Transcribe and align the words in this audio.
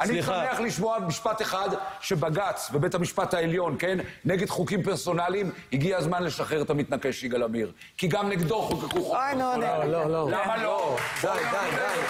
אני. 0.00 0.22
שמח 0.22 0.60
לשמוע 0.60 0.98
משפט 0.98 1.42
אחד 1.42 1.68
שבג"ץ 2.00 2.70
ובית 2.72 2.94
המשפט 2.94 3.34
העליון, 3.34 3.76
כן, 3.78 3.98
נגד 4.24 4.48
חוקים 4.48 4.82
פרסונליים, 4.82 5.50
הגיע 5.72 5.96
הזמן 5.98 6.22
לשחרר 6.22 6.62
את 6.62 6.70
המתנקש 6.70 7.24
יגאל 7.24 7.42
עמיר. 7.42 7.72
כי 7.96 8.08
גם 8.08 8.28
נגדו 8.28 8.62
חוקקו 8.62 9.04
חוק 9.04 9.16
אוי, 9.16 9.34
נו, 9.34 9.38
פרסונלי. 9.38 9.92
לא, 9.92 10.10
לא. 10.10 10.28
למה 10.30 10.62
לא? 10.62 10.96
די, 11.22 11.28
די, 11.28 11.76
די. 11.76 12.00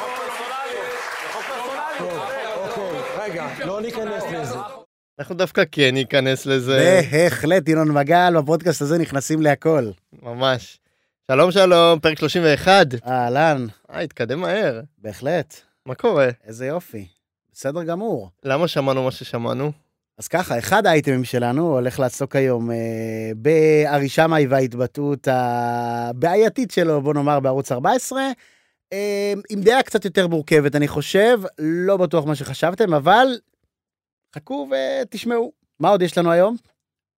אוקיי, 2.57 3.01
רגע, 3.19 3.47
לא 3.65 3.81
ניכנס 3.81 4.25
לזה. 4.33 4.59
אנחנו 5.19 5.35
דווקא 5.35 5.63
כן 5.73 5.91
ניכנס 5.95 6.47
לזה, 6.47 7.03
בהחלט, 7.13 7.69
ינון 7.69 7.91
מגל, 7.93 8.35
בפודקאסט 8.39 8.83
הזה 8.83 8.99
נכנסים 8.99 9.43
להכל. 9.43 9.91
ממש. 10.23 10.79
שלום 11.31 11.51
שלום, 11.51 12.01
פרק 12.01 12.19
31. 12.19 12.87
אהלן, 13.07 13.67
אה, 13.91 14.01
התקדם 14.01 14.41
מהר. 14.41 14.81
בהחלט, 14.99 15.61
מה 15.87 15.95
קורה? 15.95 16.29
איזה 16.47 16.67
יופי. 16.67 17.16
בסדר 17.59 17.83
גמור. 17.83 18.31
למה 18.45 18.69
שמענו 18.69 19.05
מה 19.05 19.11
ששמענו? 19.11 19.73
אז 20.19 20.29
ככה, 20.29 20.59
אחד 20.59 20.87
האייטמים 20.87 21.25
שלנו 21.25 21.73
הולך 21.75 22.01
לעסוק 22.01 22.37
היום 22.37 22.71
אה, 22.71 23.31
בארי 23.37 24.09
שמאי 24.09 24.47
וההתבטאות 24.47 25.29
הבעייתית 25.31 26.71
שלו, 26.71 27.01
בוא 27.01 27.15
נאמר, 27.15 27.41
בערוץ 27.41 27.73
14, 27.73 28.21
אה, 28.93 29.33
עם 29.51 29.61
דעה 29.61 29.83
קצת 29.83 30.05
יותר 30.05 30.27
מורכבת, 30.27 30.77
אני 30.77 30.89
חושב, 30.89 31.41
לא 31.59 31.97
בטוח 31.97 32.25
מה 32.25 32.35
שחשבתם, 32.35 32.95
אבל 32.95 33.27
חכו 34.35 34.69
ותשמעו. 34.71 35.53
מה 35.81 35.89
עוד 35.89 36.03
יש 36.03 36.19
לנו 36.19 36.31
היום? 36.31 36.57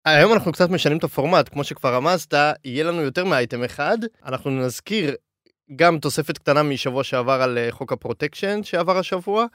היום 0.05 0.33
אנחנו 0.33 0.53
קצת 0.53 0.70
משנים 0.70 0.98
את 0.98 1.05
הפורמט, 1.05 1.48
כמו 1.48 1.65
שכבר 1.65 1.95
רמזת, 1.95 2.34
יהיה 2.65 2.84
לנו 2.84 3.03
יותר 3.03 3.25
מאייטם 3.25 3.65
אחד. 3.65 3.98
אנחנו 4.25 4.51
נזכיר 4.51 5.15
גם 5.77 5.98
תוספת 5.98 6.39
קטנה 6.39 6.62
משבוע 6.62 7.05
שעבר 7.05 7.43
על 7.43 7.59
אה, 7.59 7.69
חוק 7.70 7.93
הפרוטקשן 7.93 8.62
שעבר 8.62 8.98
השבוע. 8.98 9.47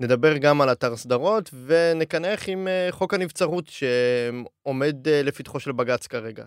נדבר 0.00 0.38
גם 0.38 0.60
על 0.60 0.72
אתר 0.72 0.96
סדרות, 0.96 1.50
ונקנח 1.66 2.48
עם 2.48 2.68
אה, 2.68 2.88
חוק 2.90 3.14
הנבצרות 3.14 3.66
שעומד 3.66 5.08
אה, 5.08 5.22
לפתחו 5.22 5.60
של 5.60 5.72
בג"ץ 5.72 6.06
כרגע. 6.06 6.44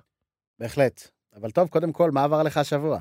בהחלט. 0.60 1.08
אבל 1.36 1.52
טוב, 1.52 1.70
קודם 1.70 1.92
כל, 1.94 2.12
מה 2.12 2.24
עבר 2.24 2.36
עליך 2.36 2.58
השבוע? 2.58 3.00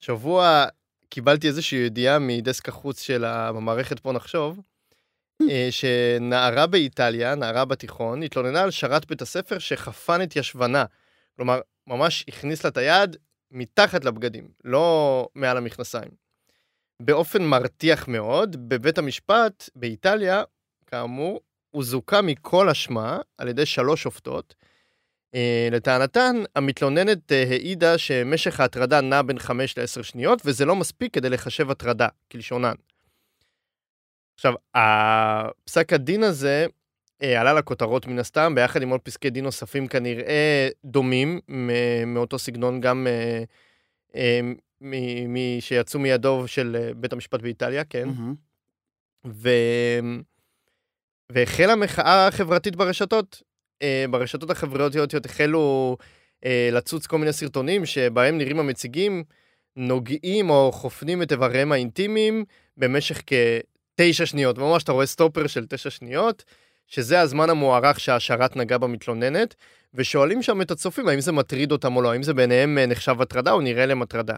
שבוע 0.00 0.64
קיבלתי 1.08 1.48
איזושהי 1.48 1.78
ידיעה 1.78 2.18
מדסק 2.18 2.68
החוץ 2.68 3.00
של 3.00 3.24
המערכת 3.24 4.00
פה 4.00 4.12
נחשוב, 4.12 4.60
אה, 5.50 5.68
שנערה 5.70 6.66
באיטליה, 6.66 7.34
נערה 7.34 7.64
בתיכון, 7.64 8.22
התלוננה 8.22 8.62
על 8.62 8.70
שרת 8.70 9.06
בית 9.06 9.22
הספר 9.22 9.58
שחפן 9.58 10.22
את 10.22 10.36
ישבנה. 10.36 10.84
כלומר, 11.36 11.60
ממש 11.86 12.24
הכניס 12.28 12.64
לה 12.64 12.70
את 12.70 12.76
היד 12.76 13.16
מתחת 13.50 14.04
לבגדים, 14.04 14.48
לא 14.64 15.28
מעל 15.34 15.56
המכנסיים. 15.56 16.25
באופן 17.02 17.42
מרתיח 17.42 18.08
מאוד, 18.08 18.68
בבית 18.68 18.98
המשפט 18.98 19.70
באיטליה, 19.76 20.42
כאמור, 20.86 21.40
הוא 21.70 21.84
זוכה 21.84 22.22
מכל 22.22 22.68
אשמה 22.68 23.18
על 23.38 23.48
ידי 23.48 23.66
שלוש 23.66 24.02
שופטות. 24.02 24.54
אה, 25.34 25.68
לטענתן, 25.72 26.36
המתלוננת 26.56 27.32
אה, 27.32 27.44
העידה 27.50 27.98
שמשך 27.98 28.60
ההטרדה 28.60 29.00
נע 29.00 29.22
בין 29.22 29.38
5 29.38 29.78
ל-10 29.78 30.02
שניות, 30.02 30.42
וזה 30.44 30.64
לא 30.64 30.76
מספיק 30.76 31.14
כדי 31.14 31.30
לחשב 31.30 31.70
הטרדה, 31.70 32.08
כלשונן. 32.32 32.74
עכשיו, 34.34 34.54
הפסק 34.74 35.92
הדין 35.92 36.22
הזה 36.22 36.66
אה, 37.22 37.40
עלה 37.40 37.52
לכותרות 37.52 38.06
מן 38.06 38.18
הסתם, 38.18 38.52
ביחד 38.54 38.82
עם 38.82 38.88
עוד 38.88 39.00
פסקי 39.00 39.30
דין 39.30 39.44
נוספים 39.44 39.88
כנראה 39.88 40.68
דומים, 40.84 41.40
מאותו 42.06 42.38
סגנון 42.38 42.80
גם 42.80 43.06
מ- 43.06 43.44
מ- 44.42 44.65
שיצאו 45.60 46.00
מידו 46.00 46.48
של 46.48 46.76
אה, 46.80 46.94
בית 46.94 47.12
המשפט 47.12 47.42
באיטליה, 47.42 47.84
כן? 47.84 48.08
מהמם. 48.08 48.34
ו... 49.26 49.48
והחלה 51.32 51.76
מחאה 51.76 52.28
חברתית 52.30 52.76
ברשתות. 52.76 53.42
אה, 53.82 54.04
ברשתות 54.10 54.50
החברתיות 54.50 55.26
החלו 55.26 55.96
אה, 56.44 56.68
לצוץ 56.72 57.06
כל 57.06 57.18
מיני 57.18 57.32
סרטונים 57.32 57.86
שבהם 57.86 58.38
נראים 58.38 58.58
המציגים 58.58 59.24
נוגעים 59.76 60.50
או 60.50 60.72
חופנים 60.72 61.22
את 61.22 61.32
איבריהם 61.32 61.72
האינטימיים 61.72 62.44
במשך 62.76 63.22
כתשע 63.26 64.26
שניות. 64.26 64.58
ממש 64.58 64.82
אתה 64.82 64.92
רואה 64.92 65.06
סטופר 65.06 65.46
של 65.46 65.66
תשע 65.66 65.90
שניות, 65.90 66.44
שזה 66.86 67.20
הזמן 67.20 67.50
המוערך 67.50 68.00
שהשרת 68.00 68.56
נגע 68.56 68.78
במתלוננת, 68.78 69.54
ושואלים 69.94 70.42
שם 70.42 70.60
את 70.62 70.70
הצופים 70.70 71.08
האם 71.08 71.20
זה 71.20 71.32
מטריד 71.32 71.72
אותם 71.72 71.96
או 71.96 72.02
לא, 72.02 72.12
האם 72.12 72.22
זה 72.22 72.34
ביניהם 72.34 72.78
נחשב 72.78 73.22
הטרדה 73.22 73.52
או 73.52 73.60
נראה 73.60 73.86
להם 73.86 74.02
הטרדה. 74.02 74.36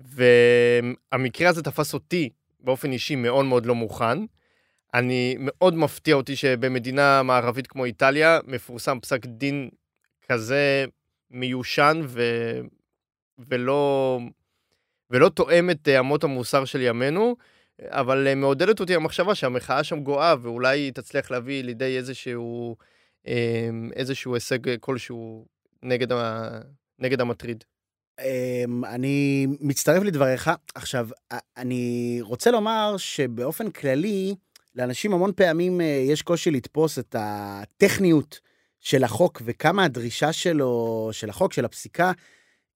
והמקרה 0.00 1.48
הזה 1.48 1.62
תפס 1.62 1.94
אותי 1.94 2.30
באופן 2.60 2.92
אישי 2.92 3.16
מאוד 3.16 3.44
מאוד 3.44 3.66
לא 3.66 3.74
מוכן. 3.74 4.18
אני 4.94 5.36
מאוד 5.38 5.74
מפתיע 5.74 6.14
אותי 6.14 6.36
שבמדינה 6.36 7.22
מערבית 7.22 7.66
כמו 7.66 7.84
איטליה 7.84 8.38
מפורסם 8.46 9.00
פסק 9.00 9.26
דין 9.26 9.68
כזה 10.28 10.84
מיושן 11.30 12.00
ו... 12.06 12.22
ולא... 13.38 14.18
ולא 15.10 15.28
תואם 15.28 15.70
את 15.70 15.88
אה, 15.88 16.00
אמות 16.00 16.24
המוסר 16.24 16.64
של 16.64 16.80
ימינו, 16.80 17.36
אבל 17.88 18.26
אה, 18.26 18.34
מעודדת 18.34 18.80
אותי 18.80 18.94
המחשבה 18.94 19.34
שהמחאה 19.34 19.84
שם 19.84 20.00
גואה 20.00 20.34
ואולי 20.42 20.78
היא 20.78 20.92
תצליח 20.92 21.30
להביא 21.30 21.64
לידי 21.64 21.96
איזשהו, 21.96 22.76
אה, 23.26 23.68
איזשהו 23.96 24.34
הישג 24.34 24.78
כלשהו 24.80 25.46
נגד, 25.82 26.12
ה... 26.12 26.48
נגד 26.98 27.20
המטריד. 27.20 27.64
אמ, 28.24 28.84
אני 28.84 29.46
מצטרף 29.60 30.02
לדבריך. 30.02 30.50
עכשיו, 30.74 31.08
אני 31.56 32.18
רוצה 32.22 32.50
לומר 32.50 32.94
שבאופן 32.96 33.70
כללי, 33.70 34.34
לאנשים 34.74 35.12
המון 35.12 35.32
פעמים 35.36 35.80
אה, 35.80 35.86
יש 35.86 36.22
קושי 36.22 36.50
לתפוס 36.50 36.98
את 36.98 37.16
הטכניות 37.18 38.40
של 38.80 39.04
החוק 39.04 39.42
וכמה 39.44 39.84
הדרישה 39.84 40.32
שלו, 40.32 41.08
של 41.12 41.30
החוק, 41.30 41.52
של 41.52 41.64
הפסיקה, 41.64 42.12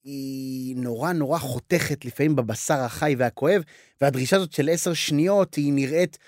היא 0.04 0.76
נורא 0.76 1.12
נורא 1.12 1.38
חותכת 1.38 2.04
לפעמים 2.04 2.36
בבשר 2.36 2.74
החי 2.74 3.14
והכואב, 3.18 3.62
והדרישה 4.00 4.36
הזאת 4.36 4.52
של 4.52 4.68
עשר 4.68 4.94
שניות 4.94 5.54
היא 5.54 5.72
נראית 5.72 6.18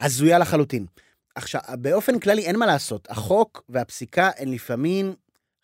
הזויה 0.00 0.38
לחלוטין. 0.38 0.86
עכשיו, 1.34 1.60
באופן 1.78 2.18
כללי 2.18 2.42
אין 2.42 2.56
מה 2.56 2.66
לעשות, 2.66 3.10
החוק 3.10 3.62
והפסיקה 3.68 4.30
הן 4.38 4.48
לפעמים 4.48 5.14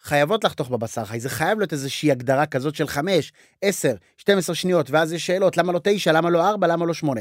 חייבות 0.02 0.44
לחתוך 0.44 0.68
בבשר 0.68 1.04
חי, 1.04 1.20
זה 1.20 1.30
חייב 1.30 1.58
להיות 1.58 1.72
איזושהי 1.72 2.10
הגדרה 2.10 2.46
כזאת 2.46 2.74
של 2.74 2.86
5, 2.86 3.32
10, 3.62 3.94
12 4.16 4.54
שניות, 4.54 4.90
ואז 4.90 5.12
יש 5.12 5.26
שאלות, 5.26 5.56
למה 5.56 5.72
לא 5.72 5.80
9, 5.82 6.12
למה 6.12 6.30
לא 6.30 6.48
4, 6.48 6.66
למה 6.66 6.86
לא 6.86 6.94
8. 6.94 7.20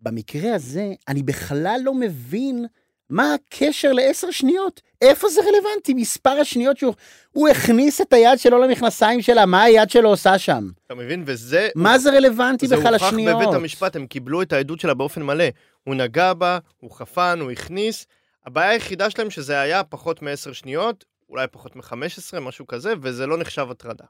במקרה 0.00 0.54
הזה, 0.54 0.92
אני 1.08 1.22
בכלל 1.22 1.80
לא 1.84 1.94
מבין 1.94 2.66
מה 3.10 3.34
הקשר 3.34 3.92
לעשר 3.92 4.30
שניות. 4.30 4.80
איפה 5.02 5.28
זה 5.28 5.40
רלוונטי? 5.40 5.94
מספר 5.94 6.30
השניות 6.30 6.78
שהוא 6.78 6.94
הוא 7.32 7.48
הכניס 7.48 8.00
את 8.00 8.12
היד 8.12 8.38
שלו 8.38 8.58
למכנסיים 8.58 9.22
שלה, 9.22 9.46
מה 9.46 9.62
היד 9.62 9.90
שלו 9.90 10.08
עושה 10.08 10.38
שם? 10.38 10.70
אתה 10.86 10.94
מבין? 10.94 11.22
וזה... 11.26 11.68
מה 11.74 11.98
זה 11.98 12.10
רלוונטי 12.10 12.66
זה 12.66 12.76
בכלל 12.76 12.94
הוכח 12.94 13.06
השניות? 13.06 13.42
בבית 13.42 13.54
המשפט, 13.54 13.96
הם 13.96 14.06
קיבלו 14.06 14.42
את 14.42 14.52
העדות 14.52 14.80
שלה 14.80 14.94
באופן 14.94 15.22
מלא. 15.22 15.44
הוא 15.84 15.94
נגע 15.94 16.32
בה, 16.32 16.58
הוא 16.80 16.90
חפן, 16.90 17.38
הוא 17.40 17.50
הכניס. 17.50 18.06
הבעיה 18.46 18.70
היחידה 18.70 19.10
שלהם 19.10 19.30
שזה 19.30 19.60
היה 19.60 19.84
פחות 19.84 20.22
מ-10 20.22 20.52
שניות, 20.52 21.04
אולי 21.28 21.46
פחות 21.50 21.76
מ-15, 21.76 22.40
משהו 22.40 22.66
כזה, 22.66 22.92
וזה 23.02 23.26
לא 23.26 23.38
נחשב 23.38 23.66
הטרדה. 23.70 24.04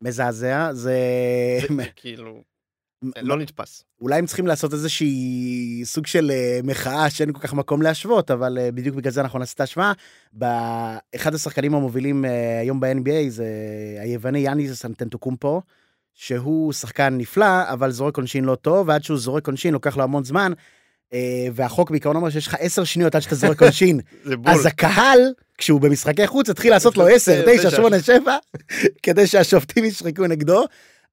מזעזע, 0.00 0.72
זה... 0.72 0.98
זה 1.76 1.84
כאילו, 1.96 2.42
לא 3.22 3.36
נתפס. 3.36 3.84
אולי 4.00 4.18
הם 4.18 4.26
צריכים 4.26 4.46
לעשות 4.46 4.72
איזושהי 4.72 5.80
סוג 5.84 6.06
של 6.06 6.30
אה, 6.30 6.60
מחאה 6.64 7.10
שאין 7.10 7.32
כל 7.32 7.40
כך 7.40 7.54
מקום 7.54 7.82
להשוות, 7.82 8.30
אבל 8.30 8.58
אה, 8.58 8.72
בדיוק 8.72 8.96
בגלל 8.96 9.12
זה 9.12 9.20
אנחנו 9.20 9.38
נעשה 9.38 9.54
את 9.54 9.60
ההשוואה. 9.60 9.92
באחד 10.32 11.34
השחקנים 11.34 11.74
המובילים 11.74 12.24
אה, 12.24 12.60
היום 12.60 12.80
ב-NBA 12.80 13.28
זה 13.28 13.46
היווני 14.00 14.38
יאניס 14.38 14.84
אנטנטוקומפו, 14.84 15.62
שהוא 16.14 16.72
שחקן 16.72 17.18
נפלא, 17.18 17.72
אבל 17.72 17.90
זורק 17.90 18.16
עונשין 18.16 18.44
לא 18.44 18.54
טוב, 18.54 18.88
ועד 18.88 19.04
שהוא 19.04 19.18
זורק 19.18 19.46
עונשין 19.46 19.72
לוקח 19.72 19.96
לו 19.96 20.02
המון 20.02 20.24
זמן. 20.24 20.52
אה, 21.14 21.46
והחוק 21.52 21.90
בעיקרון 21.90 22.16
אומר 22.16 22.30
שיש 22.30 22.46
לך 22.46 22.56
עשר 22.60 22.84
שניות 22.84 23.14
עד 23.14 23.22
שאתה 23.22 23.34
זורק 23.34 23.62
עונשין. 23.62 24.00
זה 24.24 24.36
בול. 24.36 24.52
אז 24.52 24.66
הקהל, 24.66 25.20
כשהוא 25.58 25.80
במשחקי 25.80 26.26
חוץ, 26.26 26.50
התחיל 26.50 26.70
לעשות 26.72 26.96
לו 26.96 27.08
10, 27.08 27.42
תשע. 27.42 27.68
9, 27.68 27.70
8, 27.70 28.00
7, 28.00 28.36
כדי 29.02 29.26
שהשופטים 29.26 29.84
ישחקו 29.84 30.26
נגדו. 30.26 30.64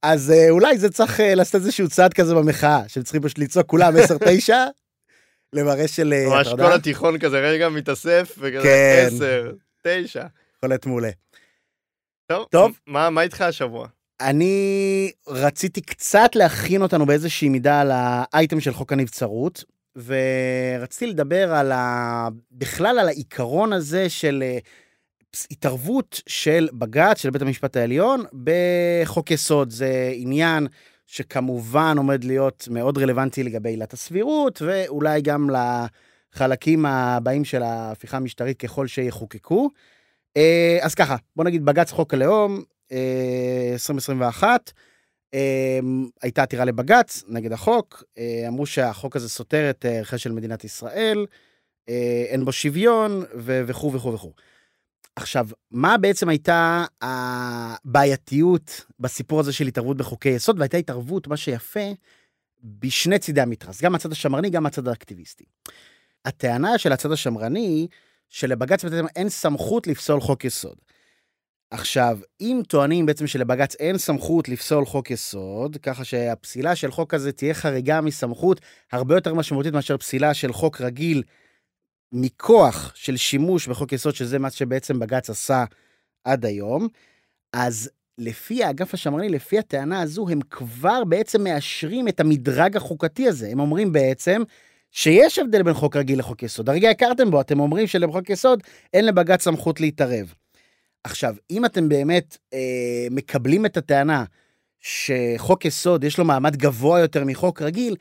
אז 0.03 0.31
אה, 0.31 0.50
אולי 0.50 0.77
זה 0.77 0.89
צריך 0.89 1.19
אה, 1.19 1.35
לעשות 1.35 1.56
איזשהו 1.56 1.89
צעד 1.89 2.13
כזה 2.13 2.35
במחאה, 2.35 2.81
שהם 2.88 3.03
צריכים 3.03 3.21
פשוט 3.21 3.38
לצעוק 3.38 3.68
כולם 3.68 3.94
10, 3.97 4.18
9, 4.25 4.65
למראה 5.53 5.88
של 5.88 6.13
ממש. 6.27 6.47
כל 6.47 6.74
התיכון 6.74 7.19
כזה 7.19 7.39
רגע 7.39 7.69
מתאסף, 7.69 8.35
וכזה 8.38 8.63
כן. 8.63 9.09
10, 9.15 9.51
9. 9.83 10.24
יכול 10.57 10.69
להיות 10.69 10.85
מעולה. 10.85 11.09
טוב, 12.27 12.47
טוב. 12.51 12.79
מה 12.88 13.09
מה 13.09 13.21
איתך 13.21 13.41
השבוע? 13.41 13.88
אני 14.21 15.12
רציתי 15.27 15.81
קצת 15.81 16.35
להכין 16.35 16.81
אותנו 16.81 17.06
באיזושהי 17.06 17.50
מידה 17.50 17.81
על 17.81 17.91
האייטם 17.94 18.59
של 18.59 18.74
חוק 18.74 18.94
הנבצרות, 18.94 19.63
ורציתי 20.06 21.07
לדבר 21.07 21.54
על 21.54 21.72
ה... 21.72 22.28
בכלל 22.51 23.00
על 23.00 23.07
העיקרון 23.07 23.74
הזה 23.74 24.10
של 24.10 24.44
אה, 24.46 24.57
התערבות 25.51 26.22
של 26.28 26.69
בג"ץ, 26.74 27.22
של 27.22 27.30
בית 27.30 27.42
המשפט 27.42 27.78
העליון, 27.78 28.24
בחוק 28.44 29.31
יסוד. 29.31 29.69
זה 29.69 30.12
עניין 30.13 30.68
שכמובן 31.07 31.98
עומד 31.98 32.24
להיות 32.24 32.68
מאוד 32.72 32.98
רלוונטי 32.98 33.44
לגבי 33.44 33.69
עילת 33.69 33.94
הסבירות, 33.94 34.62
ואולי 34.62 35.22
גם 35.22 35.50
החלקים 35.56 36.86
הבאים 36.86 37.46
של 37.46 37.63
ההפיכה 37.63 38.18
המשטרית 38.18 38.57
ככל 38.57 38.88
שיחוקקו. 38.88 39.69
אה, 40.38 40.78
אז 40.81 40.96
ככה, 40.96 41.16
בוא 41.36 41.46
נגיד 41.46 41.66
בג"ץ 41.66 41.92
חוק 41.92 42.13
הלאום, 42.13 42.62
אה, 42.92 43.69
2021, 43.74 44.46
אה, 44.50 44.81
הייתה 46.21 46.43
עתירה 46.43 46.65
לבג"ץ 46.65 47.23
נגד 47.27 47.51
החוק, 47.51 48.03
אה, 48.17 48.45
אמרו 48.47 48.65
שהחוק 48.65 49.15
הזה 49.15 49.29
סותר 49.29 49.69
את 49.69 49.85
ערכה 49.89 50.17
של 50.17 50.31
מדינת 50.31 50.63
ישראל, 50.63 51.25
אה, 51.89 52.25
אין 52.27 52.45
בו 52.45 52.51
שוויון 52.51 53.23
וכו' 53.35 53.93
וכו' 53.93 54.13
וכו'. 54.13 54.33
עכשיו, 55.15 55.47
מה 55.71 55.97
בעצם 55.97 56.29
הייתה 56.29 56.85
הבעייתיות 57.01 58.85
בסיפור 58.99 59.39
הזה 59.39 59.53
של 59.53 59.67
התערבות 59.67 59.97
בחוקי 59.97 60.29
יסוד? 60.29 60.59
והייתה 60.59 60.77
התערבות, 60.77 61.27
מה 61.27 61.37
שיפה, 61.37 61.89
בשני 62.63 63.19
צידי 63.19 63.41
המתרס, 63.41 63.81
גם 63.81 63.91
מהצד 63.91 64.11
השמרני, 64.11 64.49
גם 64.49 64.63
מהצד 64.63 64.87
האקטיביסטי. 64.87 65.43
הטענה 66.25 66.77
של 66.77 66.91
הצד 66.91 67.11
השמרני, 67.11 67.87
שלבג"ץ 68.29 68.85
אין 69.15 69.29
סמכות 69.29 69.87
לפסול 69.87 70.21
חוק 70.21 70.45
יסוד. 70.45 70.75
עכשיו, 71.71 72.19
אם 72.42 72.62
טוענים 72.68 73.06
בעצם 73.06 73.27
שלבג"ץ 73.27 73.75
אין 73.75 73.98
סמכות 73.98 74.50
לפסול 74.50 74.86
חוק 74.86 75.12
יסוד, 75.12 75.77
ככה 75.77 76.04
שהפסילה 76.04 76.75
של 76.75 76.92
חוק 76.92 77.13
הזה 77.13 77.31
תהיה 77.31 77.54
חריגה 77.54 78.01
מסמכות 78.01 78.62
הרבה 78.92 79.16
יותר 79.16 79.33
משמעותית 79.33 79.74
מאשר 79.74 79.98
פסילה 79.98 80.33
של 80.33 80.54
חוק 80.54 80.81
רגיל 80.81 81.24
מכוח 82.13 82.92
של 82.95 83.18
שימוש 83.18 83.68
בחוק 83.68 83.92
יסוד, 83.94 84.16
שזה 84.16 84.39
מה 84.39 84.50
שבעצם 84.50 85.00
בג"ץ 85.00 85.30
עשה 85.30 85.66
עד 86.24 86.45
היום, 86.45 86.88
אז 87.54 87.89
לפי 88.18 88.63
האגף 88.63 88.94
השמרני, 88.94 89.30
לפי 89.30 89.60
הטענה 89.60 90.01
הזו, 90.01 90.30
הם 90.30 90.39
כבר 90.42 91.04
בעצם 91.04 91.44
מאשרים 91.44 92.07
את 92.07 92.19
המדרג 92.19 92.77
החוקתי 92.77 93.27
הזה. 93.27 93.50
הם 93.51 93.60
אומרים 93.60 93.92
בעצם 93.92 94.42
שיש 94.92 95.39
הבדל 95.39 95.63
בין 95.63 95.74
חוק 95.74 95.95
רגיל 95.95 96.19
לחוק 96.19 96.44
יסוד. 96.44 96.69
הרגע 96.69 96.89
הכרתם 96.89 97.31
בו, 97.31 97.42
אתם 97.42 97.60
אומרים 97.60 97.88
שלחוק 97.88 98.30
יסוד 98.30 98.63
אין 98.94 99.06
לבג"ץ 99.06 99.44
סמכות 99.44 99.81
להתערב. 99.81 100.33
עכשיו, 101.04 101.36
אם 101.51 101.66
אתם 101.66 101.90
באמת 101.90 102.38
אה, 102.54 103.07
מקבלים 103.12 103.66
את 103.66 103.78
הטענה 103.78 104.25
שחוק 104.80 105.66
יסוד 105.66 106.04
יש 106.04 106.18
לו 106.18 106.25
מעמד 106.25 106.56
גבוה 106.56 107.00
יותר 107.00 107.25
מחוק 107.25 107.62
רגיל, 107.62 107.96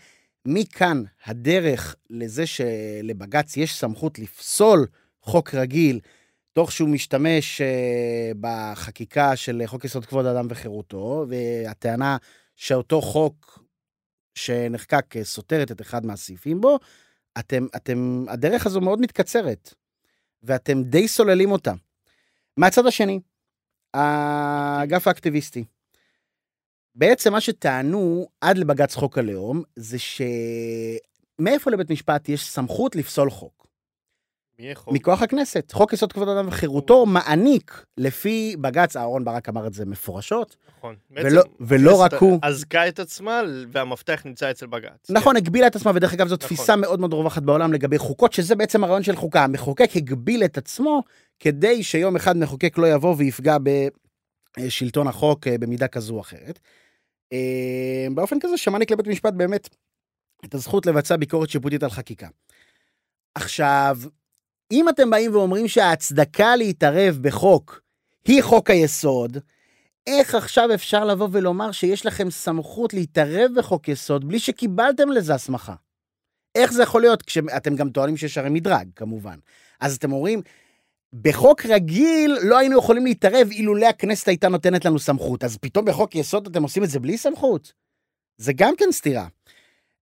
מכאן 0.47 1.03
הדרך 1.27 1.97
לזה 2.11 2.47
שלבג"ץ 2.47 3.57
יש 3.57 3.75
סמכות 3.75 4.19
לפסול 4.19 4.87
חוק 5.23 5.55
רגיל, 5.55 6.01
תוך 6.53 6.73
שהוא 6.73 6.89
משתמש 6.89 7.61
אה, 7.61 8.33
בחקיקה 8.41 9.37
של 9.37 9.63
חוק 9.67 9.85
יסוד 9.85 10.07
כבוד 10.07 10.27
האדם 10.27 10.47
וחירותו, 10.51 11.27
והטענה 11.29 12.17
שאותו 12.57 13.01
חוק 13.01 13.65
שנחקק 14.35 15.17
אה, 15.17 15.25
סותרת 15.25 15.73
את 15.73 15.81
אחד 15.81 16.07
מהסעיפים 16.07 16.61
בו, 16.61 16.79
אתם, 17.39 17.67
אתם, 17.77 18.25
הדרך 18.29 18.67
הזו 18.67 18.81
מאוד 18.81 19.01
מתקצרת, 19.01 19.75
ואתם 20.43 20.83
די 20.83 21.09
סוללים 21.09 21.51
אותה. 21.51 21.73
מהצד 22.59 22.87
השני, 22.87 23.21
האגף 23.95 25.07
האקטיביסטי. 25.07 25.65
בעצם 26.95 27.33
מה 27.33 27.41
שטענו 27.41 28.29
עד 28.41 28.59
לבג"ץ 28.59 28.95
חוק 28.95 29.19
הלאום, 29.19 29.63
זה 29.77 29.97
שמאיפה 29.99 31.71
לבית 31.71 31.91
משפט 31.91 32.29
יש 32.29 32.45
סמכות 32.51 32.97
לפסול 32.97 33.31
חוק? 33.31 33.58
מכוח 34.89 35.23
הכנסת. 35.23 35.73
חוק 35.73 35.93
יסוד 35.93 36.13
כבוד 36.13 36.29
האדם 36.29 36.49
וחירותו 36.49 37.07
מעניק, 37.07 37.85
לפי 37.97 38.57
בג"ץ, 38.61 38.97
אהרן 38.97 39.25
ברק 39.25 39.49
אמר 39.49 39.67
את 39.67 39.73
זה 39.75 39.87
מפורשות, 39.87 40.57
נכון. 40.79 40.97
ולא- 41.61 42.03
רק 42.03 42.15
הוא. 42.15 42.39
אזקה 42.43 42.89
את 42.89 42.99
עצמה 42.99 43.41
והמפתח 43.69 44.23
נמצא 44.25 44.51
אצל 44.51 44.67
בג"ץ. 44.67 45.11
נכון, 45.11 45.37
הגבילה 45.37 45.67
את 45.67 45.77
עצמה, 45.77 45.93
ודרך 45.95 46.13
אגב, 46.15 46.29
זאת 46.29 46.45
נכון. 46.45 46.57
תפיסה 46.57 46.77
מאוד 46.77 47.01
מאוד 47.01 47.13
רווחת 47.13 47.43
בעולם 47.43 47.73
לגבי 47.73 47.99
חוקות, 47.99 48.33
שזה 48.33 48.55
בעצם 48.55 48.85
הרעיון 48.85 49.03
של 49.03 49.17
חוקה. 49.17 49.45
המחוקק 49.45 49.91
הגביל 49.97 50.45
את 50.45 50.59
עצמו 50.59 51.03
כדי 51.41 51.83
שיום 51.83 52.17
אחד 52.17 52.37
מחוקק 52.37 52.79
לא 52.79 52.87
יבוא 52.87 53.15
ויפגע 53.19 53.57
בשלטון 54.59 55.07
החוק 55.07 55.47
אה, 55.47 55.59
במידה 55.59 55.89
כזו 55.89 56.15
או 56.15 56.21
אחרת. 56.21 56.59
אה, 57.33 58.07
באופן 58.15 58.37
כזה 58.41 58.57
שמעניק 58.57 58.91
לבית 58.91 59.07
המשפט 59.07 59.33
באמת 59.33 59.69
את 60.45 60.55
הזכות 60.55 60.87
לבצע 60.87 61.17
ביקורת 61.17 61.51
שיפוטית 61.51 61.83
על 61.83 61.91
חקיקה. 61.91 62.29
עכשיו, 63.35 63.99
אם 64.73 64.89
אתם 64.89 65.11
באים 65.11 65.35
ואומרים 65.35 65.69
שההצדקה 65.69 66.57
להתערב 66.57 67.19
בחוק 67.21 67.81
היא 68.25 68.43
חוק 68.43 68.71
היסוד, 68.71 69.39
איך 70.07 70.35
עכשיו 70.35 70.75
אפשר 70.75 71.05
לבוא 71.05 71.29
ולומר 71.33 71.73
שיש 71.73 72.07
לכם 72.07 72.31
סמכות 72.31 72.95
להתערב 72.95 73.51
בחוק 73.57 73.89
יסוד 73.89 74.29
בלי 74.29 74.39
שקיבלתם 74.39 75.09
לזה 75.09 75.35
הסמכה? 75.35 75.75
איך 76.55 76.73
זה 76.73 76.83
יכול 76.83 77.01
להיות? 77.01 77.23
כשאתם 77.23 77.77
גם 77.77 77.91
טוענים 77.91 78.17
שיש 78.17 78.39
הרי 78.39 78.51
מדרג, 78.51 78.89
כמובן. 78.97 79.39
אז 79.81 79.97
אתם 79.97 80.13
אומרים, 80.13 80.43
בחוק 81.13 81.67
רגיל 81.67 82.39
לא 82.43 82.59
היינו 82.59 82.79
יכולים 82.79 83.05
להתערב 83.05 83.49
אילולא 83.51 83.87
הכנסת 83.87 84.29
הייתה 84.29 84.49
נותנת 84.49 84.85
לנו 84.85 84.99
סמכות. 84.99 85.45
אז 85.45 85.57
פתאום 85.57 85.85
בחוק 85.85 86.15
יסוד 86.15 86.47
אתם 86.47 86.63
עושים 86.63 86.85
את 86.85 86.91
זה 86.91 87.01
בלי 87.01 87.19
סמכות? 87.19 87.73
זה 88.37 88.53
גם 88.53 88.75
כן 88.79 88.93
סתירה. 88.93 89.27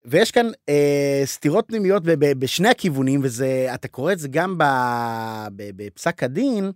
ויש 0.06 0.30
כאן 0.30 0.46
אה, 0.68 1.22
סתירות 1.24 1.64
פנימיות 1.68 2.02
ב- 2.02 2.24
ב- 2.24 2.38
בשני 2.38 2.68
הכיוונים, 2.68 3.20
וזה, 3.22 3.70
אתה 3.74 3.88
קורא 3.88 4.12
את 4.12 4.18
זה 4.18 4.28
גם 4.28 4.58
ב, 4.58 4.64
ב, 5.56 5.70
בפסק 5.76 6.22
הדין, 6.22 6.72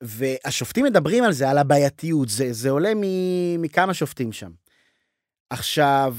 והשופטים 0.00 0.84
מדברים 0.84 1.24
על 1.24 1.32
זה, 1.32 1.50
על 1.50 1.58
הבעייתיות, 1.58 2.28
זה, 2.28 2.52
זה 2.52 2.70
עולה 2.70 2.92
מ- 2.96 3.62
מכמה 3.62 3.94
שופטים 3.94 4.32
שם. 4.32 4.50
עכשיו, 5.50 6.16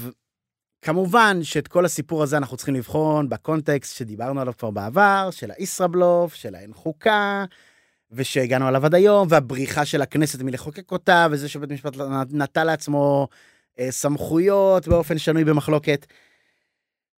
כמובן 0.82 1.38
שאת 1.42 1.68
כל 1.68 1.84
הסיפור 1.84 2.22
הזה 2.22 2.36
אנחנו 2.36 2.56
צריכים 2.56 2.74
לבחון 2.74 3.28
בקונטקסט 3.28 3.96
שדיברנו 3.96 4.40
עליו 4.40 4.52
כבר 4.58 4.70
בעבר, 4.70 5.28
של 5.30 5.50
הישראבלוף, 5.58 6.34
של 6.34 6.54
האין 6.54 6.72
חוקה, 6.72 7.44
ושהגענו 8.10 8.68
עליו 8.68 8.86
עד 8.86 8.94
היום, 8.94 9.28
והבריחה 9.30 9.84
של 9.84 10.02
הכנסת 10.02 10.42
מלחוקק 10.42 10.92
אותה, 10.92 11.26
וזה 11.30 11.48
שבית 11.48 11.70
המשפט 11.70 11.96
נטל 12.30 12.64
לעצמו 12.64 13.28
סמכויות 13.90 14.88
באופן 14.88 15.18
שנוי 15.18 15.44
במחלוקת. 15.44 16.06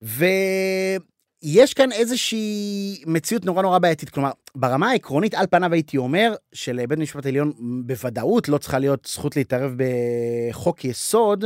ויש 0.02 1.74
כאן 1.74 1.92
איזושהי 1.92 3.02
מציאות 3.06 3.44
נורא 3.44 3.62
נורא 3.62 3.78
בעייתית. 3.78 4.10
כלומר, 4.10 4.30
ברמה 4.54 4.90
העקרונית, 4.90 5.34
על 5.34 5.46
פניו 5.50 5.72
הייתי 5.72 5.96
אומר 5.96 6.34
שלבית 6.52 6.98
המשפט 6.98 7.26
העליון 7.26 7.52
בוודאות 7.86 8.48
לא 8.48 8.58
צריכה 8.58 8.78
להיות 8.78 9.08
זכות 9.12 9.36
להתערב 9.36 9.74
בחוק 9.76 10.84
יסוד 10.84 11.44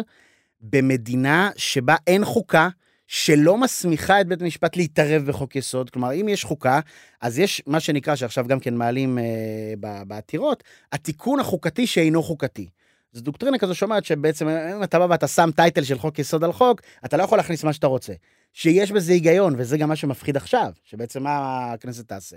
במדינה 0.60 1.50
שבה 1.56 1.96
אין 2.06 2.24
חוקה. 2.24 2.68
שלא 3.06 3.58
מסמיכה 3.58 4.20
את 4.20 4.26
בית 4.26 4.42
המשפט 4.42 4.76
להתערב 4.76 5.22
בחוק 5.22 5.56
יסוד, 5.56 5.90
כלומר, 5.90 6.12
אם 6.12 6.28
יש 6.28 6.44
חוקה, 6.44 6.80
אז 7.20 7.38
יש 7.38 7.62
מה 7.66 7.80
שנקרא, 7.80 8.16
שעכשיו 8.16 8.46
גם 8.48 8.60
כן 8.60 8.74
מעלים 8.74 9.18
אה, 9.18 10.02
בעתירות, 10.06 10.64
התיקון 10.92 11.40
החוקתי 11.40 11.86
שאינו 11.86 12.22
חוקתי. 12.22 12.68
זו 13.14 13.22
דוקטרינה 13.22 13.58
כזו 13.58 13.74
שאומרת 13.74 14.04
שבעצם 14.04 14.48
אם 14.48 14.82
אתה 14.82 14.98
בא 14.98 15.06
ואתה 15.10 15.28
שם 15.28 15.50
טייטל 15.56 15.84
של 15.84 15.98
חוק 15.98 16.18
יסוד 16.18 16.44
על 16.44 16.52
חוק, 16.52 16.80
אתה 17.04 17.16
לא 17.16 17.22
יכול 17.22 17.38
להכניס 17.38 17.64
מה 17.64 17.72
שאתה 17.72 17.86
רוצה. 17.86 18.12
שיש 18.52 18.92
בזה 18.92 19.12
היגיון, 19.12 19.54
וזה 19.58 19.78
גם 19.78 19.88
מה 19.88 19.96
שמפחיד 19.96 20.36
עכשיו, 20.36 20.72
שבעצם 20.84 21.22
מה 21.22 21.72
הכנסת 21.72 22.08
תעשה? 22.08 22.36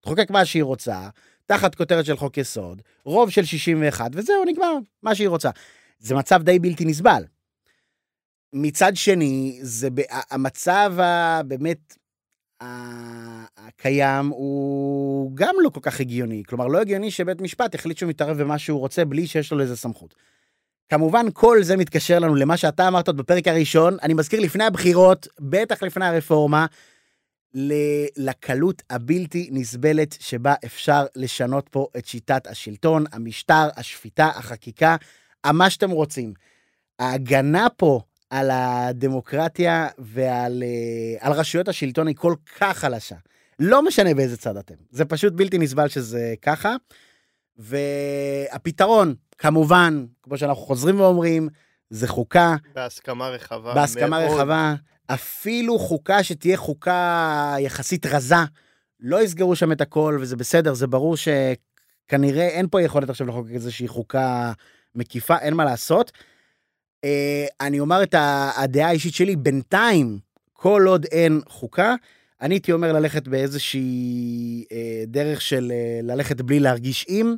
תחוקק 0.00 0.30
מה 0.30 0.44
שהיא 0.44 0.62
רוצה, 0.62 1.08
תחת 1.46 1.74
כותרת 1.74 2.04
של 2.04 2.16
חוק 2.16 2.38
יסוד, 2.38 2.82
רוב 3.04 3.30
של 3.30 3.44
61, 3.44 4.10
וזהו, 4.14 4.44
נגמר, 4.44 4.72
מה 5.02 5.14
שהיא 5.14 5.28
רוצה. 5.28 5.50
זה 5.98 6.14
מצב 6.14 6.42
די 6.42 6.58
בלתי 6.58 6.84
נסבל. 6.84 7.24
מצד 8.52 8.96
שני, 8.96 9.58
זה 9.62 9.88
המצב 10.30 10.94
הבאמת 10.98 11.96
הקיים 12.60 14.28
הוא 14.28 15.30
גם 15.34 15.54
לא 15.60 15.70
כל 15.70 15.80
כך 15.82 16.00
הגיוני. 16.00 16.42
כלומר, 16.46 16.66
לא 16.66 16.80
הגיוני 16.80 17.10
שבית 17.10 17.40
משפט 17.40 17.74
החליט 17.74 17.98
שהוא 17.98 18.08
מתערב 18.08 18.42
במה 18.42 18.58
שהוא 18.58 18.80
רוצה 18.80 19.04
בלי 19.04 19.26
שיש 19.26 19.52
לו 19.52 19.58
לזה 19.58 19.76
סמכות. 19.76 20.14
כמובן, 20.88 21.26
כל 21.32 21.62
זה 21.62 21.76
מתקשר 21.76 22.18
לנו 22.18 22.34
למה 22.34 22.56
שאתה 22.56 22.88
אמרת 22.88 23.08
בפרק 23.08 23.48
הראשון. 23.48 23.96
אני 24.02 24.14
מזכיר 24.14 24.40
לפני 24.40 24.64
הבחירות, 24.64 25.28
בטח 25.40 25.82
לפני 25.82 26.06
הרפורמה, 26.06 26.66
לקלות 28.16 28.82
הבלתי 28.90 29.48
נסבלת 29.52 30.16
שבה 30.20 30.54
אפשר 30.64 31.06
לשנות 31.16 31.68
פה 31.68 31.86
את 31.96 32.06
שיטת 32.06 32.46
השלטון, 32.46 33.04
המשטר, 33.12 33.68
השפיטה, 33.76 34.26
החקיקה, 34.26 34.96
מה 35.46 35.70
שאתם 35.70 35.90
רוצים. 35.90 36.32
ההגנה 36.98 37.66
פה 37.76 38.00
על 38.30 38.50
הדמוקרטיה 38.52 39.88
ועל 39.98 40.62
אה, 40.62 41.26
על 41.26 41.32
רשויות 41.32 41.68
השלטון 41.68 42.06
היא 42.06 42.16
כל 42.16 42.34
כך 42.58 42.78
חלשה. 42.78 43.16
לא 43.58 43.82
משנה 43.82 44.14
באיזה 44.14 44.36
צד 44.36 44.56
אתם. 44.56 44.74
זה 44.90 45.04
פשוט 45.04 45.32
בלתי 45.32 45.58
נסבל 45.58 45.88
שזה 45.88 46.34
ככה. 46.42 46.76
והפתרון, 47.58 49.14
כמובן, 49.38 50.04
כמו 50.22 50.38
שאנחנו 50.38 50.62
חוזרים 50.62 51.00
ואומרים, 51.00 51.48
זה 51.90 52.08
חוקה, 52.08 52.56
בהסכמה 52.74 53.28
רחבה. 53.28 53.74
בהסכמה 53.74 54.20
מאוד. 54.20 54.36
רחבה, 54.36 54.74
אפילו 55.06 55.78
חוקה 55.78 56.22
שתהיה 56.22 56.56
חוקה 56.56 57.54
יחסית 57.58 58.06
רזה, 58.06 58.34
לא 59.00 59.22
יסגרו 59.22 59.56
שם 59.56 59.72
את 59.72 59.80
הכל, 59.80 60.18
וזה 60.20 60.36
בסדר, 60.36 60.74
זה 60.74 60.86
ברור 60.86 61.16
שכנראה 61.16 62.48
אין 62.48 62.66
פה 62.70 62.82
יכולת 62.82 63.10
עכשיו 63.10 63.26
לחוקק 63.26 63.50
איזושהי 63.50 63.88
חוקה 63.88 64.52
מקיפה, 64.94 65.38
אין 65.38 65.54
מה 65.54 65.64
לעשות. 65.64 66.12
אה, 67.04 67.46
אני 67.60 67.80
אומר 67.80 68.02
את 68.02 68.14
הדעה 68.56 68.88
האישית 68.88 69.14
שלי, 69.14 69.36
בינתיים, 69.36 70.18
כל 70.52 70.84
עוד 70.86 71.04
אין 71.04 71.40
חוקה, 71.48 71.94
אני 72.40 72.54
הייתי 72.54 72.72
אומר 72.72 72.92
ללכת 72.92 73.28
באיזושהי 73.28 74.64
אה, 74.72 75.02
דרך 75.06 75.40
של 75.40 75.72
אה, 75.74 76.00
ללכת 76.02 76.40
בלי 76.40 76.60
להרגיש 76.60 77.06
עם, 77.08 77.36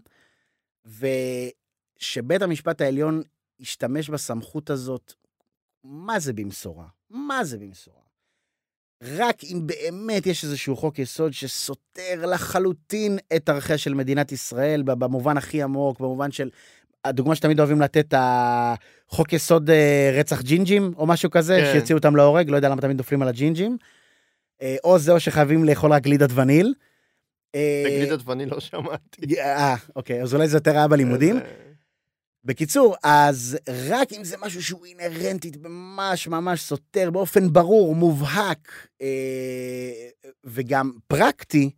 ושבית 0.87 2.43
המשפט 2.43 2.81
העליון 2.81 3.23
ישתמש 3.61 4.11
בסמכות 4.11 4.71
הזאת, 4.71 5.13
מה 5.85 6.21
זה 6.21 6.33
במשורה? 6.33 6.87
מה 7.11 7.45
זה 7.45 7.59
במשורה? 7.59 8.01
רק 9.03 9.45
אם 9.45 9.67
באמת 9.67 10.27
יש 10.27 10.45
איזשהו 10.45 10.77
חוק 10.77 10.99
יסוד 10.99 11.33
שסותר 11.33 12.27
לחלוטין 12.27 13.19
את 13.37 13.49
ערכיה 13.49 13.79
של 13.79 13.95
מדינת 13.95 14.33
ישראל, 14.33 14.83
במובן 14.83 15.37
הכי 15.37 15.63
עמוק, 15.63 16.01
במובן 16.01 16.33
של... 16.33 16.51
הדוגמה 17.05 17.35
שתמיד 17.35 17.59
אוהבים 17.59 17.81
לתת, 17.81 18.15
החוק 18.17 19.33
יסוד 19.33 19.71
אה, 19.71 20.11
רצח 20.15 20.43
ג'ינג'ים, 20.43 20.93
או 20.97 21.07
משהו 21.07 21.31
כזה, 21.31 21.61
כן. 21.61 21.73
שיוציאו 21.73 21.99
אותם 21.99 22.17
להורג, 22.17 22.51
לא 22.51 22.57
יודע 22.57 22.69
למה 22.69 22.81
תמיד 22.81 22.97
נופלים 22.97 23.23
על 23.23 23.29
הג'ינג'ים. 23.29 23.77
אה, 24.63 24.77
או 24.85 24.99
זה 24.99 25.13
או 25.13 25.21
שחייבים 25.21 25.65
לאכול 25.65 25.93
רק 25.93 26.03
גלידת 26.03 26.31
וניל. 26.35 26.75
אה, 27.55 27.83
בגלידת 27.87 28.21
ואני 28.25 28.47
לא 28.47 28.61
שמעתי. 28.61 29.41
אה, 29.41 29.75
אוקיי, 29.97 30.23
אז 30.23 30.35
אולי 30.35 30.49
זה 30.49 30.57
יותר 30.57 30.71
היה 30.71 30.89
בלימודים. 30.89 31.41
בקיצור, 32.45 32.97
אז 33.03 33.59
רק 33.89 34.13
אם 34.13 34.25
זה 34.25 34.37
משהו 34.41 34.63
שהוא 34.63 34.87
אינהרנטית, 34.87 35.57
ממש 35.63 36.29
ממש 36.29 36.61
סותר 36.61 37.11
באופן 37.11 37.53
ברור, 37.53 37.95
מובהק 37.95 38.89
אה, 39.03 39.09
וגם 40.45 40.93
פרקטי, 41.07 41.71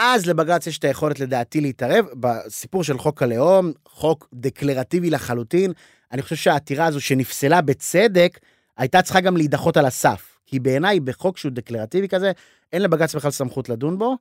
אז 0.00 0.26
לבג"ץ 0.26 0.66
יש 0.66 0.78
את 0.78 0.84
היכולת 0.84 1.20
לדעתי 1.20 1.60
להתערב. 1.60 2.06
בסיפור 2.20 2.84
של 2.84 2.98
חוק 2.98 3.22
הלאום, 3.22 3.72
חוק 3.84 4.28
דקלרטיבי 4.34 5.10
לחלוטין, 5.10 5.72
אני 6.12 6.22
חושב 6.22 6.36
שהעתירה 6.36 6.86
הזו 6.86 7.00
שנפסלה 7.00 7.60
בצדק, 7.60 8.38
הייתה 8.76 9.02
צריכה 9.02 9.20
גם 9.20 9.36
להידחות 9.36 9.76
על 9.76 9.86
הסף. 9.86 10.38
כי 10.46 10.60
בעיניי, 10.60 11.00
בחוק 11.00 11.38
שהוא 11.38 11.52
דקלרטיבי 11.52 12.08
כזה, 12.08 12.32
אין 12.72 12.82
לבג"ץ 12.82 13.14
בכלל 13.14 13.30
סמכות 13.30 13.68
לדון 13.68 13.98
בו, 13.98 14.16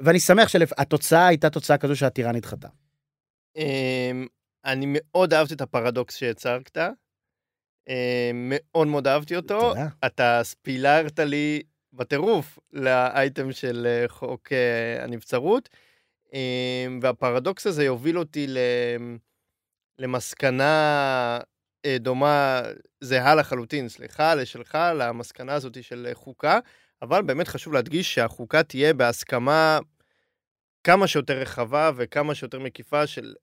ואני 0.00 0.20
שמח 0.20 0.48
שהתוצאה 0.48 1.26
הייתה 1.26 1.50
תוצאה 1.50 1.78
כזו 1.78 1.96
שהעתירה 1.96 2.32
נדחתה. 2.32 2.68
אמ, 3.56 4.26
אני 4.64 4.86
מאוד 4.88 5.34
אהבתי 5.34 5.54
את 5.54 5.60
הפרדוקס 5.60 6.16
שהצגת. 6.16 6.78
אמ, 7.88 7.94
מאוד 8.74 8.86
מאוד 8.86 9.08
אהבתי 9.08 9.36
אותו. 9.36 9.74
אתה 10.06 10.40
ספילרת 10.42 11.18
לי 11.18 11.62
בטירוף 11.92 12.58
לאייטם 12.72 13.52
של 13.52 13.86
אה, 13.86 14.08
חוק 14.08 14.52
אה, 14.52 15.04
הנבצרות, 15.04 15.68
אמ, 16.32 17.00
והפרדוקס 17.02 17.66
הזה 17.66 17.84
יוביל 17.84 18.18
אותי. 18.18 18.46
למסקנה 19.98 21.38
אה, 21.84 21.96
דומה, 21.98 22.62
זהה 23.00 23.34
לחלוטין, 23.34 23.88
סליחה, 23.88 24.34
לשלך, 24.34 24.78
למסקנה 24.94 25.54
הזאת 25.54 25.84
של 25.84 26.08
חוקה, 26.12 26.58
אבל 27.02 27.22
באמת 27.22 27.48
חשוב 27.48 27.72
להדגיש 27.72 28.14
שהחוקה 28.14 28.62
תהיה 28.62 28.94
בהסכמה 28.94 29.78
כמה 30.84 31.06
שיותר 31.06 31.38
רחבה 31.38 31.90
וכמה 31.96 32.34
שיותר 32.34 32.58
מקיפה 32.58 33.06
של 33.06 33.34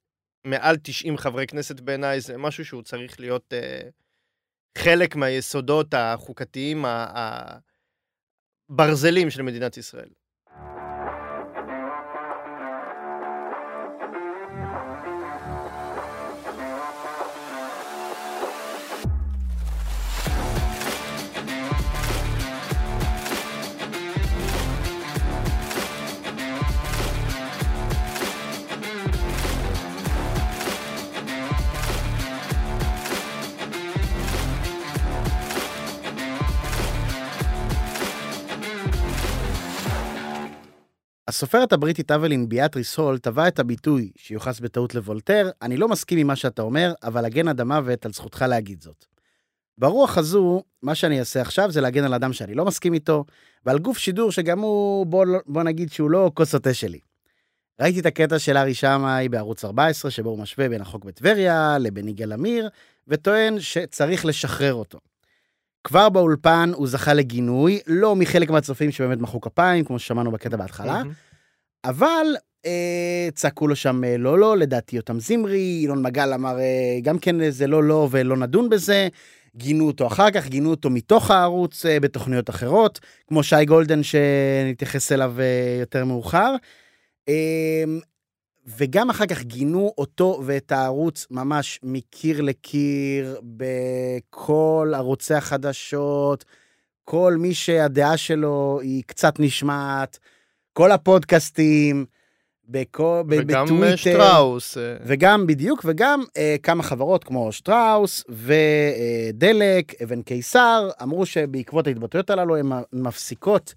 מעל 0.48 0.78
90 0.84 1.18
חברי 1.18 1.48
כנסת 1.48 1.80
בעיניי, 1.80 2.22
זה 2.22 2.38
משהו 2.38 2.66
שהוא 2.66 2.82
צריך 2.82 3.20
להיות 3.20 3.54
חלק 4.78 5.16
מהיסודות 5.16 5.94
החוקתיים 5.94 6.86
ה- 6.86 7.58
הברזלים 8.70 9.30
של 9.30 9.42
מדינת 9.42 9.78
ישראל. 9.78 10.10
הסופרת 41.36 41.74
הבריטית 41.74 42.12
אבלין 42.12 42.50
ביאטריס 42.50 42.98
הול 42.98 43.18
טבע 43.18 43.48
את 43.48 43.60
הביטוי 43.60 44.12
שיוחס 44.18 44.60
בטעות 44.60 44.96
לוולטר, 44.96 45.50
אני 45.62 45.78
לא 45.78 45.88
מסכים 45.88 46.18
עם 46.18 46.28
מה 46.28 46.36
שאתה 46.36 46.62
אומר, 46.62 46.94
אבל 47.04 47.26
הגן 47.26 47.48
עד 47.48 47.62
המוות 47.62 48.06
על 48.06 48.14
זכותך 48.14 48.46
להגיד 48.50 48.82
זאת. 48.82 49.06
ברוח 49.78 50.18
הזו, 50.18 50.64
מה 50.82 50.96
שאני 50.96 51.20
אעשה 51.20 51.42
עכשיו 51.42 51.72
זה 51.72 51.82
להגן 51.82 52.04
על 52.04 52.14
אדם 52.14 52.34
שאני 52.34 52.54
לא 52.54 52.66
מסכים 52.66 52.94
איתו, 52.94 53.26
ועל 53.66 53.80
גוף 53.80 53.98
שידור 53.98 54.32
שגם 54.32 54.60
הוא, 54.60 55.06
בוא, 55.06 55.26
בוא 55.46 55.64
נגיד 55.64 55.92
שהוא 55.92 56.12
לא 56.12 56.32
כוס 56.34 56.56
התה 56.56 56.74
שלי. 56.74 57.00
ראיתי 57.82 58.00
את 58.00 58.06
הקטע 58.06 58.40
של 58.40 58.58
ארי 58.58 58.74
שמאי 58.74 59.30
בערוץ 59.30 59.66
14, 59.66 60.12
שבו 60.12 60.30
הוא 60.30 60.40
משווה 60.40 60.70
בין 60.70 60.82
החוק 60.82 61.06
בטבריה 61.06 61.78
לבין 61.80 62.08
יגאל 62.08 62.32
עמיר, 62.32 62.70
וטוען 63.08 63.60
שצריך 63.60 64.26
לשחרר 64.26 64.74
אותו. 64.74 65.00
כבר 65.84 66.10
באולפן 66.10 66.72
הוא 66.76 66.88
זכה 66.88 67.14
לגינוי, 67.14 67.80
לא 67.88 68.16
מחלק 68.16 68.50
מהצופים 68.50 68.92
שבאמת 68.92 69.20
מחאו 69.20 69.42
כפיים, 69.42 69.86
כמו 69.86 70.00
ששמענו 70.00 70.32
בקטע 70.32 70.58
בהתחלה, 70.58 70.94
מהמם. 70.94 71.25
אבל 71.90 72.26
אה, 72.66 73.30
צעקו 73.36 73.68
לו 73.68 73.76
שם 73.76 74.04
אה, 74.04 74.18
לא 74.18 74.40
לא, 74.40 74.58
לדעתי 74.58 74.98
אותם 74.98 75.20
זמרי, 75.20 75.82
ינון 75.84 76.04
מגל 76.04 76.34
אמר 76.34 76.60
אה, 76.60 77.00
גם 77.02 77.20
כן 77.20 77.50
זה 77.50 77.68
לא 77.68 77.84
לא 77.84 78.08
ולא 78.12 78.38
נדון 78.38 78.70
בזה, 78.70 79.08
גינו 79.56 79.88
אותו 79.88 80.08
אחר 80.08 80.32
כך, 80.32 80.48
גינו 80.48 80.70
אותו 80.70 80.90
מתוך 80.90 81.32
הערוץ 81.32 81.86
אה, 81.86 82.00
בתוכניות 82.00 82.50
אחרות, 82.50 83.00
כמו 83.28 83.44
שי 83.44 83.66
גולדן 83.66 84.02
שנתייחס 84.04 85.12
אליו 85.12 85.36
אה, 85.40 85.78
יותר 85.80 86.06
מאוחר. 86.06 86.56
אה, 87.30 87.84
וגם 88.68 89.10
אחר 89.10 89.26
כך 89.26 89.44
גינו 89.44 89.94
אותו 89.98 90.42
ואת 90.46 90.72
הערוץ 90.72 91.28
ממש 91.32 91.80
מקיר 91.84 92.42
לקיר 92.42 93.42
בכל 93.44 94.94
ערוצי 94.96 95.34
החדשות, 95.34 96.46
כל 97.04 97.36
מי 97.40 97.54
שהדעה 97.54 98.18
שלו 98.18 98.80
היא 98.82 99.04
קצת 99.08 99.40
נשמעת, 99.40 100.20
כל 100.78 100.92
הפודקאסטים, 100.92 102.06
בכל, 102.68 103.24
וגם 103.30 103.66
בטוויטר. 103.66 103.92
אה, 103.92 103.98
שטראוס. 103.98 104.78
אה, 104.78 104.98
וגם, 105.06 105.48
בדיוק, 105.48 105.82
וגם 105.86 106.24
אה, 106.38 106.56
כמה 106.64 106.84
חברות 106.84 107.24
כמו 107.24 107.52
שטראוס 107.52 108.24
ודלק, 108.30 110.02
אבן 110.04 110.22
קיסר, 110.22 110.90
אמרו 111.04 111.26
שבעקבות 111.26 111.88
ההתבטאויות 111.88 112.30
הללו 112.30 112.58
הן 112.58 112.72
מפסיקות 112.94 113.74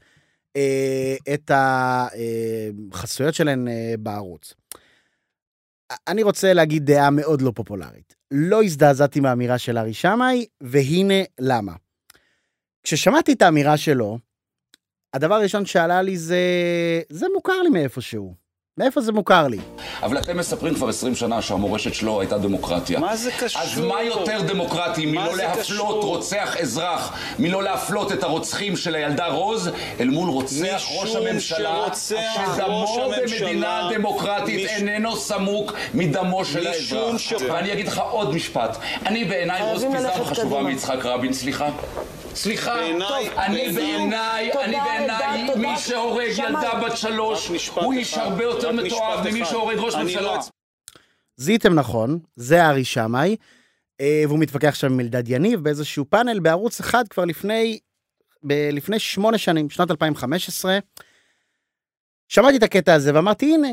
אה, 0.57 1.17
את 1.35 1.51
החסויות 1.55 3.35
שלהן 3.35 3.69
אה, 3.69 3.95
בערוץ. 3.99 4.55
אני 6.09 6.23
רוצה 6.23 6.53
להגיד 6.53 6.85
דעה 6.85 7.11
מאוד 7.11 7.43
לא 7.43 7.53
פופולרית. 7.55 8.15
לא 8.31 8.63
הזדעזעתי 8.63 9.21
מהאמירה 9.21 9.59
של 9.59 9.79
ארי 9.79 9.95
שמאי, 9.95 10.47
והנה 10.61 11.23
למה. 11.41 11.73
כששמעתי 12.83 13.33
את 13.33 13.43
האמירה 13.43 13.77
שלו, 13.77 14.19
הדבר 15.15 15.35
הראשון 15.35 15.67
שעלה 15.67 16.03
לי 16.03 16.17
זה, 16.17 16.39
זה 17.11 17.27
מוכר 17.35 17.63
לי 17.63 17.69
מאיפשהו. 17.69 18.35
מאיפה 18.79 19.01
זה 19.01 19.13
מוכר 19.13 19.49
לי? 19.49 19.59
אבל 20.03 20.19
אתם 20.19 20.37
מספרים 20.37 20.75
כבר 20.75 20.89
20 20.89 21.15
שנה 21.15 21.43
שהמורשת 21.43 21.95
שלו 21.95 22.21
הייתה 22.21 22.39
דמוקרטיה. 22.39 22.99
מה 23.01 23.17
זה 23.17 23.31
קשור? 23.41 23.63
אז 23.63 23.79
מה 23.79 24.03
יותר 24.03 24.41
דמוקרטי 24.43 25.07
מלא 25.07 25.37
להפלות 25.37 25.59
קשור? 25.61 26.05
רוצח 26.05 26.57
אזרח, 26.57 27.13
מלא 27.39 27.63
להפלות 27.63 28.13
את 28.13 28.23
הרוצחים 28.23 28.77
של 28.77 28.95
הילדה 28.95 29.27
רוז, 29.27 29.71
אל 30.01 30.09
מול 30.09 30.31
רוצח 30.31 30.83
ראש 31.01 31.17
הממשלה, 31.17 31.85
שדמו 31.95 33.11
במדינה 33.17 33.91
דמוקרטית 33.95 34.65
מש- 34.65 34.71
איננו 34.71 35.17
סמוק 35.17 35.73
מדמו 35.95 36.45
של 36.45 36.67
האזרח. 36.67 37.19
ש- 37.19 37.33
ואני 37.33 37.73
אגיד 37.73 37.89
לך 37.89 37.99
עוד 38.11 38.35
משפט. 38.35 38.77
אני 39.07 39.25
בעיניי 39.25 39.63
רוז 39.63 39.85
פיזם 39.93 40.25
חשובה. 40.25 40.63
מיצחק 40.63 41.05
רבין, 41.07 41.33
סליחה. 41.33 41.69
סליחה, 42.39 42.79
אני. 42.79 43.73
בעיניי, 43.73 44.53
אני 44.53 44.77
בעיניי, 44.81 45.55
מי. 45.57 45.79
שהורג. 45.79 46.33
ילדה 46.39 46.81
בת 46.85 46.97
שלוש, 46.97 47.49
הוא 47.75 47.93
איש 47.93 48.15
הרבה 48.15 48.43
יותר 48.45 48.73
מתועב 48.73 49.29
ממי. 49.29 49.45
שהורג 49.45 49.77
ראש 49.79 49.95
אני 49.95 50.03
ממשלה. 50.03 50.23
לא 50.23 50.39
זיהיתם 51.37 51.75
נכון, 51.75 52.19
זה 52.37 52.67
ארי 52.67 52.85
שמאי, 52.85 53.37
אה, 54.01 54.23
והוא 54.27 54.39
מתווכח 54.39 54.75
שם 54.75 54.93
עם 54.93 55.01
אלדד 55.01 55.29
יניב 55.29 55.61
באיזשהו 55.61 56.05
פאנל 56.11 56.39
בערוץ 56.41 56.81
אחד 56.81 57.09
כבר 57.09 57.25
לפני, 57.25 57.79
ב- 58.43 58.69
לפני 58.73 58.99
שמונה 58.99 59.39
שנים, 59.39 59.71
שנת 59.71 59.91
2015. 59.91 60.79
שמעתי 62.29 62.57
את 62.57 62.63
הקטע 62.63 62.95
הזה 62.95 63.15
ואמרתי, 63.15 63.55
הנה, 63.55 63.69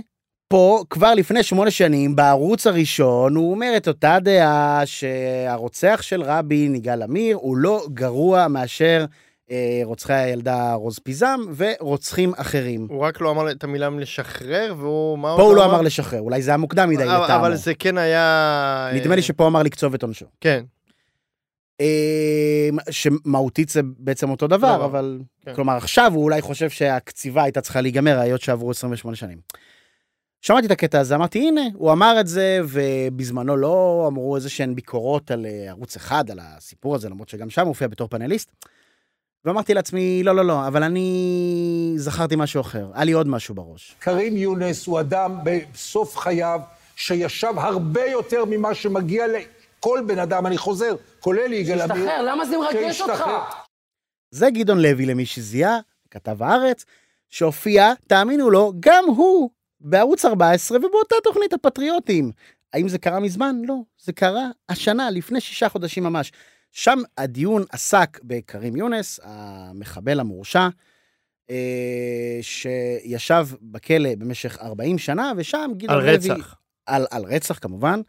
פה 0.48 0.84
כבר 0.90 1.14
לפני 1.14 1.44
שמונה 1.44 1.72
שנים, 1.72 2.16
בערוץ 2.16 2.68
הראשון, 2.68 3.36
הוא 3.36 3.52
אומר 3.52 3.74
את 3.78 3.88
אותה 3.88 4.18
דעה 4.22 4.82
שהרוצח 4.86 6.00
של 6.02 6.24
רבין, 6.24 6.76
יגאל 6.76 7.02
עמיר, 7.02 7.38
הוא 7.42 7.58
לא 7.58 7.86
גרוע 7.94 8.48
מאשר 8.48 9.06
אה, 9.52 9.82
רוצחי 9.84 10.14
הילדה 10.14 10.74
רוז 10.74 11.00
פיזם 11.00 11.40
ורוצחים 11.56 12.34
אחרים. 12.38 12.88
הוא 12.90 13.02
רק 13.02 13.22
לא 13.22 13.32
אמר 13.32 13.52
את 13.52 13.64
המילה 13.64 13.90
לשחרר, 13.90 14.74
והוא... 14.78 15.20
מה 15.20 15.34
פה 15.36 15.42
הוא 15.42 15.50
עוד 15.50 15.58
לא 15.58 15.66
אמר 15.66 15.82
לשחרר, 15.82 16.22
אולי 16.22 16.42
זה 16.42 16.52
היה 16.52 16.58
מוקדם 16.58 16.90
מדי 16.90 17.06
לטעמו. 17.06 17.36
אבל 17.36 17.56
זה 17.56 17.74
כן 17.74 17.98
היה... 17.98 18.90
נדמה 18.94 19.16
לי 19.16 19.22
שפה 19.22 19.44
הוא 19.44 19.50
אמר 19.50 19.64
לקצוב 19.64 19.94
את 19.94 20.04
עונשו. 20.04 20.26
כן. 20.42 20.64
אה, 21.82 22.70
שמהותית 22.90 23.70
זה 23.70 23.82
בעצם 23.98 24.30
אותו 24.30 24.48
דבר, 24.48 24.76
דבר. 24.76 24.86
אבל... 24.86 25.20
כן. 25.46 25.54
כלומר, 25.54 25.74
עכשיו 25.78 26.12
הוא 26.16 26.24
אולי 26.24 26.42
חושב 26.42 26.70
שהקציבה 26.70 27.44
הייתה 27.44 27.62
צריכה 27.62 27.82
להיגמר, 27.82 28.20
היות 28.20 28.42
שעברו 28.42 28.72
28 28.72 29.16
שנים. 29.16 29.38
שמעתי 30.48 30.66
את 30.66 30.72
הקטע 30.72 31.00
הזה, 31.00 31.16
אמרתי, 31.16 31.40
הנה, 31.48 31.62
הוא 31.74 31.92
אמר 31.92 32.18
את 32.20 32.28
זה, 32.28 32.60
ובזמנו 32.68 33.58
לא 33.58 34.06
אמרו 34.08 34.36
איזה 34.36 34.50
שהן 34.50 34.76
ביקורות 34.76 35.32
על 35.32 35.46
אה, 35.46 35.70
ערוץ 35.70 35.96
אחד, 35.96 36.32
על 36.32 36.40
הסיפור 36.42 36.96
הזה, 36.96 37.10
למרות 37.10 37.30
שגם 37.30 37.50
שם 37.50 37.62
הוא 37.62 37.68
הופיע 37.68 37.88
בתור 37.88 38.08
פאנליסט. 38.08 38.52
ואמרתי 39.46 39.74
לעצמי, 39.74 40.22
לא, 40.24 40.36
לא, 40.36 40.46
לא, 40.46 40.68
אבל 40.68 40.84
אני 40.84 41.94
זכרתי 41.96 42.36
משהו 42.38 42.62
אחר, 42.62 42.88
היה 42.94 43.04
לי 43.04 43.12
עוד 43.12 43.28
משהו 43.28 43.56
בראש. 43.56 43.96
כרים 44.02 44.38
יונס 44.38 44.88
הוא 44.88 45.00
אדם 45.00 45.38
בסוף 45.44 46.18
חייו 46.18 46.60
שישב 46.96 47.54
הרבה 47.58 48.06
יותר 48.06 48.46
ממה 48.46 48.74
שמגיע 48.74 49.26
לכל 49.28 50.00
בן 50.08 50.20
אדם, 50.20 50.46
אני 50.46 50.58
חוזר, 50.58 50.96
כולל 51.20 51.54
יגאל 51.54 51.82
עמיר. 51.82 51.96
תשתחרר, 51.96 52.22
למה 52.22 52.46
זה 52.46 52.58
מרגש 52.58 53.02
אותך? 53.02 53.14
שהשתחרר. 53.14 53.42
זה 54.32 54.50
גדעון 54.50 54.80
לוי, 54.82 55.06
למי 55.06 55.26
שזיהה, 55.26 55.80
כתב 56.12 56.44
הארץ, 56.44 56.86
שהופיע, 57.30 57.94
תאמינו 58.08 58.50
לו, 58.50 58.74
גם 58.80 59.04
הוא 59.08 59.50
בערוץ 59.86 60.26
14 60.26 60.78
ובאותה 60.78 61.16
תוכנית 61.24 61.54
הפטריוטים. 61.54 62.32
האם 62.74 62.88
זה 62.88 62.98
קרה 62.98 63.20
מזמן? 63.20 63.56
לא. 63.66 63.76
זה 63.98 64.14
קרה 64.14 64.50
השנה, 64.70 65.10
לפני 65.12 65.42
שישה 65.42 65.70
חודשים 65.70 66.04
ממש. 66.04 66.32
שם 66.72 67.00
הדיון 67.18 67.64
עסק 67.72 68.20
בכרים 68.24 68.76
יונס, 68.76 69.20
המחבל 69.24 70.20
המורשע, 70.20 70.68
אה, 71.50 72.40
שישב 72.42 73.48
בכלא 73.62 74.16
במשך 74.18 74.58
40 74.62 74.98
שנה, 74.98 75.32
ושם 75.38 75.72
גדעון 75.78 76.00
על 76.00 76.06
לוי... 76.06 76.32
רצח. 76.32 76.56
על, 76.86 77.06
על 77.12 77.24
רצח 77.24 77.60
כמובן, 77.60 78.02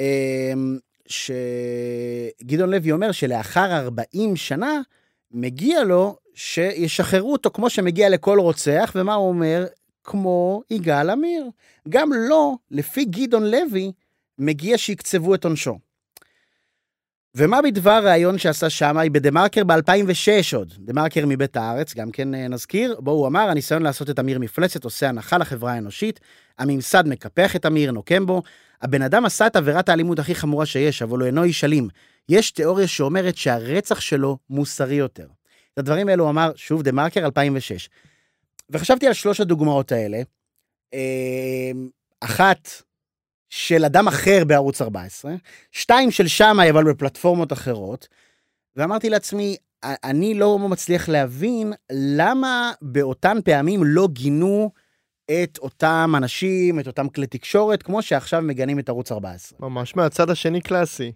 אמ, 0.00 0.78
שגדעון 1.06 2.70
לוי 2.70 2.92
אומר 2.92 3.12
שלאחר 3.12 3.72
40 3.72 4.36
שנה 4.36 4.80
מגיע 5.30 5.84
לו 5.84 6.16
שישחררו 6.34 7.32
אותו 7.32 7.50
כמו 7.50 7.70
שמגיע 7.70 8.08
לכל 8.08 8.38
רוצח, 8.38 8.92
ומה 8.94 9.14
הוא 9.14 9.28
אומר? 9.28 9.66
כמו 10.10 10.62
יגאל 10.70 11.10
עמיר. 11.10 11.44
גם 11.88 12.12
לו, 12.12 12.58
לפי 12.70 13.04
גדעון 13.04 13.50
לוי, 13.50 13.92
מגיע 14.38 14.78
שיקצבו 14.78 15.34
את 15.34 15.44
עונשו. 15.44 15.78
ומה 17.34 17.62
בדבר 17.62 18.00
ראיון 18.04 18.38
שעשה 18.38 18.70
שמאי 18.70 19.10
בדה-מרקר 19.10 19.64
ב-2006 19.64 20.56
עוד? 20.56 20.74
דה-מרקר 20.78 21.26
מבית 21.26 21.56
הארץ, 21.56 21.94
גם 21.94 22.10
כן 22.10 22.34
אה, 22.34 22.48
נזכיר, 22.48 23.00
בו 23.00 23.10
הוא 23.10 23.26
אמר, 23.26 23.40
הניסיון 23.40 23.82
לעשות 23.82 24.10
את 24.10 24.18
אמיר 24.18 24.38
מפלצת 24.38 24.84
עושה 24.84 25.08
הנחה 25.08 25.38
לחברה 25.38 25.72
האנושית, 25.72 26.20
הממסד 26.58 27.04
מקפח 27.06 27.56
את 27.56 27.66
אמיר, 27.66 27.92
נוקם 27.92 28.26
בו, 28.26 28.42
הבן 28.82 29.02
אדם 29.02 29.24
עשה 29.24 29.46
את 29.46 29.56
עבירת 29.56 29.88
האלימות 29.88 30.18
הכי 30.18 30.34
חמורה 30.34 30.66
שיש, 30.66 31.02
אבל 31.02 31.18
הוא 31.18 31.26
אינו 31.26 31.44
איש 31.44 31.64
אלים. 31.64 31.88
יש 32.28 32.50
תיאוריה 32.50 32.86
שאומרת 32.86 33.36
שהרצח 33.36 34.00
שלו 34.00 34.38
מוסרי 34.50 34.94
יותר. 34.94 35.26
את 35.74 35.78
הדברים 35.78 36.08
האלו 36.08 36.28
אמר, 36.28 36.52
שוב, 36.56 36.82
דה-מרקר 36.82 37.24
2006. 37.24 37.88
וחשבתי 38.70 39.06
על 39.06 39.12
שלוש 39.12 39.40
הדוגמאות 39.40 39.92
האלה. 39.92 40.22
אה, 40.94 41.70
אחת, 42.20 42.68
של 43.50 43.84
אדם 43.84 44.08
אחר 44.08 44.44
בערוץ 44.46 44.82
14, 44.82 45.34
שתיים 45.72 46.10
של 46.10 46.28
שמאי, 46.28 46.70
אבל 46.70 46.84
בפלטפורמות 46.92 47.52
אחרות, 47.52 48.08
ואמרתי 48.76 49.10
לעצמי, 49.10 49.56
אני 49.84 50.34
לא 50.34 50.58
מצליח 50.58 51.08
להבין 51.08 51.72
למה 51.92 52.72
באותן 52.82 53.38
פעמים 53.44 53.84
לא 53.84 54.08
גינו 54.12 54.70
את 55.30 55.58
אותם 55.58 56.12
אנשים, 56.16 56.80
את 56.80 56.86
אותם 56.86 57.08
כלי 57.08 57.26
תקשורת, 57.26 57.82
כמו 57.82 58.02
שעכשיו 58.02 58.42
מגנים 58.42 58.78
את 58.78 58.88
ערוץ 58.88 59.12
14. 59.12 59.68
ממש 59.68 59.96
מהצד 59.96 60.30
השני 60.30 60.60
קלאסי. 60.60 61.12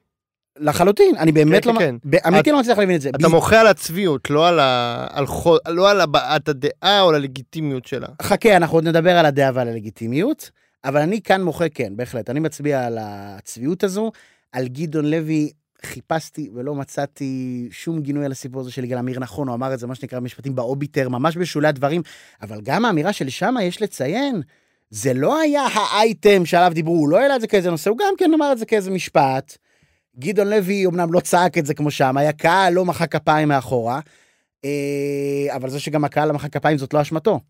לחלוטין, 0.58 1.16
אני 1.18 1.32
באמת 1.32 1.64
כן, 1.64 1.74
לא... 1.74 1.78
כן. 1.78 1.96
אמיתי 2.26 2.50
את- 2.50 2.54
לא 2.54 2.60
מצליח 2.60 2.78
להבין 2.78 2.96
את 2.96 3.00
זה. 3.00 3.08
אתה 3.08 3.28
מוחה 3.28 3.60
על 3.60 3.66
הצביעות, 3.66 4.30
לא 4.30 4.48
על 4.48 4.60
ה... 4.60 5.06
על 5.10 5.26
חו... 5.26 5.56
לא 5.68 5.90
על 5.90 6.00
הבעת 6.00 6.48
הדעה 6.48 7.00
או 7.00 7.08
על 7.08 7.14
הלגיטימיות 7.14 7.86
שלה. 7.86 8.06
חכה, 8.22 8.56
אנחנו 8.56 8.76
עוד 8.76 8.88
נדבר 8.88 9.18
על 9.18 9.26
הדעה 9.26 9.50
ועל 9.54 9.68
הלגיטימיות, 9.68 10.50
אבל 10.84 11.00
אני 11.00 11.20
כאן 11.22 11.42
מוחה, 11.42 11.68
כן, 11.68 11.92
בהחלט. 11.96 12.30
אני 12.30 12.40
מצביע 12.40 12.86
על 12.86 12.98
הצביעות 13.00 13.84
הזו. 13.84 14.10
על 14.52 14.68
גדעון 14.68 15.04
לוי 15.10 15.50
חיפשתי 15.84 16.50
ולא 16.54 16.74
מצאתי 16.74 17.68
שום 17.72 18.00
גינוי 18.00 18.24
על 18.24 18.32
הסיפור 18.32 18.60
הזה 18.60 18.70
של 18.70 18.84
יגאל 18.84 18.98
עמיר. 18.98 19.20
נכון, 19.20 19.48
הוא 19.48 19.54
אמר 19.54 19.74
את 19.74 19.78
זה, 19.78 19.86
מה 19.86 19.94
שנקרא 19.94 20.18
במשפטים 20.20 20.54
באוביטר, 20.54 21.08
ממש 21.08 21.36
בשולי 21.36 21.68
הדברים, 21.68 22.02
אבל 22.42 22.60
גם 22.62 22.84
האמירה 22.84 23.12
של 23.12 23.28
שמה, 23.28 23.62
יש 23.64 23.82
לציין, 23.82 24.42
זה 24.90 25.14
לא 25.14 25.40
היה 25.40 25.62
האייטם 25.62 26.46
שעליו 26.46 26.72
דיברו, 26.74 26.94
הוא 26.94 27.08
לא 27.08 27.18
העלה 27.18 27.36
את 27.36 27.40
זה 27.40 27.46
כאיזה 27.46 27.70
נושא, 27.70 27.90
הוא 27.90 27.98
גם 27.98 28.14
כן 28.18 28.30
אמר 28.34 28.52
את 28.52 28.58
זה 28.58 28.66
כאיזה 28.66 28.90
משפט. 28.90 29.56
גדעון 30.18 30.48
לוי 30.48 30.86
אמנם 30.86 31.12
לא 31.12 31.20
צעק 31.20 31.58
את 31.58 31.66
זה 31.66 31.74
כמו 31.74 31.90
שם, 31.90 32.16
היה 32.16 32.32
קהל, 32.32 32.72
לא 32.72 32.84
מחא 32.84 33.06
כפיים 33.06 33.48
מאחורה, 33.48 34.00
אה, 34.64 35.56
אבל 35.56 35.70
זה 35.70 35.80
שגם 35.80 36.04
הקהל 36.04 36.28
לא 36.28 36.34
מחא 36.34 36.48
כפיים 36.48 36.78
זאת 36.78 36.94
לא 36.94 37.02
אשמתו. 37.02 37.40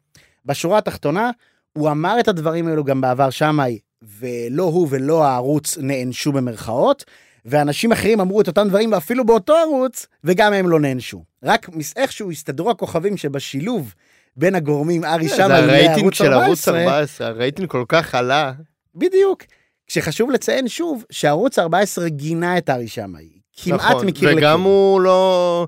בשורה 0.46 0.78
התחתונה, 0.78 1.30
הוא 1.72 1.90
אמר 1.90 2.20
את 2.20 2.28
הדברים 2.28 2.68
האלו 2.68 2.84
גם 2.84 3.00
בעבר 3.00 3.30
שמאי, 3.30 3.78
ולא 4.20 4.62
הוא 4.62 4.88
ולא 4.90 5.24
הערוץ 5.24 5.78
נענשו 5.78 6.32
במרכאות, 6.32 7.04
ואנשים 7.44 7.92
אחרים 7.92 8.20
אמרו 8.20 8.40
את 8.40 8.46
אותם 8.46 8.68
דברים 8.68 8.94
אפילו 8.94 9.26
באותו 9.26 9.54
ערוץ, 9.56 10.06
וגם 10.24 10.52
הם 10.52 10.68
לא 10.68 10.80
נענשו. 10.80 11.24
רק 11.42 11.68
איכשהו 11.96 12.30
הסתדרו 12.30 12.70
הכוכבים 12.70 13.16
שבשילוב 13.16 13.94
בין 14.36 14.54
הגורמים 14.54 15.04
ארי 15.04 15.28
זה 15.28 15.36
שמאי 15.36 15.52
הרייטינג 15.52 15.96
לערוץ 15.96 16.14
של 16.14 16.32
ערוץ 16.32 16.68
14, 16.68 16.84
14, 16.84 17.26
הרייטינג 17.26 17.68
כל 17.68 17.84
כך 17.88 18.14
עלה. 18.14 18.52
בדיוק. 18.94 19.42
כשחשוב 19.86 20.30
לציין 20.30 20.68
שוב 20.68 21.04
שערוץ 21.10 21.58
14 21.58 22.08
גינה 22.08 22.58
את 22.58 22.70
ארי 22.70 22.88
שמאי. 22.88 23.28
כמעט 23.56 23.80
נכון, 23.80 24.06
מקיר 24.06 24.28
לקיר. 24.28 24.38
וגם 24.38 24.60
הוא 24.60 25.00
לא... 25.00 25.66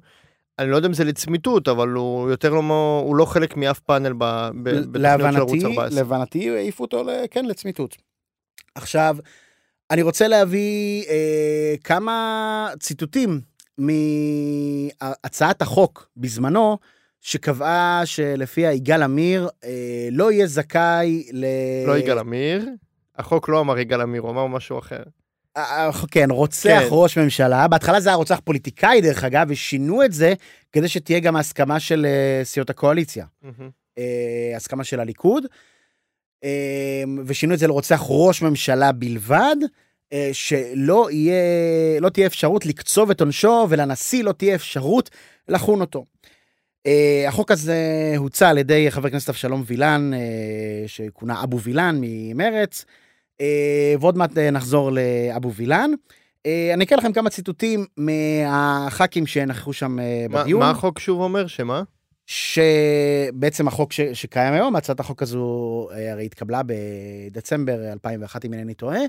אני 0.59 0.71
לא 0.71 0.77
יודע 0.77 0.89
אם 0.89 0.95
זה 0.95 1.05
לצמיתות, 1.05 1.69
אבל 1.69 1.89
הוא 1.89 2.31
יותר 2.31 2.51
לא... 2.51 3.03
הוא 3.07 3.17
לא 3.17 3.25
חלק 3.25 3.57
מאף 3.57 3.79
פאנל 3.79 4.13
ב- 4.13 4.49
ב- 4.63 4.71
בתוכניות 4.93 5.33
של 5.33 5.37
ערוץ 5.37 5.53
להבנתי, 5.53 5.67
14. 5.67 6.01
להבנתי 6.01 6.51
העיפו 6.51 6.85
אותו, 6.85 7.05
כן, 7.31 7.45
לצמיתות. 7.45 7.97
עכשיו, 8.75 9.17
אני 9.91 10.03
רוצה 10.03 10.29
להביא 10.29 11.05
אה, 11.09 11.75
כמה 11.85 12.69
ציטוטים 12.81 13.41
מהצעת 13.79 15.63
החוק 15.63 16.09
בזמנו, 16.17 16.79
שקבעה 17.21 18.03
שלפיה 18.05 18.73
יגאל 18.73 19.03
עמיר 19.03 19.49
אה, 19.65 20.09
לא 20.11 20.33
יהיה 20.33 20.47
זכאי 20.47 21.27
ל... 21.33 21.47
לא 21.87 21.99
יגאל 21.99 22.19
עמיר. 22.19 22.67
החוק 23.19 23.49
לא 23.49 23.61
אמר 23.61 23.79
יגאל 23.79 24.01
עמיר, 24.01 24.23
הוא 24.23 24.31
אמר 24.31 24.47
משהו 24.47 24.79
אחר. 24.79 25.03
אה, 25.57 25.91
כן, 26.11 26.31
רוצח 26.31 26.81
כן. 26.81 26.89
ראש 26.91 27.19
ממשלה. 27.19 27.69
בהתחלה 27.69 28.01
זה 28.01 28.09
היה 28.09 28.17
רוצח 28.17 28.41
פוליטיקאי, 28.45 29.01
דרך 29.01 29.25
אגב, 29.25 29.47
ושינו 29.51 30.05
את 30.05 30.13
זה 30.13 30.35
כדי 30.73 30.89
שתהיה 30.89 31.21
גם 31.21 31.37
הסכמה 31.37 31.81
של 31.81 32.07
אה, 32.07 32.45
סיעות 32.45 32.71
הקואליציה. 32.71 33.27
אה, 33.99 34.53
הסכמה 34.57 34.85
של 34.85 35.01
הליכוד, 35.01 35.45
אה, 36.45 37.05
ושינו 37.27 37.55
את 37.55 37.59
זה 37.59 37.67
לרוצח 37.67 38.03
ראש 38.09 38.43
ממשלה 38.43 38.93
בלבד, 38.93 39.57
אה, 40.13 40.31
שלא 40.33 41.09
יהיה, 41.11 42.01
לא 42.01 42.09
תהיה 42.09 42.27
אפשרות 42.27 42.67
לקצוב 42.67 43.11
את 43.11 43.21
עונשו, 43.21 43.67
ולנשיא 43.71 44.25
לא 44.25 44.33
תהיה 44.33 44.55
אפשרות 44.55 45.11
לחון 45.49 45.81
אותו. 45.81 46.05
אה, 46.87 47.25
החוק 47.29 47.51
הזה 47.51 48.15
הוצע 48.17 48.49
על 48.49 48.59
ידי 48.59 48.91
חבר 48.91 49.09
הכנסת 49.09 49.29
אבשלום 49.29 49.63
וילן, 49.67 50.11
אה, 50.15 50.89
שכונה 50.89 51.43
אבו 51.43 51.61
וילן 51.61 51.97
ממרץ, 52.01 52.85
אה, 52.89 53.06
ועוד 54.01 54.19
מעט 54.19 54.39
אה, 54.39 54.51
נחזור 54.51 54.91
לאבו 54.93 55.53
וילן. 55.53 55.91
אה, 56.47 56.71
אני 56.75 56.85
אקרא 56.85 56.97
לכם 56.97 57.13
כמה 57.13 57.31
ציטוטים 57.31 57.87
מהח"כים 57.97 59.27
שנכחו 59.27 59.73
שם 59.73 59.99
אה, 59.99 60.27
בדיון. 60.31 60.61
מה 60.61 60.71
החוק 60.71 60.99
שוב 60.99 61.21
אומר? 61.21 61.47
שמה? 61.47 61.83
שבעצם 62.27 63.69
החוק 63.69 63.93
ש... 63.93 64.01
שקיים 64.01 64.55
היום, 64.55 64.77
הצעת 64.77 65.01
החוק 65.01 65.23
הזו 65.23 65.89
אה, 65.93 66.13
הרי 66.13 66.25
התקבלה 66.27 66.61
בדצמבר 66.67 67.93
2001, 67.93 68.45
אם 68.45 68.53
אינני 68.53 68.75
טועה, 68.75 69.01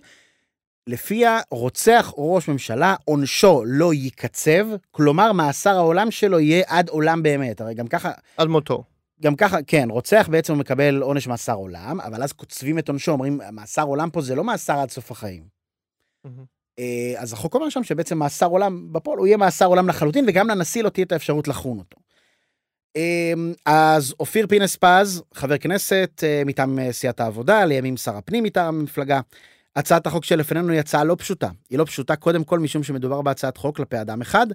לפיה 0.88 1.40
רוצח 1.52 2.13
ראש 2.18 2.48
ממשלה, 2.48 2.96
עונשו 3.06 3.63
לא 3.66 3.94
ייקצב, 3.94 4.68
כלומר, 4.92 5.32
מאסר 5.32 5.76
העולם 5.76 6.12
שלו 6.12 6.40
יהיה 6.40 6.63
עד 6.68 6.90
עולם 6.90 7.24
באמת. 7.24 7.62
הרי 7.62 7.74
גם 7.74 7.88
ככה, 7.88 8.12
עד 8.38 8.48
מותו. 8.48 8.84
גם 9.21 9.36
ככה, 9.36 9.58
כן, 9.67 9.88
רוצח 9.89 10.27
בעצם 10.32 10.53
הוא 10.53 10.60
מקבל 10.60 11.01
עונש 11.01 11.27
מאסר 11.27 11.53
עולם, 11.53 12.01
אבל 12.01 12.23
אז 12.23 12.32
קוצבים 12.32 12.80
את 12.80 12.89
עונשו, 12.89 13.12
אומרים, 13.12 13.41
מאסר 13.51 13.84
עולם 13.84 14.10
פה 14.10 14.21
זה 14.21 14.36
לא 14.36 14.43
מאסר 14.43 14.80
עד 14.80 14.89
סוף 14.89 15.12
החיים. 15.12 15.43
אה, 16.80 17.13
אז 17.17 17.34
החוק 17.34 17.56
אומר 17.56 17.69
שם 17.69 17.84
שבעצם 17.84 18.17
מאסר 18.17 18.45
עולם 18.45 18.93
בפועל, 18.93 19.17
הוא 19.17 19.27
יהיה 19.27 19.38
מאסר 19.38 19.65
עולם 19.65 19.89
לחלוטין, 19.89 20.25
וגם 20.27 20.47
לנשיא 20.47 20.84
לא 20.84 20.89
תהיה 20.89 21.06
את 21.06 21.12
האפשרות 21.12 21.47
לחון 21.47 21.77
אותו. 21.80 21.97
אה, 22.97 23.34
אז 23.65 24.13
אופיר 24.19 24.47
פינס 24.47 24.75
פז, 24.75 25.23
חבר 25.34 25.58
כנסת 25.58 26.23
אה, 26.23 26.43
מטעם 26.45 26.80
אה, 26.80 26.93
סיעת 26.93 27.19
העבודה, 27.19 27.65
לימים 27.65 27.97
שר 27.97 28.15
הפנים 28.15 28.43
מטעם 28.43 28.80
המפלגה. 28.80 29.19
הצעת 29.75 30.08
החוק 30.08 30.25
שלפנינו 30.25 30.69
היא 30.69 30.80
הצעה 30.80 31.03
לא 31.03 31.15
פשוטה. 31.19 31.49
היא 31.69 31.80
לא 31.80 31.86
פשוטה 31.86 32.15
קודם 32.15 32.43
כל 32.43 32.60
משום 32.60 32.84
שמדובר 32.84 33.21
בהצעת 33.21 33.58
חוק 33.58 33.77
כלפי 33.77 34.01
אדם 34.01 34.21
אחד, 34.21 34.47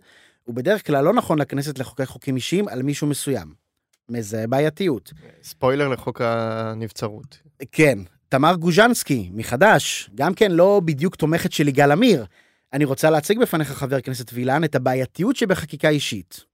ובדרך 0.49 0.87
כלל 0.87 1.05
לא 1.05 1.13
נכון 1.13 1.39
לכנסת 1.39 1.79
לחוקק 1.79 2.05
חוקים 2.05 2.37
אישיים 2.37 2.69
על 2.69 2.83
מישהו 2.83 3.07
מסוים. 3.07 3.62
מזהה 4.09 4.47
בעייתיות. 4.47 5.13
ספוילר 5.43 5.89
לחוק 5.89 6.21
הנבצרות. 6.25 7.39
כן, 7.73 7.99
תמר 8.29 8.55
גוז'נסקי 8.55 9.31
מחד"ש, 9.33 10.11
גם 10.15 10.35
כן 10.35 10.51
לא 10.51 10.81
בדיוק 10.85 11.17
תומכת 11.17 11.53
של 11.53 11.69
יגאל 11.69 11.93
עמיר, 11.93 12.27
אני 12.73 12.85
רוצה 12.85 13.11
להציג 13.11 13.39
בפניך, 13.39 13.73
חבר 13.73 13.97
הכנסת 13.97 14.31
וילן, 14.33 14.65
את 14.65 14.75
הבעייתיות 14.75 15.37
שבחקיקה 15.37 15.89
אישית. 15.89 16.45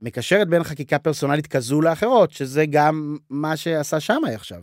מקשרת 0.00 0.48
בין 0.48 0.64
חקיקה 0.64 0.98
פרסונלית 0.98 1.46
כזו 1.46 1.80
לאחרות, 1.80 2.30
שזה 2.30 2.66
גם 2.66 3.16
מה 3.30 3.56
שעשה 3.56 4.00
שמאי 4.00 4.34
עכשיו. 4.34 4.62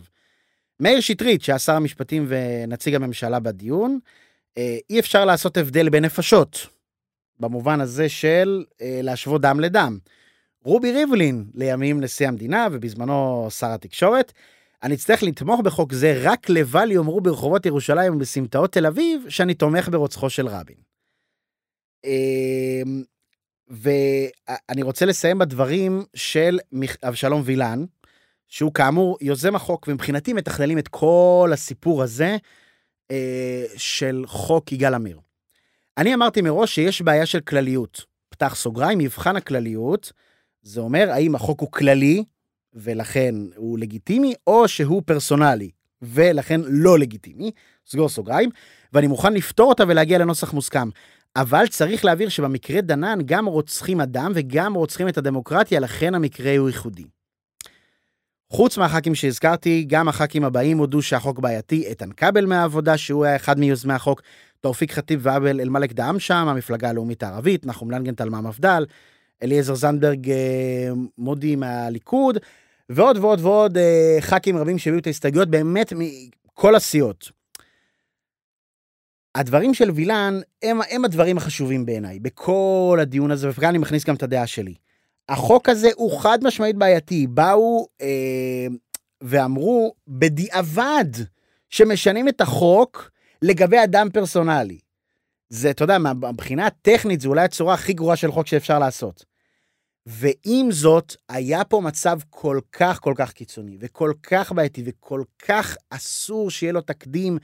מאיר 0.80 1.00
שטרית, 1.00 1.42
שהיה 1.42 1.58
שר 1.58 1.74
המשפטים 1.74 2.26
ונציג 2.28 2.94
הממשלה 2.94 3.40
בדיון, 3.40 3.98
אה, 4.58 4.78
אי 4.90 5.00
אפשר 5.00 5.24
לעשות 5.24 5.56
הבדל 5.56 5.88
בין 5.88 6.04
נפשות, 6.04 6.66
במובן 7.40 7.80
הזה 7.80 8.08
של 8.08 8.64
אה, 8.80 9.00
להשוות 9.02 9.40
דם 9.40 9.60
לדם. 9.60 9.98
רובי 10.64 10.92
ריבלין, 10.92 11.44
לימים 11.54 12.00
נשיא 12.00 12.28
המדינה 12.28 12.68
ובזמנו 12.72 13.48
שר 13.50 13.70
התקשורת, 13.70 14.32
אני 14.82 14.94
אצטרך 14.94 15.22
לתמוך 15.22 15.60
בחוק 15.60 15.92
זה 15.92 16.20
רק 16.22 16.48
לבל 16.48 16.92
יאמרו 16.92 17.20
ברחובות 17.20 17.66
ירושלים 17.66 18.14
ובסמטאות 18.16 18.72
תל 18.72 18.86
אביב 18.86 19.24
שאני 19.28 19.54
תומך 19.54 19.88
ברוצחו 19.88 20.30
של 20.30 20.48
רבין. 20.48 20.76
אמ, 22.04 23.02
ואני 23.68 24.82
רוצה 24.82 25.06
לסיים 25.06 25.38
בדברים 25.38 26.04
של 26.14 26.58
אבשלום 27.02 27.42
וילן, 27.44 27.84
שהוא 28.48 28.74
כאמור 28.74 29.18
יוזם 29.20 29.54
החוק, 29.54 29.88
ומבחינתי 29.88 30.32
מתכללים 30.32 30.78
את 30.78 30.88
כל 30.88 31.50
הסיפור 31.52 32.02
הזה 32.02 32.36
אה, 33.10 33.64
של 33.76 34.24
חוק 34.26 34.72
יגאל 34.72 34.94
עמיר. 34.94 35.20
אני 35.98 36.14
אמרתי 36.14 36.42
מראש 36.42 36.74
שיש 36.74 37.02
בעיה 37.02 37.26
של 37.26 37.40
כלליות. 37.40 38.04
פתח 38.28 38.54
סוגריים, 38.54 38.98
מבחן 38.98 39.36
הכלליות, 39.36 40.12
זה 40.62 40.80
אומר 40.80 41.10
האם 41.10 41.34
החוק 41.34 41.60
הוא 41.60 41.72
כללי, 41.72 42.24
ולכן 42.74 43.34
הוא 43.56 43.78
לגיטימי, 43.78 44.34
או 44.46 44.68
שהוא 44.68 45.02
פרסונלי, 45.06 45.70
ולכן 46.02 46.60
לא 46.64 46.98
לגיטימי, 46.98 47.50
סגור 47.86 48.08
סוגריים, 48.08 48.50
ואני 48.92 49.06
מוכן 49.06 49.32
לפתור 49.32 49.68
אותה 49.68 49.84
ולהגיע 49.88 50.18
לנוסח 50.18 50.52
מוסכם. 50.52 50.88
אבל 51.36 51.66
צריך 51.66 52.04
להבהיר 52.04 52.28
שבמקרה 52.28 52.80
דנן 52.80 53.18
גם 53.24 53.46
רוצחים 53.46 54.00
אדם 54.00 54.32
וגם 54.34 54.74
רוצחים 54.74 55.08
את 55.08 55.18
הדמוקרטיה, 55.18 55.80
לכן 55.80 56.14
המקרה 56.14 56.56
הוא 56.56 56.68
ייחודי. 56.68 57.04
חוץ 58.52 58.78
מהח"כים 58.78 59.14
שהזכרתי, 59.14 59.84
גם 59.88 60.08
הח"כים 60.08 60.44
הבאים 60.44 60.78
הודו 60.78 61.02
שהחוק 61.02 61.38
בעייתי, 61.38 61.86
איתן 61.86 62.12
כבל 62.12 62.46
מהעבודה, 62.46 62.96
שהוא 62.96 63.24
היה 63.24 63.36
אחד 63.36 63.58
מיוזמי 63.58 63.94
החוק, 63.94 64.22
תאופיק 64.60 64.92
חטיב 64.92 65.20
ועבל 65.22 65.60
אל-מלק 65.60 65.92
דעם 65.92 66.18
שם, 66.18 66.48
המפלגה 66.48 66.88
הלאומית 66.88 67.22
הערבית, 67.22 67.66
נחום 67.66 67.90
לנגנטל 67.90 68.28
מהמפד"ל, 68.28 68.84
אליעזר 69.42 69.74
זנדברג 69.74 70.30
אה, 70.30 70.90
מודי 71.18 71.56
מהליכוד, 71.56 72.38
ועוד 72.88 73.18
ועוד 73.18 73.40
ועוד 73.40 73.78
אה, 73.78 74.16
ח"כים 74.20 74.56
רבים 74.56 74.78
שהביאו 74.78 75.00
את 75.00 75.06
ההסתייגויות 75.06 75.48
באמת 75.48 75.92
מכל 75.96 76.74
הסיעות. 76.74 77.30
הדברים 79.34 79.74
של 79.74 79.90
וילן 79.90 80.40
הם, 80.62 80.80
הם 80.90 81.04
הדברים 81.04 81.36
החשובים 81.36 81.86
בעיניי, 81.86 82.18
בכל 82.18 82.98
הדיון 83.00 83.30
הזה, 83.30 83.48
וכאן 83.50 83.68
אני 83.68 83.78
מכניס 83.78 84.04
גם 84.04 84.14
את 84.14 84.22
הדעה 84.22 84.46
שלי. 84.46 84.74
החוק 85.28 85.68
הזה 85.68 85.88
הוא 85.96 86.20
חד 86.20 86.38
משמעית 86.42 86.76
בעייתי. 86.76 87.26
באו 87.26 87.86
אה, 88.00 88.66
ואמרו 89.20 89.94
בדיעבד 90.08 91.04
שמשנים 91.70 92.28
את 92.28 92.40
החוק 92.40 93.10
לגבי 93.42 93.84
אדם 93.84 94.08
פרסונלי. 94.12 94.78
זה, 95.48 95.70
אתה 95.70 95.84
יודע, 95.84 95.98
מבחינה 95.98 96.66
הטכנית, 96.66 97.20
זו 97.20 97.28
אולי 97.28 97.44
הצורה 97.44 97.74
הכי 97.74 97.92
גרועה 97.92 98.16
של 98.16 98.32
חוק 98.32 98.46
שאפשר 98.46 98.78
לעשות. 98.78 99.29
ועם 100.06 100.72
זאת, 100.72 101.16
היה 101.28 101.64
פה 101.64 101.80
מצב 101.80 102.18
כל 102.30 102.60
כך 102.72 103.00
כל 103.00 103.14
כך 103.16 103.32
קיצוני, 103.32 103.76
וכל 103.80 104.12
כך 104.22 104.52
בעייתי, 104.52 104.82
וכל 104.86 105.22
כך 105.38 105.76
אסור 105.90 106.50
שיהיה 106.50 106.72
לו 106.72 106.80
תקדים, 106.80 107.38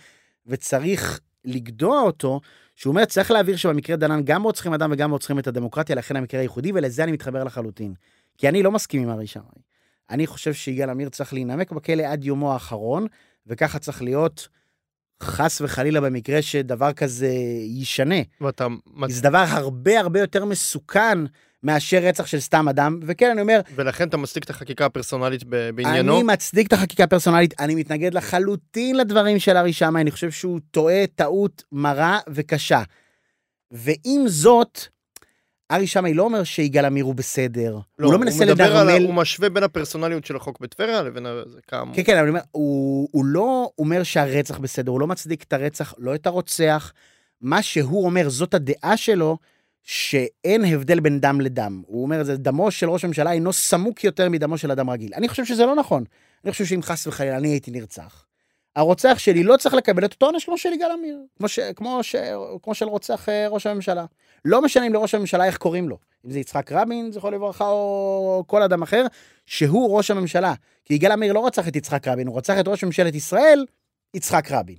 וצריך 0.47 1.21
לגדוע 1.45 2.01
אותו, 2.01 2.41
שהוא 2.77 2.91
אומר, 2.91 3.05
צריך 3.05 3.31
להבהיר 3.31 3.57
שבמקרה 3.57 3.97
דנן 3.97 4.21
גם 4.25 4.43
רוצחים 4.43 4.75
אדם 4.75 4.91
וגם 4.93 5.11
רוצחים 5.11 5.39
את 5.39 5.47
הדמוקרטיה, 5.47 5.97
לכן 5.97 6.17
המקרה 6.17 6.41
הייחודי, 6.41 6.73
ולזה 6.75 7.05
אני 7.05 7.13
מתחבר 7.13 7.45
לחלוטין. 7.45 7.95
כי 8.39 8.49
אני 8.49 8.63
לא 8.63 8.73
מסכים 8.73 9.03
עם 9.03 9.11
ארי 9.11 9.27
שמאי. 9.27 9.63
אני 10.11 10.27
חושב 10.27 10.55
שיגאל 10.55 10.91
עמיר 10.91 11.09
צריך 11.09 11.33
להינמק 11.33 11.73
בכלא 11.73 12.03
עד 12.03 12.25
יומו 12.25 12.53
האחרון, 12.53 13.07
וככה 13.47 13.79
צריך 13.79 14.03
להיות 14.03 14.49
חס 15.23 15.61
וחלילה 15.61 16.01
במקרה 16.01 16.43
שדבר 16.43 16.93
כזה 16.93 17.33
יישנה. 17.65 18.23
ואתה... 18.41 18.67
זה 19.09 19.23
דבר 19.23 19.45
הרבה 19.49 20.01
הרבה 20.01 20.21
יותר 20.21 20.45
מסוכן 20.45 21.19
מאשר 21.67 21.99
רצח 21.99 22.27
של 22.27 22.41
סתם 22.41 22.69
אדם, 22.69 23.01
וכן, 23.03 23.31
אני 23.31 23.41
אומר... 23.41 23.61
ולכן 23.75 24.09
אתה 24.09 24.17
מצדיק 24.17 24.45
את 24.45 24.51
החקיקה 24.51 24.87
הפרסונלית 24.87 25.45
בעניינו? 25.45 26.15
אני 26.15 26.23
מצדיק 26.23 26.67
את 26.67 26.73
החקיקה 26.73 27.05
הפרסונלית, 27.05 27.61
אני 27.61 27.75
מתנגד 27.75 28.15
לחלוטין 28.15 28.97
לדברים 28.97 29.39
של 29.39 29.57
ארי 29.57 29.73
שמאי, 29.73 30.03
אני 30.03 30.11
חושב 30.11 30.31
שהוא 30.31 30.61
טועה 30.71 31.07
טעות 31.15 31.63
מרה 31.73 32.19
וקשה. 32.29 32.83
ועם 33.71 34.29
זאת, 34.29 34.81
ארי 35.71 35.87
שמאי 35.87 36.15
לא 36.15 36.23
אומר 36.23 36.45
שיגאל 36.45 36.85
עמיר 36.85 37.05
הוא 37.05 37.15
בסדר, 37.15 37.79
לא, 37.99 38.07
הוא 38.07 38.13
לא 38.13 38.19
מנסה 38.19 38.45
לדרמל... 38.45 38.91
על, 38.91 39.03
הוא 39.03 39.15
משווה 39.15 39.51
בין 39.51 39.63
הפרסונליות 39.63 40.25
של 40.25 40.37
החוק 40.37 40.61
בטבריה 40.61 41.03
לבין 41.03 41.27
זה 41.47 41.61
כאמור. 41.67 41.97
כן, 41.97 42.03
כן, 42.03 42.13
אבל 42.13 42.21
אני 42.21 42.29
אומר, 42.29 42.41
הוא, 42.51 43.09
הוא 43.13 43.25
לא 43.25 43.71
אומר 43.79 44.03
שהרצח 44.03 44.59
בסדר, 44.59 44.93
הוא 44.93 45.01
לא 45.01 45.07
מצדיק 45.07 45.43
את 45.43 45.53
הרצח, 45.53 45.95
לא 45.99 46.15
את 46.15 46.27
הרוצח. 46.27 46.93
מה 47.41 47.63
שהוא 47.63 48.05
אומר, 48.05 48.29
זאת 48.29 48.55
הדעה 48.55 48.97
שלו, 48.97 49.39
שאין 49.87 50.65
הבדל 50.65 51.01
בין 51.01 51.21
דם 51.21 51.41
לדם. 51.41 51.83
הוא 51.87 52.03
אומר, 52.03 52.25
זה 52.25 52.37
דמו 52.37 52.71
של 52.71 52.91
ראש 52.91 53.05
הממשלה 53.05 53.33
אינו 53.33 53.53
סמוק 53.53 54.05
יותר 54.05 54.29
מדמו 54.29 54.59
של 54.59 54.71
אדם 54.71 54.91
רגיל. 54.91 55.15
אני 55.15 55.29
חושב 55.29 55.45
שזה 55.45 55.67
לא 55.67 55.75
נכון. 55.75 56.05
אני 56.45 56.53
חושב 56.53 56.65
שאם 56.65 56.83
חס 56.83 57.07
וחלילה 57.07 57.37
אני 57.37 57.49
הייתי 57.49 57.71
נרצח, 57.71 58.27
הרוצח 58.77 59.19
שלי 59.19 59.43
לא 59.43 59.57
צריך 59.57 59.75
לקבל 59.75 60.05
את 60.05 60.13
אותו 60.13 60.27
עונש 60.27 60.45
כמו 60.45 60.59
של 60.59 60.73
יגאל 60.73 60.91
עמיר, 60.91 61.19
כמו, 61.39 61.49
ש, 61.49 61.59
כמו, 61.59 62.03
ש, 62.03 62.17
כמו 62.63 62.75
של 62.75 62.85
רוצח 62.85 63.29
אה, 63.29 63.49
ראש 63.49 63.67
הממשלה. 63.67 64.05
לא 64.45 64.63
משנה 64.63 64.87
אם 64.87 64.93
לראש 64.93 65.15
הממשלה 65.15 65.45
איך 65.47 65.57
קוראים 65.57 65.89
לו, 65.89 65.99
אם 66.27 66.31
זה 66.31 66.39
יצחק 66.39 66.73
רבין, 66.73 67.13
זכרו 67.13 67.31
לברכה, 67.31 67.69
או 67.69 68.45
כל 68.47 68.63
אדם 68.63 68.83
אחר, 68.83 69.07
שהוא 69.47 69.97
ראש 69.97 70.11
הממשלה. 70.11 70.55
כי 70.85 70.95
יגאל 70.95 71.13
עמיר 71.13 71.33
לא 71.33 71.47
רצח 71.47 71.69
את 71.69 71.77
יצחק 71.77 72.09
רבין, 72.09 72.27
הוא 72.27 72.39
רצח 72.39 72.55
את 72.61 72.69
ראש 72.69 72.85
ממשלת 72.85 73.15
ישראל, 73.15 73.67
יצחק 74.15 74.51
רבין. 74.51 74.79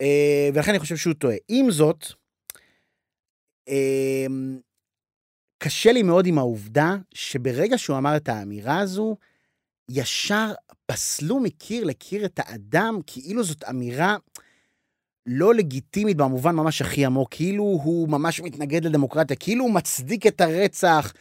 אה, 0.00 0.48
ולכן 0.54 0.70
אני 0.70 0.78
חושב 0.78 0.96
שהוא 0.96 1.14
טועה. 1.14 1.36
עם 1.48 1.70
זאת, 1.70 2.06
קשה 5.58 5.92
לי 5.92 6.02
מאוד 6.02 6.26
עם 6.26 6.38
העובדה 6.38 6.96
שברגע 7.14 7.78
שהוא 7.78 7.98
אמר 7.98 8.16
את 8.16 8.28
האמירה 8.28 8.78
הזו, 8.78 9.16
ישר 9.88 10.52
פסלו 10.86 11.40
מקיר 11.40 11.84
לקיר 11.84 12.24
את 12.24 12.40
האדם, 12.42 13.00
כאילו 13.06 13.44
זאת 13.44 13.64
אמירה 13.64 14.16
לא 15.26 15.54
לגיטימית 15.54 16.16
במובן 16.16 16.54
ממש 16.54 16.82
הכי 16.82 17.04
עמוק, 17.06 17.28
כאילו 17.34 17.64
הוא 17.64 18.08
ממש 18.08 18.40
מתנגד 18.40 18.84
לדמוקרטיה, 18.84 19.36
כאילו 19.36 19.64
הוא 19.64 19.74
מצדיק 19.74 20.26
את 20.26 20.40
הרצח. 20.40 21.12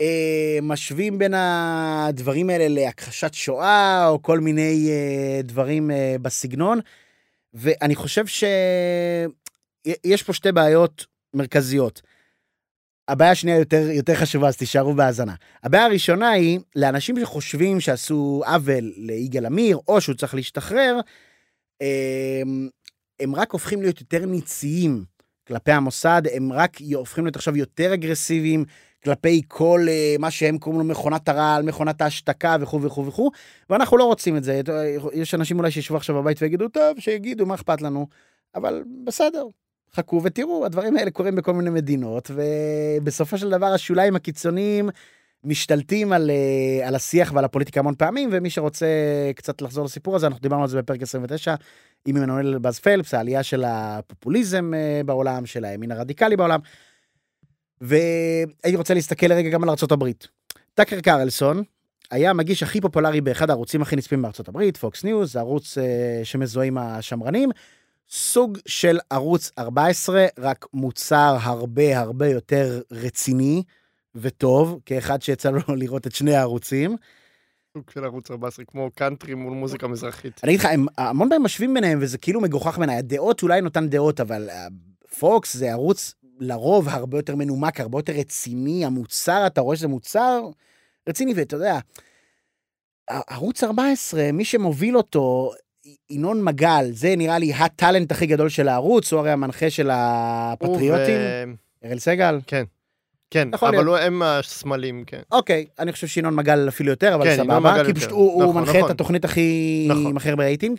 אה, 0.00 0.58
משווים 0.62 1.18
בין 1.18 1.34
הדברים 1.34 2.50
האלה 2.50 2.68
להכחשת 2.68 3.34
שואה, 3.34 4.08
או 4.08 4.22
כל 4.22 4.40
מיני 4.40 4.88
אה, 4.90 5.40
דברים 5.42 5.90
אה, 5.90 6.16
בסגנון. 6.22 6.80
ואני 7.54 7.94
חושב 7.94 8.26
שיש 8.26 9.32
פה 10.22 10.32
שתי 10.32 10.52
בעיות 10.52 11.06
מרכזיות. 11.34 12.02
הבעיה 13.08 13.30
השנייה 13.30 13.58
יותר, 13.58 13.90
יותר 13.90 14.14
חשובה, 14.14 14.48
אז 14.48 14.56
תישארו 14.56 14.94
בהאזנה. 14.94 15.34
הבעיה 15.62 15.84
הראשונה 15.84 16.30
היא, 16.30 16.60
לאנשים 16.76 17.20
שחושבים 17.20 17.80
שעשו 17.80 18.42
עוול 18.46 18.92
ליגאל 18.96 19.46
עמיר, 19.46 19.78
או 19.88 20.00
שהוא 20.00 20.14
צריך 20.14 20.34
להשתחרר, 20.34 21.00
הם, 21.80 22.68
הם 23.20 23.34
רק 23.34 23.52
הופכים 23.52 23.82
להיות 23.82 24.00
יותר 24.00 24.26
ניציים 24.26 25.04
כלפי 25.48 25.72
המוסד, 25.72 26.22
הם 26.32 26.52
רק 26.52 26.76
הופכים 26.94 27.24
להיות 27.24 27.36
עכשיו 27.36 27.56
יותר 27.56 27.94
אגרסיביים 27.94 28.64
כלפי 29.04 29.42
כל 29.48 29.80
uh, 29.86 30.20
מה 30.20 30.30
שהם 30.30 30.58
קוראים 30.58 30.80
לו 30.80 30.86
מכונת 30.86 31.28
הרעל, 31.28 31.62
מכונת 31.62 32.00
ההשתקה 32.00 32.56
וכו' 32.60 32.82
וכו' 32.82 33.06
וכו', 33.06 33.30
ואנחנו 33.70 33.96
לא 33.96 34.04
רוצים 34.04 34.36
את 34.36 34.44
זה. 34.44 34.60
יש 35.12 35.34
אנשים 35.34 35.58
אולי 35.58 35.70
שישבו 35.70 35.96
עכשיו 35.96 36.16
בבית 36.16 36.42
ויגידו, 36.42 36.68
טוב, 36.68 37.00
שיגידו, 37.00 37.46
מה 37.46 37.54
אכפת 37.54 37.82
לנו? 37.82 38.06
אבל 38.54 38.82
בסדר, 39.04 39.46
חכו 39.94 40.20
ותראו, 40.24 40.66
הדברים 40.66 40.96
האלה 40.96 41.10
קורים 41.10 41.34
בכל 41.34 41.52
מיני 41.52 41.70
מדינות, 41.70 42.30
ובסופו 42.34 43.38
של 43.38 43.50
דבר 43.50 43.66
השוליים 43.66 44.16
הקיצוניים 44.16 44.90
משתלטים 45.44 46.12
על, 46.12 46.30
אה, 46.30 46.88
על 46.88 46.94
השיח 46.94 47.32
ועל 47.34 47.44
הפוליטיקה 47.44 47.80
המון 47.80 47.94
פעמים, 47.94 48.28
ומי 48.32 48.50
שרוצה 48.50 48.86
קצת 49.36 49.62
לחזור 49.62 49.84
לסיפור 49.84 50.16
הזה, 50.16 50.26
אנחנו 50.26 50.40
דיברנו 50.40 50.62
על 50.62 50.68
זה 50.68 50.78
בפרק 50.78 51.02
29 51.02 51.54
עם 52.06 52.16
עמנואל 52.16 52.58
באז 52.58 52.78
פלפס, 52.78 53.14
העלייה 53.14 53.42
של 53.42 53.64
הפופוליזם 53.66 54.74
אה, 54.74 55.00
בעולם, 55.04 55.46
של 55.46 55.64
הימין 55.64 55.92
הרדיקלי 55.92 56.36
בעולם. 56.36 56.60
והייתי 57.80 58.76
רוצה 58.76 58.94
להסתכל 58.94 59.26
לרגע 59.26 59.48
גם 59.48 59.62
על 59.62 59.68
ארה"ב. 59.68 60.04
טאקר 60.74 61.00
קרלסון 61.00 61.62
היה 62.10 62.30
המגיש 62.30 62.62
הכי 62.62 62.80
פופולרי 62.80 63.20
באחד 63.20 63.50
הערוצים 63.50 63.82
הכי 63.82 63.96
נצפים 63.96 64.22
בארצות 64.22 64.48
הברית, 64.48 64.76
פוקס 64.76 65.04
ניוז, 65.04 65.36
ערוץ 65.36 65.78
אה, 65.78 66.20
שמזוהה 66.24 66.66
עם 66.66 66.78
השמרנים. 66.78 67.50
סוג 68.10 68.58
של 68.66 68.98
ערוץ 69.10 69.50
14, 69.58 70.26
רק 70.38 70.66
מוצר 70.72 71.36
הרבה 71.40 71.98
הרבה 71.98 72.28
יותר 72.28 72.80
רציני 72.90 73.62
וטוב, 74.14 74.80
כאחד 74.86 75.22
שיצא 75.22 75.50
לו 75.50 75.60
לראות 75.76 76.06
את 76.06 76.14
שני 76.14 76.34
הערוצים. 76.34 76.96
סוג 77.76 77.90
של 77.90 78.04
ערוץ 78.04 78.30
14, 78.30 78.64
כמו 78.64 78.90
קאנטרי 78.94 79.34
מול 79.34 79.52
מוזיקה 79.52 79.86
מזרחית. 79.88 80.40
אני 80.44 80.52
אגיד 80.52 80.60
לך, 80.60 80.66
הם 80.66 80.86
המון 80.98 81.28
פעמים 81.28 81.42
משווים 81.44 81.74
ביניהם, 81.74 81.98
וזה 82.02 82.18
כאילו 82.18 82.40
מגוחך 82.40 82.78
בעיניי. 82.78 82.96
הדעות, 82.96 83.42
אולי 83.42 83.60
נותן 83.60 83.88
דעות, 83.88 84.20
אבל 84.20 84.48
פוקס 85.18 85.56
זה 85.56 85.70
ערוץ 85.70 86.14
לרוב 86.40 86.88
הרבה 86.88 87.18
יותר 87.18 87.36
מנומק, 87.36 87.80
הרבה 87.80 87.98
יותר 87.98 88.12
רציני, 88.12 88.84
המוצר, 88.84 89.46
אתה 89.46 89.60
רואה 89.60 89.76
שזה 89.76 89.88
מוצר 89.88 90.40
רציני, 91.08 91.32
ואתה 91.36 91.56
יודע, 91.56 91.78
ערוץ 93.10 93.64
14, 93.64 94.32
מי 94.32 94.44
שמוביל 94.44 94.96
אותו, 94.96 95.52
ינון 96.10 96.44
מגל, 96.44 96.86
זה 96.92 97.14
נראה 97.16 97.38
לי 97.38 97.52
הטאלנט 97.54 98.12
הכי 98.12 98.26
גדול 98.26 98.48
של 98.48 98.68
הערוץ, 98.68 99.12
הוא 99.12 99.20
הרי 99.20 99.30
המנחה 99.30 99.70
של 99.70 99.90
הפטריוטים. 99.92 101.20
הוא 101.80 101.88
אראל 101.88 101.98
סגל? 101.98 102.36
ו- 102.52 102.62
כן, 103.30 103.48
יכול 103.54 103.68
אבל 103.68 103.76
להיות. 103.76 103.88
הוא- 103.88 103.96
הם 103.96 104.22
הסמלים, 104.22 105.04
כן. 105.06 105.20
אוקיי, 105.32 105.66
אני 105.78 105.92
חושב 105.92 106.06
שינון 106.06 106.34
מגל 106.34 106.68
אפילו 106.68 106.90
יותר, 106.90 107.14
אבל 107.14 107.24
כן, 107.24 107.36
סבבה, 107.36 107.84
כי. 107.86 107.94
פשוט 107.94 108.10
הוא, 108.10 108.32
הוא 108.32 108.42
נכון, 108.44 108.56
מנחה 108.56 108.72
נכון. 108.78 108.84
את 108.84 108.94
התוכנית 108.94 109.24
הכי 109.24 109.86
נכון. 109.90 110.06
עם 110.06 110.16
הכי 110.16 110.30
הרבה 110.30 110.44
רייטינג. 110.44 110.78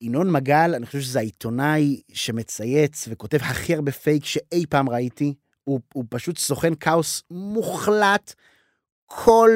ינון 0.00 0.30
מגל, 0.30 0.72
אני 0.76 0.86
חושב 0.86 1.00
שזה 1.00 1.18
העיתונאי 1.18 2.00
שמצייץ 2.12 3.04
וכותב 3.10 3.38
הכי 3.42 3.74
הרבה 3.74 3.92
פייק 3.92 4.24
שאי 4.24 4.64
פעם 4.68 4.88
ראיתי. 4.88 5.34
הוא, 5.64 5.80
הוא 5.94 6.04
פשוט 6.08 6.38
סוכן 6.38 6.74
כאוס 6.74 7.22
מוחלט. 7.30 8.34
כל 9.06 9.50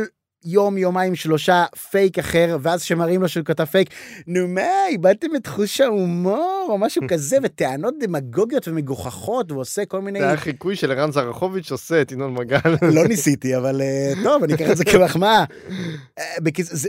יום, 0.50 0.78
יומיים, 0.78 1.14
שלושה, 1.14 1.64
פייק 1.90 2.18
אחר, 2.18 2.56
ואז 2.62 2.82
שמראים 2.82 3.22
לו 3.22 3.28
שהוא 3.28 3.44
כתב 3.44 3.64
פייק, 3.64 3.90
נו 4.26 4.48
מה, 4.48 4.86
איבדתם 4.88 5.36
את 5.36 5.46
חוש 5.46 5.80
ההומור, 5.80 6.66
או 6.68 6.78
משהו 6.78 7.02
כזה, 7.10 7.36
וטענות 7.42 7.94
דמגוגיות 8.00 8.68
ומגוחכות, 8.68 9.52
ועושה 9.52 9.84
כל 9.84 10.00
מיני... 10.00 10.18
זה 10.18 10.26
היה 10.26 10.36
חיקוי 10.36 10.76
של 10.76 10.90
ערן 10.92 11.12
זרחוביץ' 11.12 11.70
עושה 11.72 12.02
את 12.02 12.12
ינון 12.12 12.34
מגל. 12.34 12.58
לא 12.94 13.08
ניסיתי, 13.08 13.56
אבל 13.56 13.80
אה, 13.80 14.12
טוב, 14.24 14.42
אני 14.42 14.54
אקח 14.54 14.70
את 14.70 14.76
זה 14.76 14.84
כמחמאה. 14.92 15.44
אה, 16.18 16.24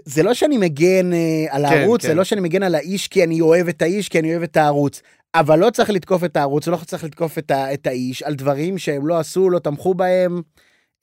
זה 0.05 0.23
לא 0.23 0.33
שאני 0.33 0.57
מגן 0.57 1.13
אה, 1.13 1.45
על 1.49 1.67
כן, 1.69 1.73
הערוץ, 1.73 2.01
זה 2.01 2.07
כן. 2.07 2.17
לא 2.17 2.23
שאני 2.23 2.41
מגן 2.41 2.63
על 2.63 2.75
האיש 2.75 3.07
כי 3.07 3.23
אני 3.23 3.41
אוהב 3.41 3.67
את 3.67 3.81
האיש, 3.81 4.09
כי 4.09 4.19
אני 4.19 4.31
אוהב 4.31 4.43
את 4.43 4.57
הערוץ. 4.57 5.01
אבל 5.35 5.59
לא 5.59 5.69
צריך 5.69 5.89
לתקוף 5.89 6.23
את 6.23 6.37
הערוץ, 6.37 6.67
לא 6.67 6.77
צריך 6.85 7.03
לתקוף 7.03 7.37
את 7.37 7.51
ה- 7.51 7.73
את 7.73 7.87
האיש 7.87 8.23
על 8.23 8.35
דברים 8.35 8.77
שהם 8.77 9.07
לא 9.07 9.19
עשו, 9.19 9.49
לא 9.49 9.59
תמכו 9.59 9.93
בהם, 9.93 10.41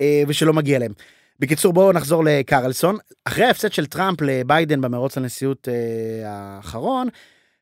אה, 0.00 0.22
ושלא 0.28 0.52
מגיע 0.52 0.78
להם. 0.78 0.92
בקיצור, 1.38 1.72
בואו 1.72 1.92
נחזור 1.92 2.24
לקרלסון. 2.24 2.96
אחרי 3.24 3.44
ההפסד 3.44 3.72
של 3.72 3.86
טראמפ 3.86 4.20
לביידן 4.20 4.80
במרוץ 4.80 5.16
לנשיאות 5.18 5.68
אה, 5.68 6.30
האחרון, 6.30 7.08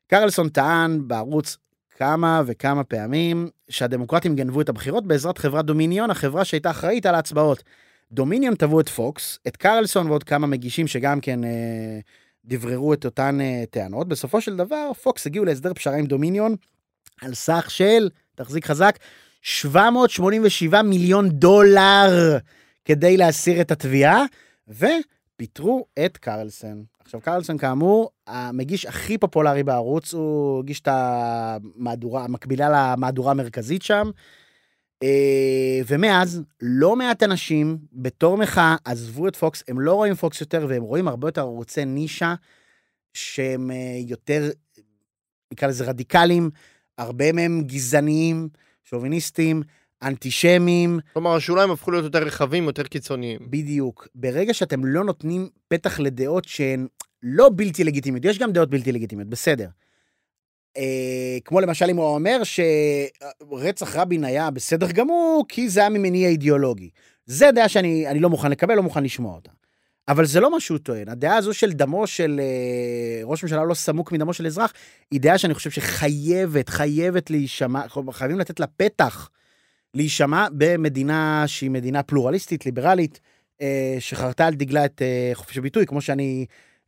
קרלסון 0.07 0.49
טען 0.49 1.07
בערוץ 1.07 1.57
כמה 1.97 2.41
וכמה 2.45 2.83
פעמים 2.83 3.49
שהדמוקרטים 3.69 4.35
גנבו 4.35 4.61
את 4.61 4.69
הבחירות 4.69 5.07
בעזרת 5.07 5.37
חברת 5.37 5.65
דומיניון, 5.65 6.09
החברה 6.09 6.45
שהייתה 6.45 6.69
אחראית 6.69 7.05
על 7.05 7.15
ההצבעות. 7.15 7.63
דומיניון 8.11 8.55
תבעו 8.55 8.79
את 8.79 8.89
פוקס, 8.89 9.39
את 9.47 9.57
קרלסון 9.57 10.07
ועוד 10.07 10.23
כמה 10.23 10.47
מגישים 10.47 10.87
שגם 10.87 11.21
כן 11.21 11.43
אה, 11.43 11.99
דבררו 12.45 12.93
את 12.93 13.05
אותן 13.05 13.41
אה, 13.41 13.63
טענות. 13.69 14.07
בסופו 14.07 14.41
של 14.41 14.55
דבר, 14.55 14.91
פוקס 15.03 15.27
הגיעו 15.27 15.45
להסדר 15.45 15.73
פשרה 15.73 15.95
עם 15.95 16.05
דומיניון 16.05 16.55
על 17.21 17.33
סך 17.33 17.65
של, 17.69 18.09
תחזיק 18.35 18.65
חזק, 18.65 18.99
787 19.41 20.81
מיליון 20.81 21.29
דולר 21.29 22.37
כדי 22.85 23.17
להסיר 23.17 23.61
את 23.61 23.71
התביעה, 23.71 24.23
ופיטרו 24.67 25.85
את 26.05 26.17
קרלסון. 26.17 26.83
עכשיו, 26.99 27.21
קרלסון, 27.21 27.57
כאמור, 27.57 28.09
המגיש 28.27 28.85
הכי 28.85 29.17
פופולרי 29.17 29.63
בערוץ, 29.63 30.13
הוא 30.13 30.59
הגיש 30.59 30.79
את 30.79 30.87
המהדורה, 30.91 32.23
המקבילה 32.23 32.69
למהדורה 32.93 33.31
המרכזית 33.31 33.81
שם. 33.81 34.09
אה, 35.03 35.79
ומאז, 35.87 36.41
לא 36.61 36.95
מעט 36.95 37.23
אנשים, 37.23 37.77
בתור 37.93 38.37
מחאה, 38.37 38.75
עזבו 38.85 39.27
את 39.27 39.35
פוקס, 39.35 39.63
הם 39.67 39.79
לא 39.79 39.93
רואים 39.93 40.15
פוקס 40.15 40.41
יותר, 40.41 40.65
והם 40.69 40.83
רואים 40.83 41.07
הרבה 41.07 41.27
יותר 41.27 41.41
ערוצי 41.41 41.85
נישה, 41.85 42.35
שהם 43.13 43.71
אה, 43.71 43.97
יותר, 44.07 44.49
נקרא 45.53 45.67
לזה 45.67 45.85
רדיקליים, 45.85 46.49
הרבה 46.97 47.31
מהם 47.31 47.61
גזעניים, 47.65 48.49
שוביניסטים, 48.83 49.63
אנטישמים, 50.03 50.99
כלומר, 51.13 51.35
השוליים 51.35 51.71
הפכו 51.71 51.91
להיות 51.91 52.03
יותר 52.03 52.23
רחבים, 52.23 52.63
יותר 52.63 52.83
קיצוניים. 52.83 53.39
בדיוק. 53.49 54.07
ברגע 54.15 54.53
שאתם 54.53 54.85
לא 54.85 55.03
נותנים 55.03 55.49
פתח 55.67 55.99
לדעות 55.99 56.45
שהן 56.45 56.87
לא 57.23 57.49
בלתי 57.55 57.83
לגיטימיות, 57.83 58.25
יש 58.25 58.39
גם 58.39 58.51
דעות 58.51 58.69
בלתי 58.69 58.91
לגיטימיות, 58.91 59.29
בסדר. 59.29 59.67
אה, 60.77 61.37
כמו 61.45 61.61
למשל 61.61 61.85
אם 61.89 61.97
הוא 61.97 62.05
אומר 62.05 62.41
שרצח 62.43 63.95
רבין 63.95 64.23
היה 64.23 64.51
בסדר 64.51 64.91
גמור, 64.91 65.45
כי 65.49 65.69
זה 65.69 65.79
היה 65.79 65.89
ממניע 65.89 66.29
אידיאולוגי. 66.29 66.89
זה 67.25 67.51
דעה 67.51 67.69
שאני 67.69 68.07
אני 68.07 68.19
לא 68.19 68.29
מוכן 68.29 68.51
לקבל, 68.51 68.75
לא 68.75 68.83
מוכן 68.83 69.03
לשמוע 69.03 69.35
אותה. 69.35 69.51
אבל 70.07 70.25
זה 70.25 70.39
לא 70.39 70.51
מה 70.51 70.59
שהוא 70.59 70.77
טוען. 70.77 71.09
הדעה 71.09 71.37
הזו 71.37 71.53
של 71.53 71.71
דמו 71.71 72.07
של 72.07 72.41
אה, 72.43 73.21
ראש 73.23 73.43
ממשלה 73.43 73.63
לא 73.65 73.73
סמוק 73.73 74.11
מדמו 74.11 74.33
של 74.33 74.45
אזרח, 74.45 74.73
היא 75.11 75.21
דעה 75.21 75.37
שאני 75.37 75.53
חושב 75.53 75.69
שחייבת, 75.69 76.69
חייבת 76.69 77.29
להישמע, 77.29 77.81
חייבים 78.11 78.39
לתת 78.39 78.59
לה 78.59 78.67
פתח 78.67 79.29
להישמע 79.95 80.47
במדינה 80.51 81.43
שהיא 81.47 81.69
מדינה 81.69 82.03
פלורליסטית, 82.03 82.65
ליברלית, 82.65 83.19
אה, 83.61 83.95
שחרתה 83.99 84.47
על 84.47 84.53
דגלה 84.53 84.85
את 84.85 85.01
אה, 85.01 85.31
חופש 85.33 85.57
הביטוי, 85.57 85.85
כמו 85.85 86.01
שאני 86.01 86.45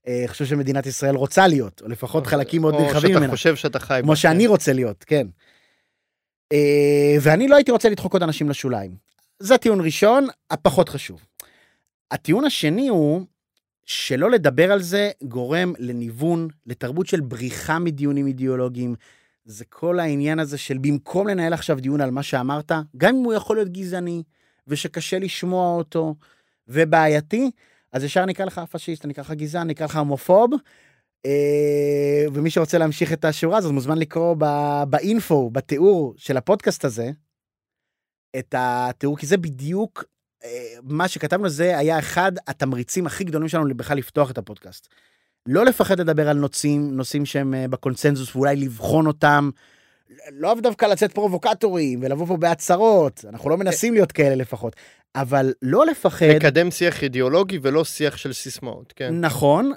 אה, 0.07 0.23
חושב 0.27 0.45
שמדינת 0.45 0.85
ישראל 0.85 1.15
רוצה 1.15 1.47
להיות, 1.47 1.81
או 1.81 1.87
לפחות 1.87 2.27
חלקים 2.27 2.61
מאוד 2.61 2.73
או 2.73 2.81
נרחבים 2.81 3.01
שאתה 3.01 3.19
ממנה. 3.19 3.31
חושב 3.31 3.55
שאתה 3.55 3.79
חי. 3.79 3.99
כמו 4.01 4.09
בה, 4.09 4.15
שאני 4.15 4.43
כן. 4.43 4.49
רוצה 4.49 4.73
להיות, 4.73 5.03
כן. 5.03 5.27
אה, 6.53 7.15
ואני 7.21 7.47
לא 7.47 7.55
הייתי 7.55 7.71
רוצה 7.71 7.89
לדחוק 7.89 8.13
עוד 8.13 8.23
אנשים 8.23 8.49
לשוליים. 8.49 8.95
זה 9.39 9.57
טיעון 9.57 9.81
ראשון, 9.81 10.27
הפחות 10.51 10.89
חשוב. 10.89 11.21
הטיעון 12.11 12.45
השני 12.45 12.87
הוא 12.87 13.25
שלא 13.85 14.31
לדבר 14.31 14.71
על 14.71 14.81
זה 14.81 15.11
גורם 15.23 15.73
לניוון, 15.79 16.47
לתרבות 16.65 17.07
של 17.07 17.19
בריחה 17.19 17.79
מדיונים 17.79 18.27
אידיאולוגיים. 18.27 18.95
זה 19.47 19.65
כל 19.65 19.99
העניין 19.99 20.39
הזה 20.39 20.57
של 20.57 20.77
במקום 20.77 21.27
לנהל 21.27 21.53
עכשיו 21.53 21.79
דיון 21.79 22.01
על 22.01 22.11
מה 22.11 22.23
שאמרת, 22.23 22.71
גם 22.97 23.15
אם 23.15 23.23
הוא 23.23 23.33
יכול 23.33 23.55
להיות 23.55 23.69
גזעני, 23.69 24.23
ושקשה 24.67 25.19
לשמוע 25.19 25.75
אותו, 25.75 26.15
ובעייתי, 26.67 27.51
אז 27.91 28.03
ישר 28.03 28.25
נקרא 28.25 28.45
לך 28.45 28.61
פשיסט, 28.71 29.05
נקרא 29.05 29.23
לך 29.23 29.31
גזען, 29.31 29.67
נקרא 29.67 29.85
לך 29.85 29.95
הומופוב, 29.95 30.51
אה, 31.25 32.25
ומי 32.33 32.49
שרוצה 32.49 32.77
להמשיך 32.77 33.13
את 33.13 33.25
השורה 33.25 33.57
הזאת 33.57 33.71
מוזמן 33.71 33.97
לקרוא 33.97 34.35
ב- 34.39 34.83
באינפו, 34.89 35.49
בתיאור 35.49 36.13
של 36.17 36.37
הפודקאסט 36.37 36.85
הזה, 36.85 37.11
את 38.39 38.55
התיאור, 38.57 39.17
כי 39.17 39.25
זה 39.25 39.37
בדיוק 39.37 40.03
אה, 40.43 40.75
מה 40.83 41.07
שכתבנו, 41.07 41.49
זה 41.49 41.77
היה 41.77 41.99
אחד 41.99 42.31
התמריצים 42.47 43.05
הכי 43.05 43.23
גדולים 43.23 43.47
שלנו 43.47 43.77
בכלל 43.77 43.97
לפתוח 43.97 44.31
את 44.31 44.37
הפודקאסט. 44.37 44.87
לא 45.47 45.65
לפחד 45.65 45.99
לדבר 45.99 46.29
על 46.29 46.37
נושאים, 46.37 46.95
נושאים 46.95 47.25
שהם 47.25 47.53
אה, 47.53 47.67
בקונצנזוס, 47.67 48.35
ואולי 48.35 48.55
לבחון 48.55 49.07
אותם. 49.07 49.49
לא 50.31 50.55
דווקא 50.61 50.85
לצאת 50.85 51.11
פרובוקטורים 51.11 51.99
ולבוא 52.03 52.25
פה 52.27 52.37
בהצהרות, 52.37 53.25
אנחנו 53.29 53.49
לא 53.49 53.57
מנסים 53.57 53.93
להיות 53.93 54.11
כאלה 54.11 54.35
לפחות, 54.35 54.75
אבל 55.15 55.53
לא 55.61 55.85
לפחד. 55.85 56.25
לקדם 56.25 56.71
שיח 56.71 57.03
אידיאולוגי 57.03 57.59
ולא 57.61 57.85
שיח 57.85 58.17
של 58.17 58.33
סיסמאות, 58.33 58.93
כן. 58.95 59.19
נכון, 59.19 59.71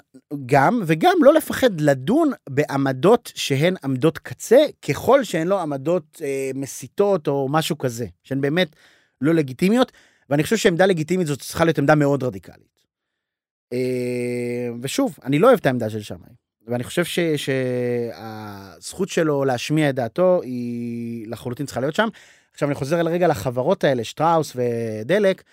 גם, 0.45 0.81
וגם 0.85 1.13
לא 1.21 1.33
לפחד 1.33 1.81
לדון 1.81 2.31
בעמדות 2.49 3.31
שהן 3.35 3.75
עמדות 3.83 4.17
קצה, 4.17 4.59
ככל 4.81 5.23
שהן 5.23 5.47
לא 5.47 5.61
עמדות 5.61 6.21
אה, 6.23 6.51
מסיתות 6.55 7.27
או 7.27 7.47
משהו 7.49 7.77
כזה, 7.77 8.05
שהן 8.23 8.41
באמת 8.41 8.75
לא 9.21 9.33
לגיטימיות, 9.33 9.91
ואני 10.29 10.43
חושב 10.43 10.57
שעמדה 10.57 10.85
לגיטימית 10.85 11.27
זאת 11.27 11.39
צריכה 11.39 11.65
להיות 11.65 11.79
עמדה 11.79 11.95
מאוד 11.95 12.23
רדיקלית. 12.23 12.80
אה, 13.73 14.69
ושוב, 14.81 15.17
אני 15.23 15.39
לא 15.39 15.47
אוהב 15.47 15.59
את 15.59 15.65
העמדה 15.65 15.89
של 15.89 16.01
שמאי, 16.01 16.29
ואני 16.67 16.83
חושב 16.83 17.05
ש- 17.05 17.19
שהזכות 18.79 19.09
שלו 19.09 19.45
להשמיע 19.45 19.89
את 19.89 19.95
דעתו 19.95 20.41
היא 20.41 21.27
לחלוטין 21.27 21.65
צריכה 21.65 21.79
להיות 21.79 21.95
שם. 21.95 22.07
עכשיו 22.53 22.67
אני 22.67 22.75
חוזר 22.75 23.01
לרגע 23.01 23.27
לחברות 23.27 23.83
האלה, 23.83 24.03
שטראוס 24.03 24.55
ודלק, 24.55 25.43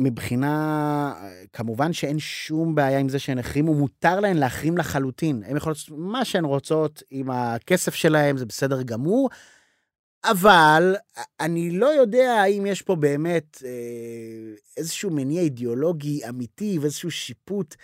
מבחינה, 0.00 1.14
כמובן 1.52 1.92
שאין 1.92 2.18
שום 2.18 2.74
בעיה 2.74 2.98
עם 2.98 3.08
זה 3.08 3.18
שהן 3.18 3.38
החרימו, 3.38 3.74
מותר 3.74 4.20
להן 4.20 4.36
להחרים 4.36 4.78
לחלוטין. 4.78 5.42
הן 5.46 5.56
יכולות 5.56 5.76
לעשות 5.78 5.98
מה 5.98 6.24
שהן 6.24 6.44
רוצות 6.44 7.02
עם 7.10 7.30
הכסף 7.30 7.94
שלהן, 7.94 8.36
זה 8.36 8.46
בסדר 8.46 8.82
גמור, 8.82 9.30
אבל 10.24 10.94
אני 11.40 11.70
לא 11.70 11.86
יודע 11.86 12.32
האם 12.32 12.66
יש 12.66 12.82
פה 12.82 12.96
באמת 12.96 13.62
אה, 13.64 13.70
איזשהו 14.76 15.10
מניע 15.10 15.42
אידיאולוגי 15.42 16.20
אמיתי 16.28 16.78
ואיזשהו 16.80 17.10
שיפוט 17.10 17.74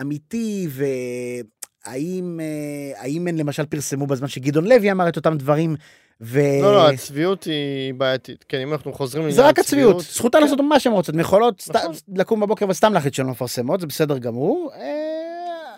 אמיתי, 0.00 0.68
והאם 0.70 2.40
אה, 2.40 3.00
האם 3.02 3.26
הן 3.28 3.36
למשל 3.38 3.66
פרסמו 3.66 4.06
בזמן 4.06 4.28
שגדעון 4.28 4.64
לוי 4.66 4.90
אמר 4.90 5.08
את 5.08 5.16
אותם 5.16 5.36
דברים, 5.38 5.76
ו... 6.20 6.40
לא, 6.62 6.72
לא, 6.74 6.90
הצביעות 6.90 7.44
היא 7.44 7.94
בעייתית. 7.94 8.44
כן, 8.48 8.58
אם 8.58 8.72
אנחנו 8.72 8.92
חוזרים 8.92 9.30
זה 9.30 9.46
רק 9.46 9.58
הצביעות, 9.58 9.96
הצביעות, 9.96 10.14
זכותן 10.14 10.40
לעשות 10.42 10.58
מה 10.60 10.80
שהן 10.80 10.92
רוצות, 10.92 11.14
הן 11.14 11.20
יכולות 11.20 11.60
סת- 11.60 11.76
נכון. 11.76 11.92
לקום 12.16 12.40
בבוקר 12.40 12.66
וסתם 12.68 12.92
להחליט 12.92 13.14
שהן 13.14 13.26
לא 13.26 13.32
מפרסמות, 13.32 13.80
זה 13.80 13.86
בסדר 13.86 14.18
גמור. 14.18 14.70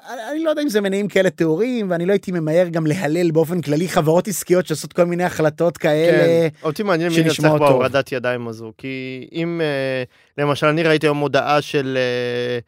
אני- 0.09 0.45
לא 0.45 0.51
יודע 0.51 0.62
אם 0.62 0.69
זה 0.69 0.81
מניעים 0.81 1.09
כאלה 1.09 1.31
טהורים, 1.31 1.90
ואני 1.90 2.07
לא 2.07 2.12
הייתי 2.12 2.33
ממהר 2.33 2.69
גם 2.69 2.87
להלל 2.87 3.31
באופן 3.31 3.61
כללי 3.61 3.88
חברות 3.88 4.29
עסקיות 4.29 4.66
שעושות 4.66 4.92
כל 4.92 5.05
מיני 5.05 5.25
החלטות 5.25 5.79
כאלה. 5.79 6.51
כן, 6.51 6.66
אותי 6.66 6.83
מעניין 6.83 7.12
מי 7.12 7.19
ינצח. 7.19 7.42
בהורדת 7.45 8.12
ידיים 8.12 8.49
הזו, 8.49 8.73
כי 8.79 9.29
אם, 9.33 9.61
אה, 9.61 10.03
למשל, 10.38 10.66
אני 10.66 10.83
ראיתי 10.83 11.07
היום 11.07 11.16
מודעה 11.19 11.62
של 11.62 11.99
אה, 11.99 12.59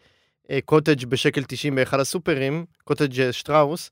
אה, 0.54 0.60
קוטג' 0.64 1.06
בשקל 1.06 1.42
90 1.42 1.74
באחד 1.74 2.00
הסופרים, 2.00 2.64
קוטג' 2.84 3.30
שטראוס, 3.30 3.90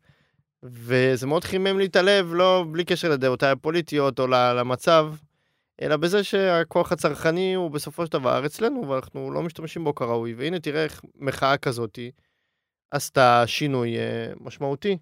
וזה 0.62 1.26
מאוד 1.26 1.44
חימם 1.44 1.78
לי 1.78 1.86
את 1.86 1.96
הלב, 1.96 2.34
לא 2.34 2.64
בלי 2.72 2.84
קשר 2.84 3.10
לדעותיי 3.10 3.50
הפוליטיות 3.50 4.18
או 4.20 4.26
למצב, 4.26 5.12
אלא 5.82 5.96
בזה 5.96 6.24
שהכוח 6.24 6.92
הצרכני 6.92 7.54
הוא 7.54 7.70
בסופו 7.70 8.06
של 8.06 8.12
דבר 8.12 8.46
אצלנו, 8.46 8.88
ואנחנו 8.88 9.30
לא 9.30 9.42
משתמשים 9.42 9.84
בו 9.84 9.94
כראוי. 9.94 10.34
והנה, 10.34 10.58
תראה 10.58 10.84
איך 10.84 11.00
מחאה 11.18 11.56
כזאתי 11.56 12.10
עשתה 12.90 13.44
שינוי 13.46 13.98
אה, 13.98 14.32
משמעותי. 14.40 14.98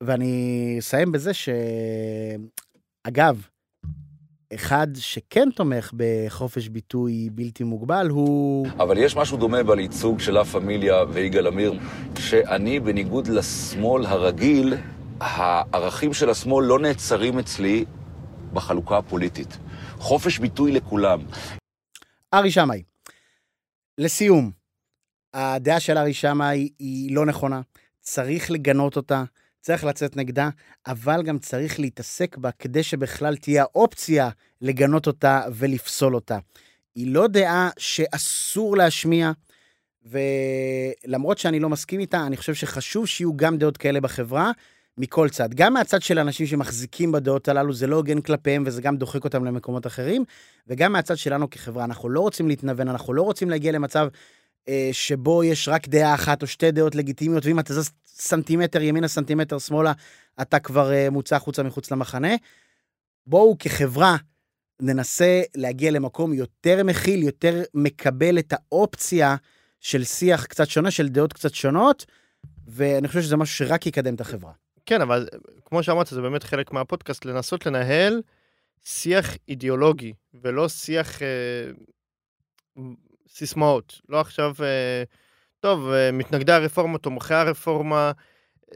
ואני 0.00 0.76
אסיים 0.78 1.12
בזה 1.12 1.34
ש... 1.34 1.48
אגב, 3.04 3.46
אחד 4.54 4.86
שכן 4.94 5.50
תומך 5.50 5.92
בחופש 5.96 6.68
ביטוי 6.68 7.28
בלתי 7.32 7.64
מוגבל 7.64 8.08
הוא... 8.10 8.66
אבל 8.76 8.98
יש 8.98 9.16
משהו 9.16 9.36
דומה 9.38 9.62
בייצוג 9.62 10.20
של 10.20 10.32
לה 10.32 10.44
פמיליה 10.44 11.04
ויגאל 11.12 11.46
עמיר, 11.46 11.78
שאני, 12.18 12.80
בניגוד 12.80 13.28
לשמאל 13.28 14.06
הרגיל, 14.06 14.74
הערכים 15.20 16.14
של 16.14 16.30
השמאל 16.30 16.64
לא 16.64 16.78
נעצרים 16.78 17.38
אצלי 17.38 17.84
בחלוקה 18.52 18.98
הפוליטית. 18.98 19.58
חופש 19.98 20.38
ביטוי 20.38 20.72
לכולם. 20.72 21.20
ארי 22.34 22.50
שמאי. 22.50 22.82
לסיום, 23.98 24.50
הדעה 25.34 25.80
של 25.80 25.98
ארי 25.98 26.14
שמאי 26.14 26.68
היא 26.78 27.14
לא 27.14 27.26
נכונה, 27.26 27.60
צריך 28.00 28.50
לגנות 28.50 28.96
אותה, 28.96 29.24
צריך 29.60 29.84
לצאת 29.84 30.16
נגדה, 30.16 30.48
אבל 30.86 31.22
גם 31.22 31.38
צריך 31.38 31.80
להתעסק 31.80 32.36
בה 32.36 32.50
כדי 32.58 32.82
שבכלל 32.82 33.36
תהיה 33.36 33.62
האופציה 33.62 34.30
לגנות 34.60 35.06
אותה 35.06 35.42
ולפסול 35.54 36.14
אותה. 36.14 36.38
היא 36.94 37.14
לא 37.14 37.26
דעה 37.26 37.70
שאסור 37.78 38.76
להשמיע, 38.76 39.32
ולמרות 40.02 41.38
שאני 41.38 41.60
לא 41.60 41.68
מסכים 41.68 42.00
איתה, 42.00 42.26
אני 42.26 42.36
חושב 42.36 42.54
שחשוב 42.54 43.06
שיהיו 43.06 43.36
גם 43.36 43.58
דעות 43.58 43.76
כאלה 43.76 44.00
בחברה, 44.00 44.52
מכל 44.98 45.28
צד. 45.28 45.54
גם 45.54 45.74
מהצד 45.74 46.02
של 46.02 46.18
אנשים 46.18 46.46
שמחזיקים 46.46 47.12
בדעות 47.12 47.48
הללו, 47.48 47.72
זה 47.72 47.86
לא 47.86 47.96
הוגן 47.96 48.20
כלפיהם 48.20 48.62
וזה 48.66 48.82
גם 48.82 48.96
דוחק 48.96 49.24
אותם 49.24 49.44
למקומות 49.44 49.86
אחרים, 49.86 50.24
וגם 50.68 50.92
מהצד 50.92 51.16
שלנו 51.16 51.50
כחברה. 51.50 51.84
אנחנו 51.84 52.08
לא 52.08 52.20
רוצים 52.20 52.48
להתנוון, 52.48 52.88
אנחנו 52.88 53.12
לא 53.12 53.22
רוצים 53.22 53.50
להגיע 53.50 53.72
למצב 53.72 54.08
שבו 54.92 55.44
יש 55.44 55.68
רק 55.68 55.88
דעה 55.88 56.14
אחת 56.14 56.42
או 56.42 56.46
שתי 56.46 56.70
דעות 56.70 56.94
לגיטימיות, 56.94 57.46
ואם 57.46 57.58
אתה 57.58 57.74
זז 57.74 57.90
סנטימטר 58.06 58.82
ימינה, 58.82 59.08
סנטימטר 59.08 59.58
שמאלה, 59.58 59.92
אתה 60.42 60.58
כבר 60.58 60.92
אה, 60.92 61.10
מוצא 61.10 61.36
החוצה 61.36 61.62
מחוץ 61.62 61.90
למחנה. 61.90 62.34
בואו 63.26 63.56
כחברה 63.58 64.16
ננסה 64.80 65.42
להגיע 65.56 65.90
למקום 65.90 66.32
יותר 66.32 66.84
מכיל, 66.84 67.22
יותר 67.22 67.62
מקבל 67.74 68.38
את 68.38 68.52
האופציה 68.52 69.36
של 69.80 70.04
שיח 70.04 70.46
קצת 70.46 70.68
שונה, 70.68 70.90
של 70.90 71.08
דעות 71.08 71.32
קצת 71.32 71.54
שונות, 71.54 72.06
ואני 72.66 73.08
חושב 73.08 73.22
שזה 73.22 73.36
משהו 73.36 73.56
שרק 73.56 73.86
יקדם 73.86 74.14
את 74.14 74.20
החברה. 74.20 74.52
כן, 74.86 75.00
אבל 75.00 75.28
כמו 75.64 75.82
שאמרת, 75.82 76.06
זה 76.06 76.20
באמת 76.20 76.42
חלק 76.42 76.72
מהפודקאסט, 76.72 77.24
לנסות 77.24 77.66
לנהל 77.66 78.22
שיח 78.84 79.36
אידיאולוגי, 79.48 80.12
ולא 80.34 80.68
שיח 80.68 81.22
אה, 81.22 81.26
סיסמאות. 83.34 84.00
לא 84.08 84.20
עכשיו, 84.20 84.54
אה, 84.62 85.02
טוב, 85.60 85.90
אה, 85.90 86.12
מתנגדי 86.12 86.52
הרפורמה, 86.52 86.98
תומכי 86.98 87.34
הרפורמה, 87.34 88.12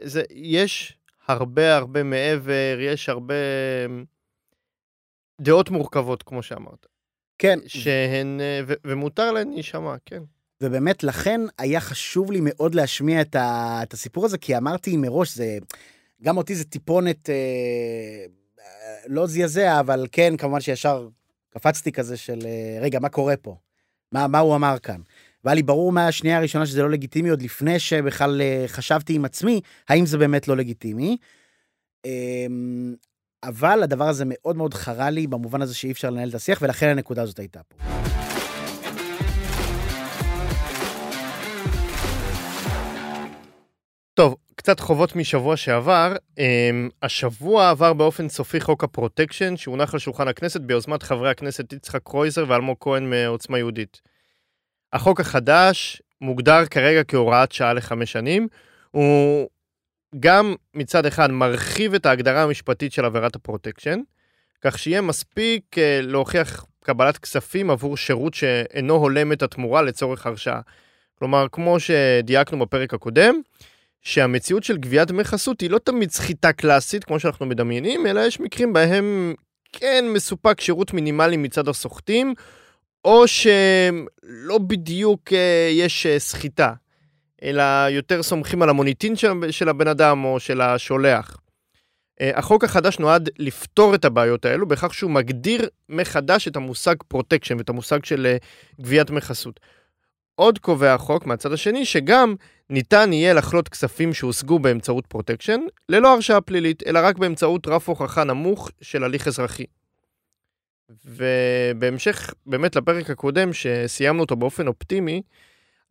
זה, 0.03 0.23
יש 0.31 0.97
הרבה 1.27 1.75
הרבה 1.75 2.03
מעבר, 2.03 2.77
יש 2.79 3.09
הרבה 3.09 3.33
אה, 3.33 4.03
דעות 5.41 5.69
מורכבות, 5.69 6.23
כמו 6.23 6.43
שאמרת. 6.43 6.85
כן, 7.37 7.59
שהן, 7.67 8.39
ו- 8.67 8.73
ומותר 8.87 9.31
להן 9.31 9.51
להישמע, 9.51 9.95
כן. 10.05 10.23
ובאמת, 10.61 11.03
לכן 11.03 11.41
היה 11.57 11.81
חשוב 11.81 12.31
לי 12.31 12.39
מאוד 12.41 12.75
להשמיע 12.75 13.21
את, 13.21 13.35
ה, 13.35 13.79
את 13.83 13.93
הסיפור 13.93 14.25
הזה, 14.25 14.37
כי 14.37 14.57
אמרתי 14.57 14.97
מראש, 14.97 15.35
זה, 15.35 15.57
גם 16.23 16.37
אותי 16.37 16.55
זה 16.55 16.63
טיפונת, 16.63 17.29
אה, 17.29 18.25
לא 19.07 19.27
זעזע, 19.27 19.79
אבל 19.79 20.07
כן, 20.11 20.37
כמובן 20.37 20.61
שישר 20.61 21.07
קפצתי 21.49 21.91
כזה 21.91 22.17
של, 22.17 22.39
אה, 22.45 22.79
רגע, 22.81 22.99
מה 22.99 23.09
קורה 23.09 23.37
פה? 23.37 23.57
מה, 24.11 24.27
מה 24.27 24.39
הוא 24.39 24.55
אמר 24.55 24.79
כאן? 24.79 25.01
והיה 25.43 25.55
לי 25.55 25.63
ברור 25.63 25.91
מהשנייה 25.91 26.37
הראשונה 26.37 26.65
שזה 26.65 26.81
לא 26.81 26.89
לגיטימי, 26.89 27.29
עוד 27.29 27.41
לפני 27.41 27.79
שבכלל 27.79 28.41
אה, 28.41 28.63
חשבתי 28.67 29.13
עם 29.13 29.25
עצמי, 29.25 29.61
האם 29.89 30.05
זה 30.05 30.17
באמת 30.17 30.47
לא 30.47 30.57
לגיטימי. 30.57 31.17
אה, 32.05 32.45
אבל 33.43 33.83
הדבר 33.83 34.07
הזה 34.07 34.23
מאוד 34.27 34.55
מאוד 34.55 34.73
חרה 34.73 35.09
לי 35.09 35.27
במובן 35.27 35.61
הזה 35.61 35.75
שאי 35.75 35.91
אפשר 35.91 36.09
לנהל 36.09 36.29
את 36.29 36.35
השיח, 36.35 36.59
ולכן 36.61 36.87
הנקודה 36.87 37.21
הזאת 37.21 37.39
הייתה 37.39 37.59
פה. 37.67 37.75
קצת 44.59 44.79
חובות 44.79 45.15
משבוע 45.15 45.57
שעבר. 45.57 46.15
אמ, 46.37 46.89
השבוע 47.01 47.69
עבר 47.69 47.93
באופן 47.93 48.29
סופי 48.29 48.59
חוק 48.59 48.83
הפרוטקשן, 48.83 49.57
שהונח 49.57 49.93
על 49.93 49.99
שולחן 49.99 50.27
הכנסת 50.27 50.61
ביוזמת 50.61 51.03
חברי 51.03 51.29
הכנסת 51.29 51.73
יצחק 51.73 52.03
קרויזר 52.03 52.45
ואלמוג 52.47 52.77
כהן 52.79 53.09
מעוצמה 53.09 53.57
יהודית. 53.57 54.01
החוק 54.93 55.19
החדש 55.19 56.01
מוגדר 56.21 56.65
כרגע 56.65 57.03
כהוראת 57.03 57.51
שעה 57.51 57.73
לחמש 57.73 58.11
שנים. 58.11 58.47
הוא 58.91 59.49
גם 60.19 60.55
מצד 60.73 61.05
אחד 61.05 61.31
מרחיב 61.31 61.93
את 61.93 62.05
ההגדרה 62.05 62.43
המשפטית 62.43 62.93
של 62.93 63.05
עבירת 63.05 63.35
הפרוטקשן, 63.35 63.99
כך 64.61 64.79
שיהיה 64.79 65.01
מספיק 65.01 65.77
אה, 65.77 65.99
להוכיח 66.03 66.65
קבלת 66.83 67.17
כספים 67.17 67.69
עבור 67.69 67.97
שירות 67.97 68.33
שאינו 68.33 68.93
הולם 68.93 69.31
את 69.31 69.43
התמורה 69.43 69.81
לצורך 69.81 70.25
הרשעה. 70.25 70.61
כלומר, 71.19 71.47
כמו 71.51 71.79
שדייקנו 71.79 72.59
בפרק 72.59 72.93
הקודם, 72.93 73.41
שהמציאות 74.01 74.63
של 74.63 74.77
גביית 74.77 75.07
דמי 75.07 75.23
חסות 75.23 75.61
היא 75.61 75.69
לא 75.69 75.79
תמיד 75.79 76.11
סחיטה 76.11 76.53
קלאסית, 76.53 77.03
כמו 77.03 77.19
שאנחנו 77.19 77.45
מדמיינים, 77.45 78.07
אלא 78.07 78.19
יש 78.19 78.39
מקרים 78.39 78.73
בהם 78.73 79.33
כן 79.73 80.05
מסופק 80.13 80.61
שירות 80.61 80.93
מינימלי 80.93 81.37
מצד 81.37 81.67
הסוחטים, 81.67 82.33
או 83.05 83.27
שלא 83.27 84.57
בדיוק 84.67 85.33
אה, 85.33 85.69
יש 85.71 86.05
אה, 86.05 86.19
סחיטה, 86.19 86.73
אלא 87.43 87.63
יותר 87.89 88.23
סומכים 88.23 88.61
על 88.61 88.69
המוניטין 88.69 89.15
של, 89.51 89.69
הבן 89.69 89.87
אדם 89.87 90.23
או 90.23 90.39
של 90.39 90.61
השולח. 90.61 91.37
אה, 92.21 92.31
החוק 92.35 92.63
החדש 92.63 92.99
נועד 92.99 93.29
לפתור 93.39 93.95
את 93.95 94.05
הבעיות 94.05 94.45
האלו 94.45 94.67
בכך 94.67 94.93
שהוא 94.93 95.11
מגדיר 95.11 95.69
מחדש 95.89 96.47
את 96.47 96.55
המושג 96.55 96.95
פרוטקשן 97.07 97.57
ואת 97.57 97.69
המושג 97.69 98.05
של 98.05 98.35
גביית 98.81 99.07
דמי 99.07 99.21
חסות. 99.21 99.59
עוד 100.35 100.59
קובע 100.59 100.93
החוק 100.93 101.25
מהצד 101.25 101.53
השני 101.53 101.85
שגם 101.85 102.35
ניתן 102.69 103.13
יהיה 103.13 103.33
לחלוט 103.33 103.67
כספים 103.67 104.13
שהושגו 104.13 104.59
באמצעות 104.59 105.07
פרוטקשן 105.07 105.59
ללא 105.89 106.13
הרשעה 106.13 106.41
פלילית, 106.41 106.83
אלא 106.87 106.99
רק 107.03 107.17
באמצעות 107.17 107.67
רף 107.67 107.89
הוכחה 107.89 108.23
נמוך 108.23 108.71
של 108.81 109.03
הליך 109.03 109.27
אזרחי. 109.27 109.65
ובהמשך 111.05 112.33
באמת 112.45 112.75
לפרק 112.75 113.09
הקודם 113.09 113.53
שסיימנו 113.53 114.21
אותו 114.21 114.35
באופן 114.35 114.67
אופטימי, 114.67 115.21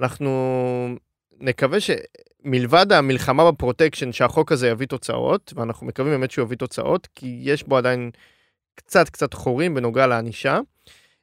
אנחנו 0.01 0.97
נקווה 1.41 1.79
שמלבד 1.81 2.93
המלחמה 2.93 3.53
בפרוטקשן 3.53 4.13
שהחוק 4.13 4.53
הזה 4.53 4.69
יביא 4.69 4.87
תוצאות, 4.87 5.53
ואנחנו 5.57 5.87
מקווים 5.87 6.13
באמת 6.13 6.31
שהוא 6.31 6.45
יביא 6.45 6.57
תוצאות, 6.57 7.09
כי 7.15 7.39
יש 7.43 7.63
בו 7.63 7.77
עדיין 7.77 8.11
קצת 8.75 9.09
קצת 9.09 9.35
חורים 9.35 9.75
בנוגע 9.75 10.07
לענישה, 10.07 10.59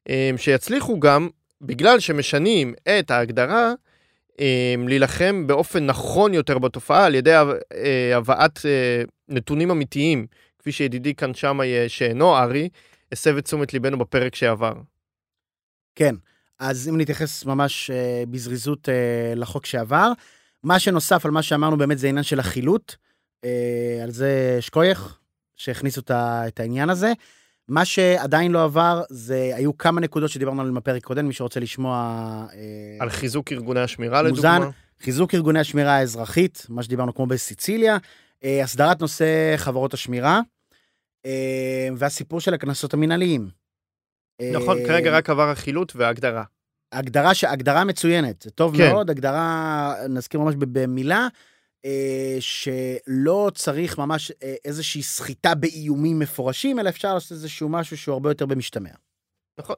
אה, 0.09 0.31
שיצליחו 0.37 0.99
גם, 0.99 1.29
בגלל 1.61 1.99
שמשנים 1.99 2.73
את 2.99 3.11
ההגדרה, 3.11 3.73
להילחם 4.87 5.47
באופן 5.47 5.85
נכון 5.85 6.33
יותר 6.33 6.57
בתופעה 6.57 7.05
על 7.05 7.15
ידי 7.15 7.35
אה, 7.73 8.17
הבאת 8.17 8.59
נתונים 9.29 9.71
אמיתיים, 9.71 10.27
כפי 10.59 10.71
שידידי 10.71 11.15
כאן 11.15 11.33
שמאי 11.33 11.89
שאינו 11.89 12.37
ארי, 12.37 12.69
הסב 13.11 13.37
את 13.37 13.43
תשומת 13.43 13.73
ליבנו 13.73 13.97
בפרק 13.97 14.35
שעבר. 14.35 14.73
כן, 15.95 16.15
אז 16.59 16.89
אם 16.89 16.97
נתייחס 16.97 17.45
ממש 17.45 17.89
אה, 17.89 18.23
בזריזות 18.29 18.89
אה, 18.89 19.33
לחוק 19.35 19.65
שעבר, 19.65 20.11
מה 20.63 20.79
שנוסף 20.79 21.25
על 21.25 21.31
מה 21.31 21.43
שאמרנו 21.43 21.77
באמת 21.77 21.97
זה 21.97 22.07
העניין 22.07 22.23
של 22.23 22.39
החילוט, 22.39 22.95
אה, 23.45 23.99
על 24.03 24.11
זה 24.11 24.57
שקוייך, 24.59 25.19
שהכניסו 25.55 26.01
את 26.11 26.59
העניין 26.59 26.89
הזה. 26.89 27.13
מה 27.67 27.86
שעדיין 27.86 28.51
לא 28.51 28.63
עבר, 28.63 29.03
זה 29.09 29.51
היו 29.55 29.78
כמה 29.78 30.01
נקודות 30.01 30.30
שדיברנו 30.30 30.61
עליהן 30.61 30.76
בפרק 30.76 31.03
קודם, 31.03 31.28
מי 31.28 31.34
שרוצה 31.34 31.59
לשמוע... 31.59 31.95
אה, 32.53 32.97
על 32.99 33.09
חיזוק 33.09 33.51
ארגוני 33.51 33.80
השמירה 33.80 34.24
מוזן. 34.30 34.55
לדוגמה. 34.55 34.72
חיזוק 35.01 35.34
ארגוני 35.34 35.59
השמירה 35.59 35.95
האזרחית, 35.95 36.66
מה 36.70 36.84
שדיברנו 36.84 37.13
כמו 37.13 37.26
בסיציליה, 37.26 37.97
אה, 38.43 38.63
הסדרת 38.63 39.01
נושא 39.01 39.53
חברות 39.57 39.93
השמירה, 39.93 40.41
אה, 41.26 41.89
והסיפור 41.97 42.39
של 42.39 42.53
הקנסות 42.53 42.93
המינהליים. 42.93 43.49
נכון, 44.53 44.78
כרגע 44.88 45.18
רק 45.18 45.30
עבר 45.30 45.49
החילוט 45.49 45.93
וההגדרה. 45.95 46.43
הגדרה. 46.91 47.32
הגדרה 47.47 47.84
מצוינת, 47.84 48.41
זה 48.41 48.51
טוב 48.51 48.78
כן. 48.78 48.91
מאוד, 48.91 49.09
הגדרה, 49.09 49.93
נזכיר 50.09 50.39
ממש 50.39 50.55
במילה, 50.57 51.28
אה, 51.86 52.38
שלא 52.39 53.51
צריך 53.55 53.97
ממש 53.97 54.31
אה, 54.43 54.55
איזושהי 54.65 55.03
סחיטה 55.03 55.55
באיומים 55.55 56.19
מפורשים, 56.19 56.79
אלא 56.79 56.89
אפשר 56.89 57.13
לעשות 57.13 57.31
איזשהו 57.31 57.69
משהו 57.69 57.97
שהוא 57.97 58.13
הרבה 58.13 58.29
יותר 58.29 58.45
במשתמע. 58.45 58.89
נכון. 59.57 59.75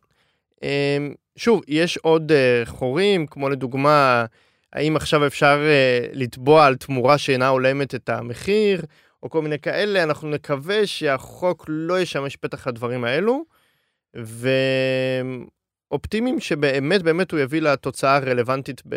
אמ, 0.64 1.14
שוב, 1.36 1.62
יש 1.68 1.98
עוד 1.98 2.32
אה, 2.32 2.62
חורים, 2.66 3.28
כמו 3.28 3.50
לדוגמה 3.50 4.26
האם 4.74 4.96
עכשיו 4.96 5.28
אפשר 5.28 5.60
אה, 5.66 6.08
לתבוע 6.14 6.66
על 6.66 6.76
תמורה 6.76 7.18
שאינה 7.18 7.48
הולמת 7.48 7.96
את 7.96 8.10
המחיר, 8.10 8.82
או 9.24 9.30
כל 9.30 9.42
מיני 9.42 9.60
כאלה, 9.60 10.04
אנחנו 10.04 10.30
נקווה 10.30 10.88
שהחוק 10.88 11.66
לא 11.68 12.00
ישמש 12.00 12.36
פתח 12.36 12.68
לדברים 12.68 13.04
האלו, 13.04 13.44
ואופטימיים 15.90 16.40
שבאמת 16.40 17.04
באמת 17.04 17.32
הוא 17.32 17.40
יביא 17.40 17.62
לתוצאה 17.62 18.16
הרלוונטית 18.16 18.82
ב... 18.90 18.96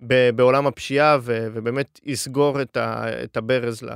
בעולם 0.00 0.66
הפשיעה, 0.66 1.18
ו... 1.22 1.48
ובאמת 1.54 2.00
יסגור 2.04 2.62
את, 2.62 2.76
ה... 2.76 3.04
את 3.24 3.36
הברז 3.36 3.82
ל... 3.82 3.90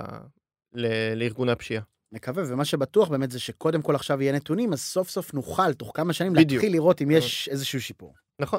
ל... 0.74 1.14
לארגוני 1.14 1.52
הפשיעה. 1.52 1.82
נקווה, 2.12 2.42
ומה 2.46 2.64
שבטוח 2.64 3.08
באמת 3.08 3.30
זה 3.30 3.38
שקודם 3.40 3.82
כל 3.82 3.94
עכשיו 3.94 4.22
יהיה 4.22 4.32
נתונים, 4.32 4.72
אז 4.72 4.80
סוף 4.80 5.08
סוף 5.10 5.34
נוכל, 5.34 5.72
תוך 5.72 5.92
כמה 5.94 6.12
שנים, 6.12 6.32
בדיוק. 6.32 6.50
להתחיל 6.50 6.72
לראות 6.72 7.02
אם 7.02 7.10
יש 7.10 7.48
איזשהו 7.48 7.80
שיפור. 7.80 8.14
נכון. 8.38 8.58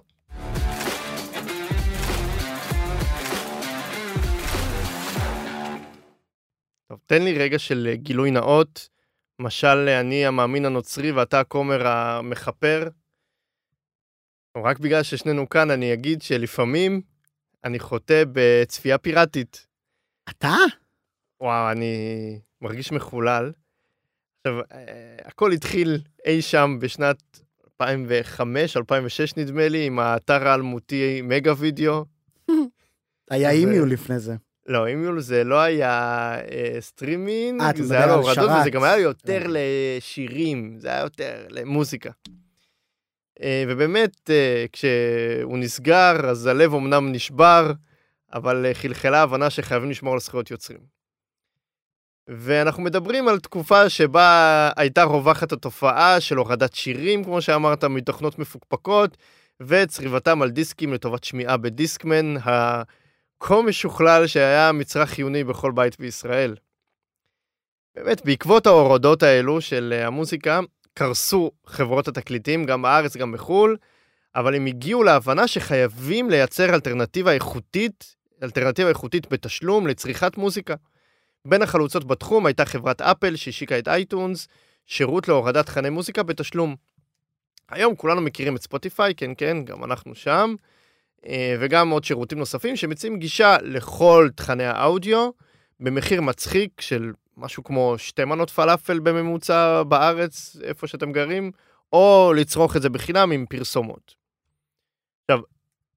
טוב, 6.88 7.00
תן 7.06 7.22
לי 7.22 7.38
רגע 7.38 7.60
של 7.60 7.94
גילוי 7.96 8.32
נאות. 8.32 8.89
משל 9.39 9.89
אני 9.89 10.26
המאמין 10.26 10.66
הנוצרי 10.66 11.12
ואתה 11.12 11.39
הכומר 11.39 11.88
המכפר. 11.88 12.88
רק 14.58 14.80
בגלל 14.80 15.04
ששנינו 15.04 15.50
כאן, 15.50 15.72
אני 15.72 15.94
אגיד 15.94 16.22
שלפעמים 16.22 17.02
אני 17.66 17.80
חוטא 17.80 18.24
בצפייה 18.32 18.97
פיראטית. 18.97 19.68
אתה? 20.30 20.55
וואו, 21.41 21.72
אני 21.72 22.39
מרגיש 22.61 22.91
מחולל. 22.91 23.51
עכשיו, 24.38 24.59
אה, 24.72 25.16
הכל 25.26 25.51
התחיל 25.51 26.01
אי 26.26 26.41
שם 26.41 26.78
בשנת 26.82 27.41
2005, 27.66 28.78
2006 28.78 29.38
נדמה 29.38 29.68
לי, 29.68 29.86
עם 29.86 29.99
האתר 29.99 30.47
האלמותי 30.47 31.22
מגה 31.24 31.53
וידאו. 31.57 32.05
היה 33.30 33.51
אימיול 33.51 33.91
לפני 33.91 34.20
זה. 34.20 34.36
לא, 34.66 34.88
אימיול 34.88 35.22
זה 35.22 35.43
לא 35.43 35.61
היה 35.61 35.91
אה, 36.51 36.78
סטרימינג, 36.80 37.61
אה, 37.61 37.72
זה 37.76 37.97
היה 37.97 38.07
לו 38.07 38.14
על 38.14 38.20
הורדות, 38.20 38.36
שרת. 38.36 38.61
וזה 38.61 38.70
גם 38.70 38.84
היה 38.84 38.97
יותר. 38.97 39.45
לשירים, 39.47 40.76
זה 40.80 40.88
היה 40.88 41.01
יותר 41.01 41.45
למוזיקה. 41.49 42.11
אה, 43.42 43.64
ובאמת, 43.68 44.30
אה, 44.30 44.66
כשהוא 44.72 45.58
נסגר, 45.58 46.30
אז 46.30 46.46
הלב 46.46 46.74
אמנם 46.74 47.12
נשבר, 47.12 47.72
אבל 48.34 48.66
אה, 48.66 48.74
חלחלה 48.74 49.22
הבנה 49.22 49.50
שחייבים 49.50 49.90
לשמור 49.90 50.14
על 50.14 50.20
זכויות 50.20 50.52
יוצרים. 50.52 50.80
ואנחנו 52.28 52.84
מדברים 52.84 53.28
על 53.28 53.40
תקופה 53.40 53.90
שבה 53.90 54.70
הייתה 54.78 55.04
רווחת 55.04 55.52
התופעה 55.52 56.20
של 56.20 56.38
הורדת 56.38 56.74
שירים, 56.74 57.24
כמו 57.24 57.42
שאמרת, 57.42 57.84
מתוכנות 57.84 58.40
מפוקפקות, 58.40 59.18
וצריבתם 59.62 60.42
על 60.42 60.50
דיסקים 60.50 60.94
לטובת 60.94 61.24
שמיעה 61.24 61.58
בדיסקמן, 61.58 62.36
הכה 62.38 63.62
משוכלל 63.62 64.28
שהיה 64.28 64.72
מצרך 64.72 65.10
חיוני 65.10 65.44
בכל 65.44 65.72
בית 65.72 66.00
בישראל. 66.00 66.56
באמת, 67.96 68.26
בעקבות 68.26 68.68
ההורדות 68.68 69.24
האלו 69.24 69.62
של 69.62 70.02
המוזיקה, 70.06 70.60
קרסו 70.94 71.52
חברות 71.66 72.08
התקליטים, 72.08 72.66
גם 72.66 72.82
בארץ, 72.82 73.18
גם 73.18 73.32
בחו"ל, 73.32 73.78
אבל 74.36 74.56
הם 74.56 74.66
הגיעו 74.66 75.04
להבנה 75.04 75.48
שחייבים 75.48 76.30
לייצר 76.30 76.74
אלטרנטיבה 76.74 77.34
איכותית, 77.34 78.16
אלטרנטיבה 78.44 78.89
איכותית 78.89 79.34
בתשלום 79.34 79.88
לצריכת 79.88 80.38
מוזיקה. 80.38 80.76
בין 81.46 81.62
החלוצות 81.62 82.08
בתחום 82.08 82.46
הייתה 82.46 82.66
חברת 82.66 83.02
אפל 83.02 83.36
שהשיקה 83.36 83.80
את 83.80 83.88
אייטונס, 83.88 84.48
שירות 84.88 85.28
להורדת 85.28 85.66
תכני 85.66 85.89
מוזיקה 85.89 86.24
בתשלום. 86.24 86.76
היום 87.70 87.96
כולנו 87.96 88.22
מכירים 88.22 88.56
את 88.56 88.62
ספוטיפיי, 88.62 89.16
כן 89.16 89.32
כן, 89.38 89.66
גם 89.66 89.84
אנחנו 89.84 90.16
שם, 90.16 90.56
אה, 91.28 91.56
וגם 91.60 91.89
עוד 91.89 92.04
שירותים 92.04 92.39
נוספים 92.39 92.76
שמציעים 92.76 93.20
גישה 93.20 93.58
לכל 93.62 94.30
תכני 94.36 94.66
האודיו 94.66 95.30
במחיר 95.80 96.22
מצחיק 96.22 96.82
של 96.82 97.12
משהו 97.38 97.64
כמו 97.64 97.96
שתי 97.98 98.26
מנות 98.26 98.50
פלאפל 98.50 99.00
בממוצע 99.00 99.84
בארץ, 99.84 100.58
איפה 100.64 100.88
שאתם 100.88 101.12
גרים, 101.12 101.52
או 101.94 102.34
לצרוך 102.36 102.76
את 102.76 102.82
זה 102.82 102.90
בחינם 102.90 103.32
עם 103.32 103.46
פרסומות. 103.50 104.16
עכשיו, 105.24 105.44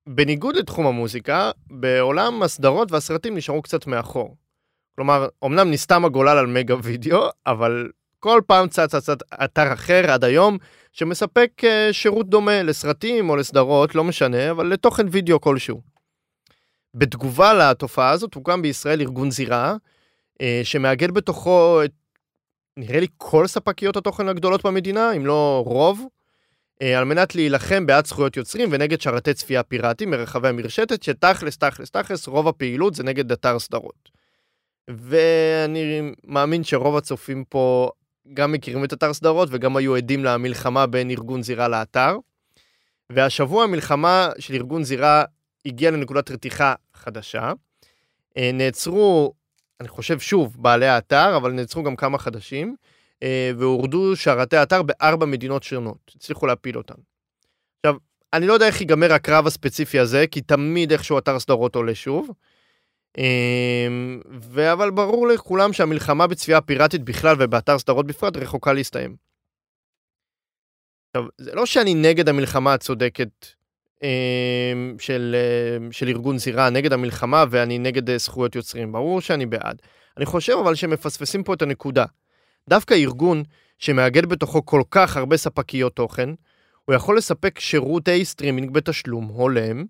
בניגוד 0.07 0.57
לתחום 0.57 0.87
המוזיקה, 0.87 1.51
בעולם 1.67 2.43
הסדרות 2.43 2.93
והסרטים 2.93 3.37
נשארו 3.37 3.63
קצת 3.63 3.87
מאחור. 3.87 4.37
כלומר, 4.95 5.29
אמנם 5.45 5.71
נסתם 5.71 6.05
הגולל 6.05 6.39
על 6.39 6.47
מגה 6.47 6.75
וידאו, 6.83 7.29
אבל 7.47 7.91
כל 8.21 8.41
פעם 8.47 8.69
צץ 8.69 8.95
צץ 8.97 9.09
אתר 9.45 9.73
אחר 9.73 10.11
עד 10.11 10.25
היום, 10.25 10.59
שמספק 10.93 11.51
uh, 11.61 11.93
שירות 11.93 12.31
דומה 12.31 12.63
לסרטים 12.63 13.31
או 13.31 13.37
לסדרות, 13.37 13.95
לא 13.95 14.05
משנה, 14.05 14.51
אבל 14.51 14.67
לתוכן 14.67 15.07
וידאו 15.11 15.41
כלשהו. 15.41 15.81
בתגובה 16.95 17.55
לתופעה 17.55 18.11
הזאת 18.11 18.35
הוקם 18.35 18.63
בישראל 18.63 19.01
ארגון 19.01 19.31
זירה, 19.31 19.77
שמאגד 20.65 21.11
בתוכו 21.11 21.85
את, 21.85 21.93
נראה 22.77 23.01
לי, 23.01 23.07
כל 23.17 23.47
ספקיות 23.47 23.97
התוכן 23.97 24.29
הגדולות 24.29 24.67
במדינה, 24.67 25.13
אם 25.13 25.27
לא 25.27 25.63
רוב, 25.67 26.07
uh, 26.83 26.87
על 26.99 27.05
מנת 27.05 27.35
להילחם 27.35 27.87
בעד 27.87 28.07
זכויות 28.07 28.37
יוצרים 28.37 28.69
ונגד 28.73 29.01
שרתי 29.01 29.35
צפייה 29.35 29.63
פיראטיים 29.63 30.11
מרחבי 30.11 30.49
המרשתת, 30.49 31.03
שתכלס, 31.03 31.57
תכלס, 31.57 31.91
תכלס, 31.91 32.27
רוב 32.27 32.49
הפעילות 32.49 32.95
זה 32.95 33.03
נגד 33.03 33.33
אתר 33.33 33.59
סדרות. 33.59 34.11
ואני 34.89 36.13
מאמין 36.25 36.65
שרוב 36.65 36.97
הצופים 36.97 37.45
פה 37.45 37.91
גם 38.35 38.53
מכירים 38.53 38.85
את 38.85 38.93
אתר 38.93 39.13
סדרות 39.13 39.49
וגם 39.53 39.77
היו 39.77 39.97
עדים 39.97 40.25
למלחמה 40.25 40.87
בין 40.87 41.11
ארגון 41.11 41.43
זירה 41.43 41.69
לאתר. 41.69 42.17
והשבוע 43.11 43.65
המלחמה 43.65 44.29
של 44.39 44.55
ארגון 44.55 44.85
זירה 44.85 45.25
הגיעה 45.67 45.93
לנקודת 45.93 46.31
רתיחה 46.31 46.75
חדשה. 46.95 47.53
אה, 48.37 48.51
נעצרו, 48.55 49.33
אני 49.81 49.89
חושב 49.89 50.19
שוב, 50.19 50.57
בעלי 50.59 50.87
האתר, 50.87 51.37
אבל 51.37 51.53
נעצרו 51.53 51.83
גם 51.83 51.97
כמה 51.97 52.19
חדשים, 52.19 52.77
אה, 53.23 53.51
והורדו 53.59 54.17
שרתי 54.17 54.57
האתר 54.57 54.83
בארבע 54.83 55.27
מדינות 55.27 55.63
שונות. 55.63 56.13
הצליחו 56.17 56.47
להפיל 56.47 56.77
אותן. 56.77 56.95
עכשיו, 57.81 57.97
אני 58.33 58.47
לא 58.47 58.53
יודע 58.53 58.67
איך 58.67 58.81
ייגמר 58.81 59.13
הקרב 59.13 59.47
הספציפי 59.47 59.99
הזה, 59.99 60.27
כי 60.31 60.41
תמיד 60.41 60.93
איכשהו 60.93 61.19
אתר 61.19 61.39
סדרות 61.39 61.75
עולה 61.75 61.95
שוב. 61.95 62.31
ו- 64.43 64.73
אבל 64.73 64.91
ברור 64.91 65.29
לכולם 65.29 65.73
שהמלחמה 65.73 66.27
בצפייה 66.27 66.61
פיראטית 66.61 67.03
בכלל 67.03 67.37
ובאתר 67.39 67.79
סדרות 67.79 68.07
בפרט 68.07 68.37
רחוקה 68.37 68.73
להסתיים. 68.73 69.17
עכשיו, 71.11 71.29
זה 71.39 71.55
לא 71.55 71.67
שאני 71.67 71.95
נגד 71.95 72.29
המלחמה 72.29 72.75
הצודקת 72.75 73.47
של, 74.99 75.37
אמ, 75.79 75.93
של 75.93 76.09
ארגון 76.09 76.39
זירה, 76.39 76.71
נגד 76.71 76.93
המלחמה 76.93 77.45
ואני 77.51 77.79
נגד 77.79 78.11
אה, 78.11 78.19
זכויות 78.19 78.57
יוצרים, 78.57 78.93
ברור 78.93 79.21
שאני 79.21 79.47
בעד. 79.47 79.83
אני 80.17 80.27
חושב 80.27 80.53
אבל 80.61 80.75
שמפספסים 80.75 81.43
פה 81.43 81.55
את 81.55 81.63
הנקודה. 81.63 82.05
דווקא 82.69 82.95
ארגון 82.95 83.43
שמאגד 83.79 84.27
בתוכו 84.27 84.67
כל 84.67 84.83
כך 84.91 85.17
הרבה 85.17 85.37
ספקיות 85.37 85.97
תוכן, 85.97 86.31
הוא 86.85 86.95
יכול 86.95 87.17
לספק 87.17 87.59
שירותי 87.59 88.25
סטרימינג 88.25 88.71
בתשלום 88.71 89.25
הולם, 89.25 89.85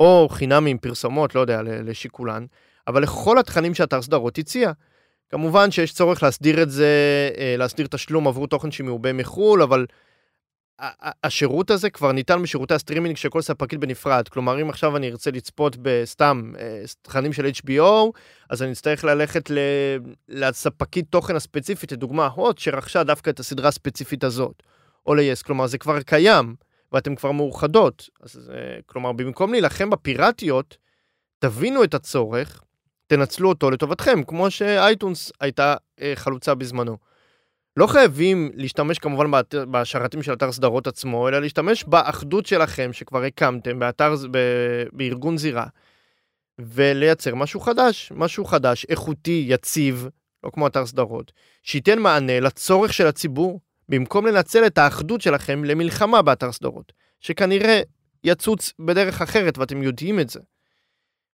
או 0.00 0.28
חינם 0.30 0.66
עם 0.66 0.78
פרסומות, 0.78 1.34
לא 1.34 1.40
יודע, 1.40 1.62
לשיקולן, 1.62 2.46
אבל 2.88 3.02
לכל 3.02 3.38
התכנים 3.38 3.74
שאתר 3.74 4.02
סדרות 4.02 4.38
הציע. 4.38 4.72
כמובן 5.30 5.70
שיש 5.70 5.92
צורך 5.92 6.22
להסדיר 6.22 6.62
את 6.62 6.70
זה, 6.70 6.90
אה, 7.38 7.54
להסדיר 7.58 7.86
תשלום 7.86 8.28
עבור 8.28 8.46
תוכן 8.46 8.70
שמעובה 8.70 9.12
מחו"ל, 9.12 9.62
אבל 9.62 9.86
השירות 11.24 11.70
הזה 11.70 11.90
כבר 11.90 12.12
ניתן 12.12 12.42
בשירותי 12.42 12.74
הסטרימינג 12.74 13.16
של 13.16 13.28
כל 13.28 13.40
ספקית 13.40 13.80
בנפרד. 13.80 14.28
כלומר, 14.28 14.62
אם 14.62 14.70
עכשיו 14.70 14.96
אני 14.96 15.10
ארצה 15.10 15.30
לצפות 15.30 15.76
בסתם 15.82 16.52
אה, 16.58 16.82
תכנים 17.02 17.32
של 17.32 17.46
HBO, 17.46 17.82
אז 18.50 18.62
אני 18.62 18.72
אצטרך 18.72 19.04
ללכת 19.04 19.50
לספקית 20.28 21.06
תוכן 21.10 21.36
הספציפית, 21.36 21.92
לדוגמה 21.92 22.26
הוט, 22.26 22.58
שרכשה 22.58 23.04
דווקא 23.04 23.30
את 23.30 23.40
הסדרה 23.40 23.68
הספציפית 23.68 24.24
הזאת, 24.24 24.62
או 25.06 25.14
ל-yes, 25.14 25.44
כלומר 25.44 25.66
זה 25.66 25.78
כבר 25.78 26.02
קיים, 26.02 26.54
ואתן 26.92 27.14
כבר 27.14 27.32
מאוחדות. 27.32 28.08
אז 28.22 28.50
אה, 28.54 28.78
כלומר, 28.86 29.12
במקום 29.12 29.52
להילחם 29.52 29.90
בפיראטיות, 29.90 30.76
תבינו 31.38 31.84
את 31.84 31.94
הצורך, 31.94 32.60
תנצלו 33.06 33.48
אותו 33.48 33.70
לטובתכם, 33.70 34.22
כמו 34.22 34.50
שאייטונס 34.50 35.32
הייתה 35.40 35.74
אה, 36.00 36.12
חלוצה 36.16 36.54
בזמנו. 36.54 36.96
לא 37.76 37.86
חייבים 37.86 38.50
להשתמש 38.54 38.98
כמובן 38.98 39.26
בשרתים 39.70 40.22
של 40.22 40.32
אתר 40.32 40.52
סדרות 40.52 40.86
עצמו, 40.86 41.28
אלא 41.28 41.40
להשתמש 41.40 41.84
באחדות 41.84 42.46
שלכם 42.46 42.92
שכבר 42.92 43.22
הקמתם 43.22 43.78
באתר, 43.78 44.14
ב, 44.30 44.38
בארגון 44.92 45.38
זירה, 45.38 45.66
ולייצר 46.58 47.34
משהו 47.34 47.60
חדש, 47.60 48.12
משהו 48.14 48.44
חדש, 48.44 48.86
איכותי, 48.88 49.44
יציב, 49.48 50.08
לא 50.44 50.50
כמו 50.50 50.66
אתר 50.66 50.86
סדרות, 50.86 51.32
שייתן 51.62 51.98
מענה 51.98 52.40
לצורך 52.40 52.92
של 52.92 53.06
הציבור, 53.06 53.60
במקום 53.88 54.26
לנצל 54.26 54.66
את 54.66 54.78
האחדות 54.78 55.20
שלכם 55.20 55.64
למלחמה 55.64 56.22
באתר 56.22 56.52
סדרות, 56.52 56.92
שכנראה 57.20 57.80
יצוץ 58.24 58.72
בדרך 58.78 59.22
אחרת 59.22 59.58
ואתם 59.58 59.82
יודעים 59.82 60.20
את 60.20 60.30
זה. 60.30 60.40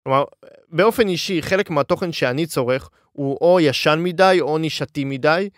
כלומר, 0.02 0.24
באופן 0.68 1.08
אישי, 1.08 1.42
חלק 1.42 1.70
מהתוכן 1.70 2.12
שאני 2.12 2.46
צורך 2.46 2.88
הוא 3.12 3.38
או 3.40 3.60
ישן 3.60 3.98
מדי 4.02 4.38
או 4.40 4.58
נישתי 4.58 5.04
מדי, 5.04 5.48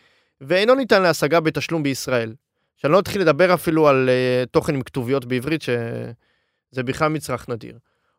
ואינו 0.40 0.74
ניתן 0.74 1.02
להשגה 1.02 1.40
בתשלום 1.40 1.82
בישראל. 1.82 2.34
שאני 2.76 2.92
לא 2.92 2.98
אתחיל 2.98 3.20
לדבר 3.20 3.54
אפילו 3.54 3.88
על 3.88 4.08
uh, 4.08 4.48
תוכן 4.48 4.74
עם 4.74 4.82
כתוביות 4.82 5.24
בעברית, 5.24 5.62
שזה 5.62 6.82
בכלל 6.82 7.08
מצרך 7.08 7.48
נדיר. 7.48 7.78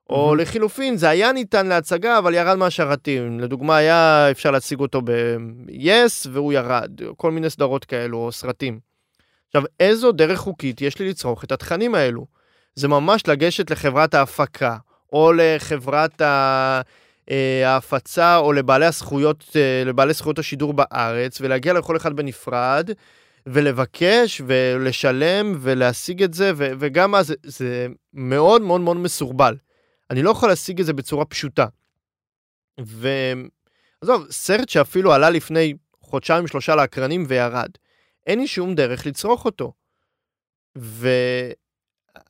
או 0.10 0.26
מהמם. 0.26 0.40
לחילופין, 0.40 0.98
זה 0.98 1.10
היה 1.10 1.32
ניתן 1.32 1.68
להצגה, 1.68 2.18
אבל 2.18 2.34
ירד 2.34 2.56
מהשרתים. 2.56 3.40
לדוגמה, 3.40 3.78
היה 3.78 4.32
אפשר 4.32 4.52
להציג 4.52 4.80
אותו 4.80 5.02
ב-yes, 5.02 6.30
והוא 6.32 6.54
ירד. 6.54 6.92
כל 7.18 7.32
מיני 7.32 7.50
סדרות 7.50 7.86
כאלו, 7.86 8.18
או 8.18 8.32
סרטים. 8.32 8.80
עכשיו, 9.48 9.64
איזו 9.80 10.12
דרך 10.12 10.40
חוקית 10.40 10.82
יש 10.82 11.00
לי 11.00 11.10
לצרוך 11.10 11.44
את 11.44 11.52
התכנים 11.52 11.96
האלו? 11.96 12.26
זה 12.76 12.88
ממש 12.88 13.28
לגשת 13.28 13.72
לחברת 13.72 14.14
ההפקה, 14.14 14.78
או 15.14 15.34
לחברת 15.34 16.22
ה... 16.22 16.82
אה, 17.32 17.70
ההפצה, 17.70 18.38
או 18.38 18.54
לבעלי 18.54 18.86
הזכויות, 18.86 19.46
אה, 19.56 19.84
לבעלי 19.86 20.14
זכויות 20.14 20.40
השידור 20.40 20.74
בארץ, 20.74 21.42
ולהגיע 21.42 21.74
לכל 21.74 21.98
אחד 21.98 22.16
בנפרד, 22.16 22.90
ולבקש, 23.48 24.42
ולשלם, 24.48 25.58
ולהשיג 25.60 26.24
את 26.24 26.34
זה, 26.34 26.52
ו- 26.56 26.72
וגם 26.80 27.16
אז 27.16 27.28
זה, 27.28 27.36
זה 27.44 27.88
מאוד 28.14 28.62
מאוד 28.62 28.82
מאוד 28.82 28.98
מסורבל. 28.98 29.56
אני 30.12 30.24
לא 30.24 30.30
יכול 30.30 30.50
להשיג 30.50 30.80
את 30.80 30.86
זה 30.86 30.94
בצורה 30.94 31.26
פשוטה. 31.26 31.66
ועזוב, 32.80 34.28
סרט 34.32 34.70
שאפילו 34.70 35.14
עלה 35.14 35.30
לפני 35.30 35.74
חודשיים 36.02 36.48
שלושה 36.48 36.76
לאקרנים 36.76 37.26
וירד. 37.28 37.70
אין 38.28 38.40
לי 38.40 38.48
שום 38.48 38.76
דרך 38.76 39.06
לצרוך 39.06 39.46
אותו. 39.46 39.74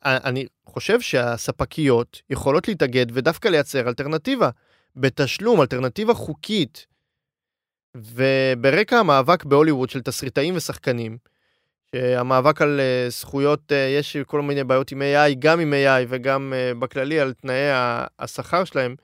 ואני 0.06 0.46
חושב 0.66 1.00
שהספקיות 1.00 2.22
יכולות 2.30 2.68
להתאגד 2.68 3.06
ודווקא 3.12 3.48
לייצר 3.48 3.88
אלטרנטיבה 3.88 4.50
בתשלום, 4.96 5.60
אלטרנטיבה 5.60 6.14
חוקית. 6.14 6.86
וברקע 7.96 8.98
המאבק 8.98 9.44
בהוליווד 9.44 9.90
של 9.90 10.02
תסריטאים 10.02 10.56
ושחקנים, 10.56 11.18
שהמאבק 11.94 12.62
על 12.62 12.80
אה, 12.80 13.10
זכויות, 13.10 13.72
אה, 13.72 13.76
יש 13.98 14.16
כל 14.16 14.42
מיני 14.42 14.64
בעיות 14.64 14.92
עם 14.92 15.02
AI, 15.02 15.34
גם 15.38 15.60
עם 15.60 15.72
AI 15.72 16.06
וגם 16.08 16.52
אה, 16.56 16.72
בכללי 16.78 17.20
על 17.20 17.32
תנאי 17.32 17.70
השכר 18.18 18.64
שלהם, 18.64 18.94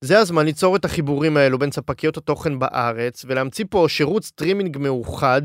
זה 0.00 0.18
הזמן 0.18 0.44
ליצור 0.44 0.76
את 0.76 0.84
החיבורים 0.84 1.36
האלו 1.36 1.58
בין 1.58 1.72
ספקיות 1.72 2.16
התוכן 2.16 2.58
בארץ, 2.58 3.24
ולהמציא 3.28 3.64
פה 3.70 3.86
שירות 3.88 4.24
סטרימינג 4.24 4.78
מאוחד, 4.78 5.42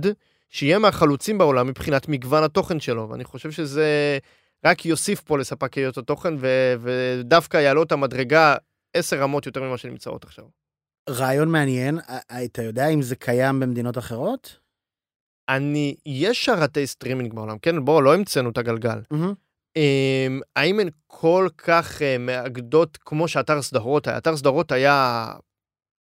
שיהיה 0.50 0.80
מהחלוצים 0.80 1.38
בעולם 1.38 1.68
מבחינת 1.68 2.08
מגוון 2.08 2.44
התוכן 2.44 2.80
שלו, 2.80 3.10
ואני 3.10 3.24
חושב 3.24 3.52
שזה 3.52 4.18
רק 4.66 4.86
יוסיף 4.86 5.22
פה 5.22 5.38
לספקיות 5.38 5.98
התוכן, 5.98 6.34
ו- 6.38 6.74
ודווקא 6.80 7.58
יעלו 7.58 7.84
את 7.84 7.92
המדרגה 7.92 8.56
עשר 8.94 9.20
רמות 9.22 9.46
יותר 9.46 9.64
ממה 9.64 9.78
שנמצאות 9.78 10.24
עכשיו. 10.24 10.46
רעיון 11.10 11.52
מעניין, 11.52 12.00
אתה 12.46 12.64
יודע 12.64 12.88
אם 12.88 13.02
זה 13.02 13.16
קיים 13.16 13.60
במדינות 13.60 13.98
אחרות? 13.98 14.60
אני, 15.50 15.96
יש 16.06 16.46
שרתי 16.46 16.88
סטרימינג 16.88 17.34
בעולם, 17.34 17.58
כן? 17.62 17.86
בואו, 17.86 18.02
לא 18.02 18.14
המצאנו 18.16 18.50
את 18.50 18.58
הגלגל. 18.58 19.00
אמ, 19.76 20.42
האם 20.56 20.80
הן 20.80 20.90
כל 21.08 21.48
כך 21.58 22.02
אה, 22.02 22.18
מאגדות 22.18 22.98
כמו 23.02 23.28
שאתר 23.28 23.62
סדרות 23.62 24.08
היה? 24.08 24.18
אתר 24.18 24.38
סדרות 24.38 24.72
היה 24.72 25.26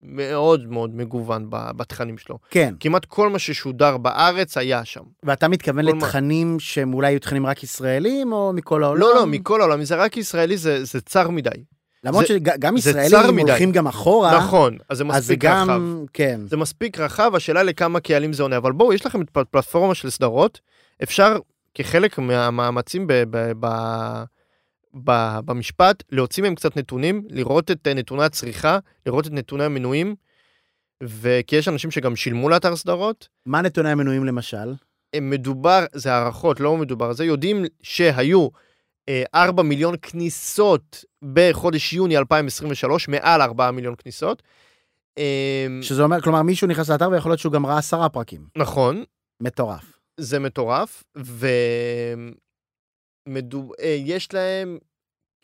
מאוד 0.02 0.66
מאוד 0.66 0.94
מגוון 0.94 1.46
בתכנים 1.50 2.18
שלו. 2.18 2.38
כן, 2.50 2.74
כמעט 2.80 3.04
כל 3.04 3.28
מה 3.28 3.38
ששודר 3.38 3.96
בארץ 3.96 4.56
היה 4.56 4.84
שם. 4.84 5.02
ואתה 5.22 5.48
מתכוון 5.48 5.86
כל 5.90 5.96
מה- 5.98 6.06
לתכנים 6.06 6.60
שהם 6.60 6.94
אולי 6.94 7.10
יהיו 7.10 7.20
תכנים 7.20 7.46
רק 7.46 7.62
ישראלים, 7.62 8.32
או 8.32 8.52
מכל 8.52 8.84
העולם? 8.84 9.00
לא, 9.00 9.14
לא, 9.14 9.26
מכל 9.26 9.60
העולם, 9.60 9.84
זה 9.84 9.96
רק 9.96 10.16
ישראלי 10.16 10.56
זה, 10.56 10.84
זה 10.84 11.00
צר 11.00 11.30
מדי. 11.30 11.50
למרות 12.04 12.26
שגם 12.26 12.76
ישראלים. 12.76 13.38
הולכים 13.38 13.72
גם 13.72 13.86
אחורה, 13.86 14.36
נכון, 14.38 14.72
אז 14.88 14.98
זה 14.98 15.04
אז 15.04 15.26
זה 15.26 15.34
מספיק 15.34 15.44
רחב. 15.44 15.68
גם, 15.68 16.04
כן. 16.12 16.40
זה 16.46 16.56
מספיק 16.56 16.98
רחב, 16.98 17.32
השאלה 17.34 17.62
לכמה 17.62 18.00
קהלים 18.00 18.32
זה 18.32 18.42
עונה. 18.42 18.56
אבל 18.56 18.72
בואו, 18.72 18.92
יש 18.92 19.06
לכם 19.06 19.22
את 19.22 19.30
פל- 19.30 19.44
פלטפורמה 19.50 19.94
של 19.94 20.10
סדרות, 20.10 20.60
אפשר 21.02 21.36
כחלק 21.74 22.18
מהמאמצים 22.18 23.06
ב- 23.06 23.12
ב- 23.30 23.52
ב- 23.60 24.22
ב- 25.04 25.38
במשפט, 25.44 26.02
להוציא 26.12 26.42
מהם 26.42 26.54
קצת 26.54 26.76
נתונים, 26.76 27.22
לראות 27.30 27.70
את 27.70 27.86
אה, 27.86 27.94
נתוני 27.94 28.24
הצריכה, 28.24 28.78
לראות 29.06 29.26
את 29.26 29.32
נתוני 29.32 29.64
המנויים, 29.64 30.14
וכי 31.02 31.56
יש 31.56 31.68
אנשים 31.68 31.90
שגם 31.90 32.16
שילמו 32.16 32.48
לאתר 32.48 32.76
סדרות. 32.76 33.28
מה 33.46 33.62
נתוני 33.62 33.90
המנויים 33.90 34.24
למשל? 34.24 34.74
אה, 35.14 35.20
מדובר, 35.20 35.84
זה 35.92 36.12
הערכות, 36.12 36.60
לא 36.60 36.76
מדובר, 36.76 37.12
זה 37.12 37.24
יודעים 37.24 37.64
שהיו 37.82 38.48
4 39.34 39.62
מיליון 39.62 39.94
כניסות 40.02 41.04
בחודש 41.32 41.92
יוני 41.92 42.18
2023, 42.18 43.08
מעל 43.08 43.42
4 43.42 43.70
מיליון 43.70 43.94
כניסות. 43.98 44.42
אה, 45.18 45.66
שזה 45.82 46.02
אומר, 46.02 46.20
כלומר, 46.20 46.42
מישהו 46.42 46.68
נכנס 46.68 46.90
לאתר 46.90 47.10
ויכול 47.10 47.30
להיות 47.30 47.40
שהוא 47.40 47.52
גם 47.52 47.66
ראה 47.66 47.78
עשרה 47.78 48.08
פרקים. 48.08 48.46
נכון, 48.56 49.04
מטורף. 49.40 49.98
זה 50.16 50.38
מטורף, 50.38 51.04
ויש 53.28 54.34
להם 54.34 54.78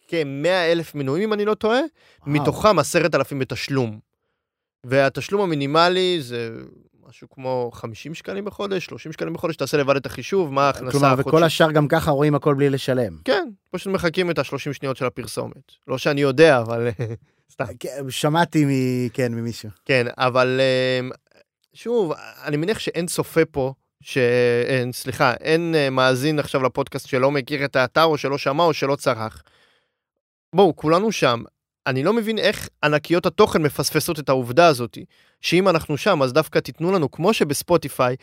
כ-100 0.09 0.49
אלף 0.49 0.95
מנויים, 0.95 1.29
אם 1.29 1.33
אני 1.33 1.45
לא 1.45 1.55
טועה, 1.55 1.81
וואו. 2.27 2.31
מתוכם 2.31 2.79
10,000 2.79 3.39
בתשלום. 3.39 3.99
והתשלום 4.85 5.41
המינימלי 5.41 6.19
זה 6.21 6.51
משהו 7.15 7.29
כמו 7.31 7.71
50 7.75 8.15
שקלים 8.15 8.45
בחודש, 8.45 8.85
30 8.85 9.13
שקלים 9.13 9.33
בחודש, 9.33 9.57
תעשה 9.57 9.77
לבד 9.77 9.97
את 9.97 10.07
החישוב, 10.07 10.53
מה 10.53 10.67
ההכנסה 10.67 10.91
כלומר, 10.91 11.07
החודשית. 11.07 11.27
וכל 11.27 11.45
השאר 11.45 11.73
גם 11.73 11.89
ככה 11.89 12.11
רואים 12.11 12.35
הכל 12.35 12.55
בלי 12.55 12.71
לשלם. 12.71 13.19
כן, 13.25 13.49
פשוט 13.71 13.93
מחכים 13.93 14.31
את 14.31 14.39
ה-30 14.39 14.73
שניות 14.73 14.97
של 14.97 15.07
הפרסומת. 15.07 15.73
לא 15.89 15.99
שאני 15.99 16.21
יודע, 16.21 16.61
אבל 16.61 16.89
סתם. 17.53 17.65
כן, 17.81 18.11
שמעתי 18.11 18.65
מ... 18.65 18.69
כן, 19.09 19.35
ממישהו. 19.35 19.69
כן, 19.85 20.07
אבל 20.19 20.61
אמ, 21.01 21.11
שוב, 21.75 22.13
אני 22.45 22.57
מניח 22.57 22.79
שאין 22.79 23.07
צופה 23.07 23.45
פה, 23.45 23.73
שאין, 24.01 24.93
סליחה, 24.93 25.35
אין 25.35 25.75
אה, 25.75 25.91
מאזין 25.91 26.39
עכשיו 26.39 26.63
לפודקאסט 26.63 27.09
שלא 27.09 27.31
מכיר 27.31 27.65
את 27.65 27.77
האתר, 27.77 28.05
או 28.05 28.19
שלא 28.19 28.39
שמע, 28.39 28.65
או 28.65 28.75
שלא 28.75 28.97
צרך. 28.97 29.43
בואו, 30.55 30.77
כולנו 30.77 31.13
שם. 31.13 31.43
אני 31.87 32.03
לא 32.03 32.13
מבין 32.13 32.39
איך 32.39 32.69
ענקיות 32.85 33.27
התוכן 33.27 33.63
מפספסות 33.63 34.19
את 34.19 34.29
העובדה 34.29 34.67
הזאת, 34.67 34.99
שאם 35.41 35.69
אנחנו 35.69 35.97
שם, 35.97 36.23
אז 36.23 36.33
דווקא 36.33 36.59
תיתנו 36.59 36.93
לנו, 36.93 37.11
כמו 37.11 37.35
שבספוטיפיי, 37.35 38.17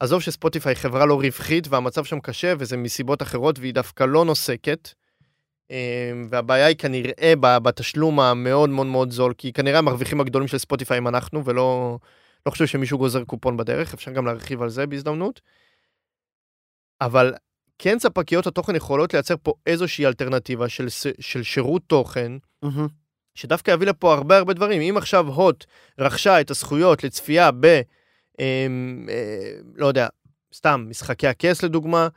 עזוב 0.00 0.22
שספוטיפיי 0.22 0.74
חברה 0.74 1.06
לא 1.06 1.14
רווחית, 1.14 1.68
והמצב 1.68 2.04
שם 2.04 2.20
קשה, 2.20 2.54
וזה 2.58 2.76
מסיבות 2.76 3.22
אחרות, 3.22 3.58
והיא 3.58 3.74
דווקא 3.74 4.04
לא 4.04 4.24
נוסקת. 4.24 4.94
אמ, 5.70 6.26
והבעיה 6.30 6.66
היא 6.66 6.76
כנראה 6.76 7.32
בתשלום 7.36 8.20
המאוד 8.20 8.70
מאוד 8.70 8.86
מאוד 8.86 9.10
זול, 9.10 9.34
כי 9.38 9.52
כנראה 9.52 9.78
המרוויחים 9.78 10.20
הגדולים 10.20 10.48
של 10.48 10.58
ספוטיפיי 10.58 10.96
הם 10.96 11.08
אנחנו, 11.08 11.44
ולא 11.44 11.98
לא 12.46 12.50
חושב 12.50 12.66
שמישהו 12.66 12.98
גוזר 12.98 13.24
קופון 13.24 13.56
בדרך, 13.56 13.94
אפשר 13.94 14.10
גם 14.10 14.26
להרחיב 14.26 14.62
על 14.62 14.68
זה 14.68 14.86
בהזדמנות. 14.86 15.40
אבל 17.00 17.34
כן 17.78 17.98
ספקיות 17.98 18.46
התוכן 18.46 18.76
יכולות 18.76 19.14
לייצר 19.14 19.34
פה 19.42 19.52
איזושהי 19.66 20.06
אלטרנטיבה 20.06 20.68
של, 20.68 20.86
של 21.20 21.42
שירות 21.42 21.82
תוכן, 21.86 22.32
מהמם. 22.62 22.86
שדווקא 23.34 23.70
יביא 23.70 23.86
לפה 23.86 24.14
הרבה 24.14 24.38
הרבה 24.38 24.52
דברים. 24.52 24.82
אם 24.82 24.96
עכשיו 24.96 25.28
הוט 25.28 25.64
רכשה 25.98 26.40
את 26.40 26.50
הזכויות 26.50 27.04
לצפייה 27.04 27.50
ב... 27.60 27.80
אמ, 28.38 29.06
אה, 29.10 29.52
לא 29.74 29.86
יודע, 29.86 30.08
סתם, 30.54 30.86
משחקי 30.88 31.26
הכס 31.26 31.62
לדוגמה, 31.62 32.08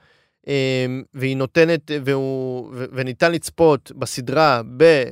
אמ, 0.48 1.04
והיא 1.14 1.38
נותנת, 1.38 1.92
והוא, 2.06 2.70
ו- 2.74 2.86
וניתן 2.92 3.32
לצפות 3.32 3.92
בסדרה 3.96 4.62
ב... 4.78 5.04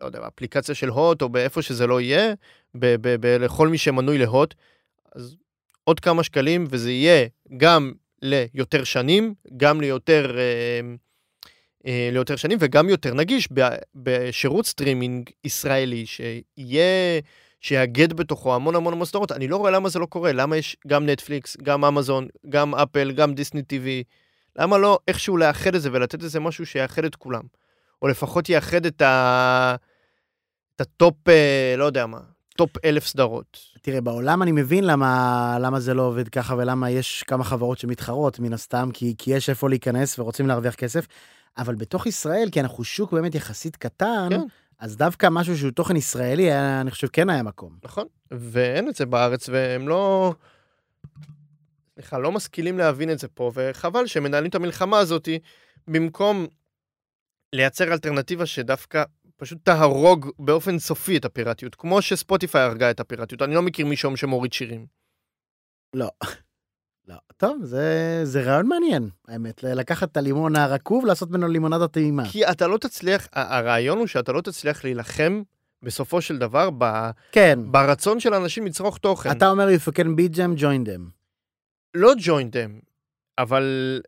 לא 0.00 0.06
יודע, 0.06 0.20
באפליקציה 0.20 0.74
של 0.74 0.88
הוט, 0.88 1.22
או 1.22 1.28
באיפה 1.28 1.62
שזה 1.62 1.86
לא 1.86 2.00
יהיה, 2.00 2.34
ב- 2.74 2.96
ב- 3.00 3.16
ב- 3.20 3.36
לכל 3.40 3.68
מי 3.68 3.78
שמנוי 3.78 4.18
להוט, 4.18 4.54
אז 5.14 5.36
עוד 5.84 6.00
כמה 6.00 6.22
שקלים, 6.22 6.66
וזה 6.70 6.90
יהיה 6.90 7.26
גם 7.56 7.92
ליותר 8.22 8.84
שנים, 8.84 9.34
גם 9.56 9.80
ליותר, 9.80 10.38
אה, 10.38 10.42
אה, 10.42 10.80
ליותר 11.86 12.36
שנים, 12.36 12.58
וגם 12.60 12.88
יותר 12.88 13.14
נגיש 13.14 13.48
בשירות 13.94 14.66
סטרימינג 14.66 15.30
ישראלי, 15.44 16.06
שיהיה, 16.06 17.20
שיאגד 17.60 18.12
בתוכו 18.12 18.54
המון 18.54 18.76
המון 18.76 18.92
המון 18.92 19.06
סדרות. 19.06 19.32
אני 19.32 19.48
לא 19.48 19.56
רואה 19.56 19.70
למה 19.70 19.88
זה 19.88 19.98
לא 19.98 20.06
קורה, 20.06 20.32
למה 20.32 20.56
יש 20.56 20.76
גם 20.86 21.06
נטפליקס, 21.06 21.56
גם 21.62 21.84
אמזון, 21.84 22.28
גם 22.48 22.74
אפל, 22.74 23.12
גם 23.12 23.34
דיסני 23.34 23.62
טיווי, 23.62 24.02
למה 24.58 24.78
לא 24.78 24.98
איכשהו 25.08 25.36
לאחד 25.36 25.74
את 25.74 25.82
זה 25.82 25.88
ולתת 25.92 26.22
לזה 26.22 26.40
משהו 26.40 26.66
שיאחד 26.66 27.04
את 27.04 27.16
כולם? 27.16 27.42
או 28.02 28.08
לפחות 28.08 28.48
יאחד 28.48 28.86
את, 28.86 29.02
ה... 29.02 29.74
את 30.76 30.80
הטופ, 30.80 31.28
אה, 31.28 31.74
לא 31.76 31.84
יודע 31.84 32.06
מה, 32.06 32.20
טופ 32.56 32.84
אלף 32.84 33.06
סדרות. 33.06 33.58
תראה, 33.82 34.00
בעולם 34.00 34.42
אני 34.42 34.52
מבין 34.52 34.84
למה, 34.84 35.58
למה 35.60 35.80
זה 35.80 35.94
לא 35.94 36.02
עובד 36.02 36.28
ככה 36.28 36.54
ולמה 36.58 36.90
יש 36.90 37.22
כמה 37.22 37.44
חברות 37.44 37.78
שמתחרות, 37.78 38.38
מן 38.38 38.52
הסתם, 38.52 38.88
כי, 38.94 39.14
כי 39.18 39.34
יש 39.34 39.50
איפה 39.50 39.68
להיכנס 39.68 40.18
ורוצים 40.18 40.46
להרוויח 40.46 40.74
כסף, 40.74 41.06
אבל 41.58 41.74
בתוך 41.74 42.06
ישראל, 42.06 42.48
כי 42.52 42.60
אנחנו 42.60 42.84
שוק 42.84 43.12
באמת 43.12 43.34
יחסית 43.34 43.76
קטן, 43.76 44.28
כן. 44.30 44.40
אז 44.78 44.96
דווקא 44.96 45.28
משהו 45.30 45.58
שהוא 45.58 45.70
תוכן 45.70 45.96
ישראלי, 45.96 46.42
היה, 46.42 46.80
אני 46.80 46.90
חושב 46.90 47.06
כן 47.06 47.30
היה 47.30 47.42
מקום. 47.42 47.78
נכון, 47.84 48.06
ואין 48.30 48.88
את 48.88 48.94
זה 48.94 49.06
בארץ, 49.06 49.48
והם 49.48 49.88
לא... 49.88 50.34
סליחה, 51.94 52.18
לא 52.18 52.32
משכילים 52.32 52.78
להבין 52.78 53.10
את 53.10 53.18
זה 53.18 53.28
פה, 53.28 53.50
וחבל 53.54 54.06
שהם 54.06 54.22
מנהלים 54.22 54.50
את 54.50 54.54
המלחמה 54.54 54.98
הזאת 54.98 55.28
במקום 55.88 56.46
לייצר 57.52 57.92
אלטרנטיבה 57.92 58.46
שדווקא 58.46 59.04
פשוט 59.36 59.58
תהרוג 59.62 60.30
באופן 60.38 60.78
סופי 60.78 61.16
את 61.16 61.24
הפיראטיות, 61.24 61.74
כמו 61.74 62.02
שספוטיפיי 62.02 62.62
הרגה 62.62 62.90
את 62.90 63.00
הפיראטיות. 63.00 63.42
אני 63.42 63.54
לא 63.54 63.62
מכיר 63.62 63.86
מישהו 63.86 64.16
שמוריד 64.16 64.52
שירים. 64.52 64.86
לא. 65.94 66.08
לא, 67.08 67.14
טוב, 67.36 67.64
זה, 67.64 68.20
זה 68.24 68.42
רעיון 68.42 68.66
מעניין, 68.66 69.08
האמת, 69.28 69.62
לקחת 69.62 70.12
את 70.12 70.16
הלימון 70.16 70.56
הרקוב, 70.56 71.06
לעשות 71.06 71.30
ממנו 71.30 71.48
לימונדה 71.48 71.88
טעימה. 71.88 72.28
כי 72.28 72.46
אתה 72.46 72.66
לא 72.66 72.78
תצליח, 72.78 73.28
הרעיון 73.32 73.98
הוא 73.98 74.06
שאתה 74.06 74.32
לא 74.32 74.40
תצליח 74.40 74.84
להילחם 74.84 75.42
בסופו 75.82 76.20
של 76.20 76.38
דבר 76.38 76.68
ב, 76.78 77.10
כן, 77.32 77.58
ברצון 77.64 78.20
של 78.20 78.34
אנשים 78.34 78.66
לצרוך 78.66 78.98
תוכן. 78.98 79.30
אתה 79.30 79.50
אומר, 79.50 79.68
if 79.68 79.88
you 79.88 79.92
can 79.92 80.06
beat 80.06 80.34
them, 80.36 80.60
join 80.60 80.88
them. 80.88 81.00
לא 81.94 82.12
join 82.18 82.52
them, 82.52 82.84
אבל 83.38 84.00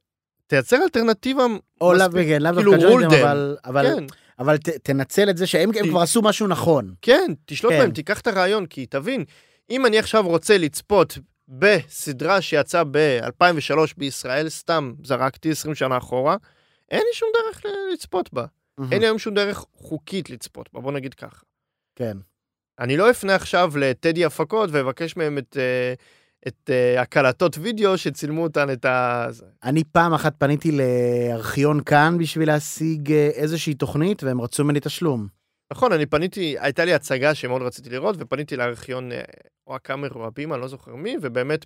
תייצר 0.46 0.76
אלטרנטיבה 0.82 1.42
או 1.80 1.92
לאו 1.94 2.06
כן, 2.12 2.42
לאו 2.42 2.54
כאילו 2.54 2.72
דווקא 2.72 2.88
join 2.88 3.10
them. 3.10 3.14
אבל, 3.22 3.56
אבל, 3.64 3.86
כן, 3.96 4.04
אבל 4.38 4.56
ת, 4.58 4.68
תנצל 4.68 5.30
את 5.30 5.36
זה 5.36 5.46
שהם 5.46 5.68
הם 5.76 5.84
כי- 5.84 5.90
כבר 5.90 6.00
עשו 6.00 6.22
משהו 6.22 6.46
נכון. 6.46 6.94
כן, 7.02 7.32
תשלוט 7.46 7.72
כן. 7.72 7.78
בהם, 7.78 7.90
תיקח 7.90 8.20
את 8.20 8.26
הרעיון, 8.26 8.66
כי 8.66 8.86
תבין, 8.86 9.24
אם 9.70 9.86
אני 9.86 9.98
עכשיו 9.98 10.26
רוצה 10.28 10.58
לצפות 10.58 11.18
בסדרה 11.48 12.40
שיצאה 12.40 12.84
ב-2003 12.84 13.94
בישראל, 13.96 14.48
סתם 14.48 14.94
זרקתי 15.04 15.50
20 15.50 15.74
שנה 15.74 15.98
אחורה, 15.98 16.36
אין 16.90 17.00
לי 17.00 17.14
שום 17.14 17.28
דרך 17.34 17.62
לצפות 17.92 18.32
בה. 18.32 18.46
אין 18.92 19.00
לי 19.00 19.06
היום 19.06 19.18
שום 19.18 19.34
דרך 19.34 19.64
חוקית 19.74 20.30
לצפות 20.30 20.68
בה, 20.72 20.80
בוא 20.80 20.92
נגיד 20.92 21.14
ככה. 21.14 21.42
כן. 21.96 22.16
אני 22.80 22.96
לא 22.96 23.10
אפנה 23.10 23.34
עכשיו 23.34 23.72
לטדי 23.76 24.24
הפקות 24.24 24.70
ואבקש 24.72 25.16
מהם 25.16 25.38
את, 25.38 25.56
אה, 25.60 25.94
את 26.48 26.70
אה, 26.70 27.02
הקלטות 27.02 27.58
וידאו 27.58 27.98
שצילמו 27.98 28.42
אותן 28.42 28.70
את 28.72 28.84
ה... 28.84 29.26
אני 29.64 29.84
פעם 29.84 30.14
אחת 30.14 30.34
פניתי 30.38 30.72
לארכיון 30.72 31.82
כאן 31.82 32.18
בשביל 32.18 32.48
להשיג 32.48 33.12
אה, 33.12 33.30
איזושהי 33.34 33.74
תוכנית, 33.74 34.22
והם 34.22 34.40
רצו 34.40 34.64
ממני 34.64 34.80
תשלום. 34.80 35.37
נכון, 35.72 35.92
אני 35.92 36.06
פניתי, 36.06 36.56
הייתה 36.60 36.84
לי 36.84 36.94
הצגה 36.94 37.34
שמאוד 37.34 37.62
רציתי 37.62 37.90
לראות, 37.90 38.16
ופניתי 38.18 38.56
לארכיון 38.56 39.12
אה, 39.12 39.20
או 39.66 39.74
הקאמר 39.74 40.08
או 40.14 40.26
הבימה, 40.26 40.56
לא 40.56 40.68
זוכר 40.68 40.94
מי, 40.94 41.16
ובאמת 41.22 41.64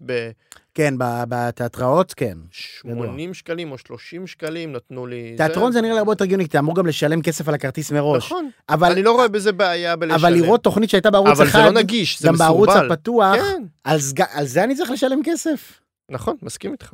כן, 0.75 0.95
ב- 0.99 1.23
בתיאטראות, 1.29 2.15
כן. 2.15 2.39
ב-80 2.85 3.35
שקלים 3.35 3.73
או 3.73 3.79
30 3.79 4.27
שקלים 4.27 4.73
נתנו 4.73 5.07
לי... 5.07 5.35
תיאטרון 5.37 5.73
זה 5.73 5.81
נראה 5.81 5.93
לי 5.93 5.99
הרבה 5.99 6.13
יותר 6.13 6.25
הגיוני, 6.25 6.45
כי 6.45 6.51
אתה 6.51 6.59
אמור 6.59 6.77
גם 6.77 6.87
לשלם 6.87 7.23
כסף 7.23 7.49
על 7.49 7.55
הכרטיס 7.55 7.93
מראש. 7.93 8.25
נכון, 8.27 8.51
אבל, 8.69 8.93
אני 8.93 9.03
לא 9.03 9.13
רואה 9.13 9.29
בזה 9.29 9.53
בעיה 9.53 9.97
בלשלם. 9.97 10.15
אבל 10.15 10.33
לראות 10.33 10.63
תוכנית 10.63 10.91
שהייתה 10.91 11.11
בערוץ 11.11 11.29
אבל 11.31 11.47
אחד, 11.47 11.59
זה 11.59 11.65
לא 11.65 11.71
נגיש, 11.71 12.21
זה 12.21 12.29
גם 12.29 12.35
בערוץ 12.35 12.69
מסורבל. 12.69 12.93
הפתוח, 12.93 13.35
כן, 13.37 13.63
על. 13.85 13.99
על 14.33 14.47
זה 14.47 14.65
אני 14.65 14.75
צריך 14.75 14.91
לשלם 14.91 15.21
כסף. 15.25 15.81
נכון, 16.11 16.37
מסכים 16.43 16.73
איתך. 16.73 16.93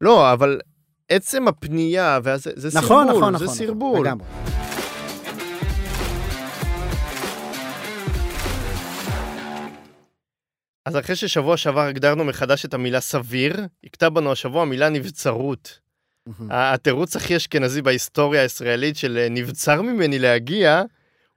לא, 0.00 0.32
אבל 0.32 0.60
עצם 1.08 1.48
הפנייה, 1.48 2.18
וזה, 2.22 2.50
זה 2.54 2.78
נכון, 2.78 3.06
סרבול, 3.06 3.20
נכון, 3.20 3.38
זה 3.38 3.44
נכון. 3.44 3.56
סרבול. 3.56 3.92
נכון, 3.92 4.06
לגמרי. 4.06 4.61
אז 10.86 10.96
אחרי 10.98 11.16
ששבוע 11.16 11.56
שעבר 11.56 11.80
הגדרנו 11.80 12.24
מחדש 12.24 12.64
את 12.64 12.74
המילה 12.74 13.00
סביר, 13.00 13.66
הכתה 13.84 14.10
בנו 14.10 14.32
השבוע 14.32 14.62
המילה 14.62 14.88
נבצרות. 14.88 15.78
התירוץ 16.50 17.16
הכי 17.16 17.36
אשכנזי 17.36 17.82
בהיסטוריה 17.82 18.42
הישראלית 18.42 18.96
של 18.96 19.18
אה, 19.18 19.28
נבצר 19.30 19.82
ממני 19.82 20.18
להגיע, 20.18 20.82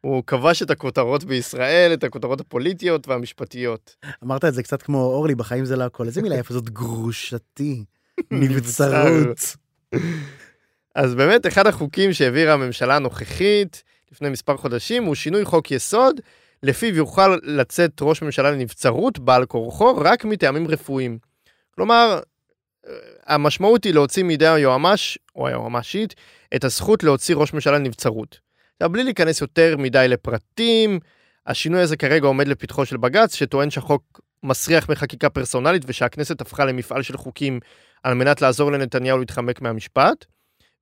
הוא 0.01 0.23
כבש 0.27 0.61
את 0.61 0.71
הכותרות 0.71 1.23
בישראל, 1.23 1.93
את 1.93 2.03
הכותרות 2.03 2.41
הפוליטיות 2.41 3.07
והמשפטיות. 3.07 3.95
אמרת 4.23 4.45
את 4.45 4.53
זה 4.53 4.63
קצת 4.63 4.81
כמו 4.81 5.01
אורלי, 5.01 5.35
בחיים 5.35 5.65
זה 5.65 5.75
לא 5.75 5.83
הכל. 5.83 6.07
איזה 6.07 6.21
מילה 6.21 6.35
יפה 6.35 6.53
זאת 6.53 6.69
גרושתי. 6.69 7.83
נבצרות. 8.31 9.55
אז 10.95 11.15
באמת, 11.15 11.47
אחד 11.47 11.67
החוקים 11.67 12.13
שהעבירה 12.13 12.53
הממשלה 12.53 12.95
הנוכחית 12.95 13.83
לפני 14.11 14.29
מספר 14.29 14.57
חודשים 14.57 15.03
הוא 15.03 15.15
שינוי 15.15 15.45
חוק 15.45 15.71
יסוד, 15.71 16.21
לפיו 16.63 16.95
יוכל 16.95 17.37
לצאת 17.43 17.91
ראש 18.01 18.21
ממשלה 18.21 18.51
לנבצרות 18.51 19.19
בעל 19.19 19.45
כורחו 19.45 19.97
רק 19.97 20.25
מטעמים 20.25 20.67
רפואיים. 20.67 21.17
כלומר, 21.71 22.19
אה, 22.87 22.93
המשמעות 23.25 23.83
היא 23.83 23.93
להוציא 23.93 24.23
מידי 24.23 24.47
היועמ"ש, 24.47 25.17
או 25.35 25.47
היועמ"שית, 25.47 26.15
את 26.55 26.63
הזכות 26.63 27.03
להוציא 27.03 27.35
ראש 27.35 27.53
ממשלה 27.53 27.77
לנבצרות. 27.77 28.39
עכשיו, 28.75 28.89
בלי 28.89 29.03
להיכנס 29.03 29.41
יותר 29.41 29.75
מדי 29.77 30.05
לפרטים, 30.07 30.99
השינוי 31.47 31.81
הזה 31.81 31.97
כרגע 31.97 32.27
עומד 32.27 32.47
לפתחו 32.47 32.85
של 32.85 32.97
בג"ץ, 32.97 33.35
שטוען 33.35 33.69
שהחוק 33.69 34.21
מסריח 34.43 34.89
מחקיקה 34.89 35.29
פרסונלית 35.29 35.83
ושהכנסת 35.85 36.41
הפכה 36.41 36.65
למפעל 36.65 37.01
של 37.01 37.17
חוקים 37.17 37.59
על 38.03 38.13
מנת 38.13 38.41
לעזור 38.41 38.71
לנתניהו 38.71 39.17
להתחמק 39.17 39.61
מהמשפט. 39.61 40.25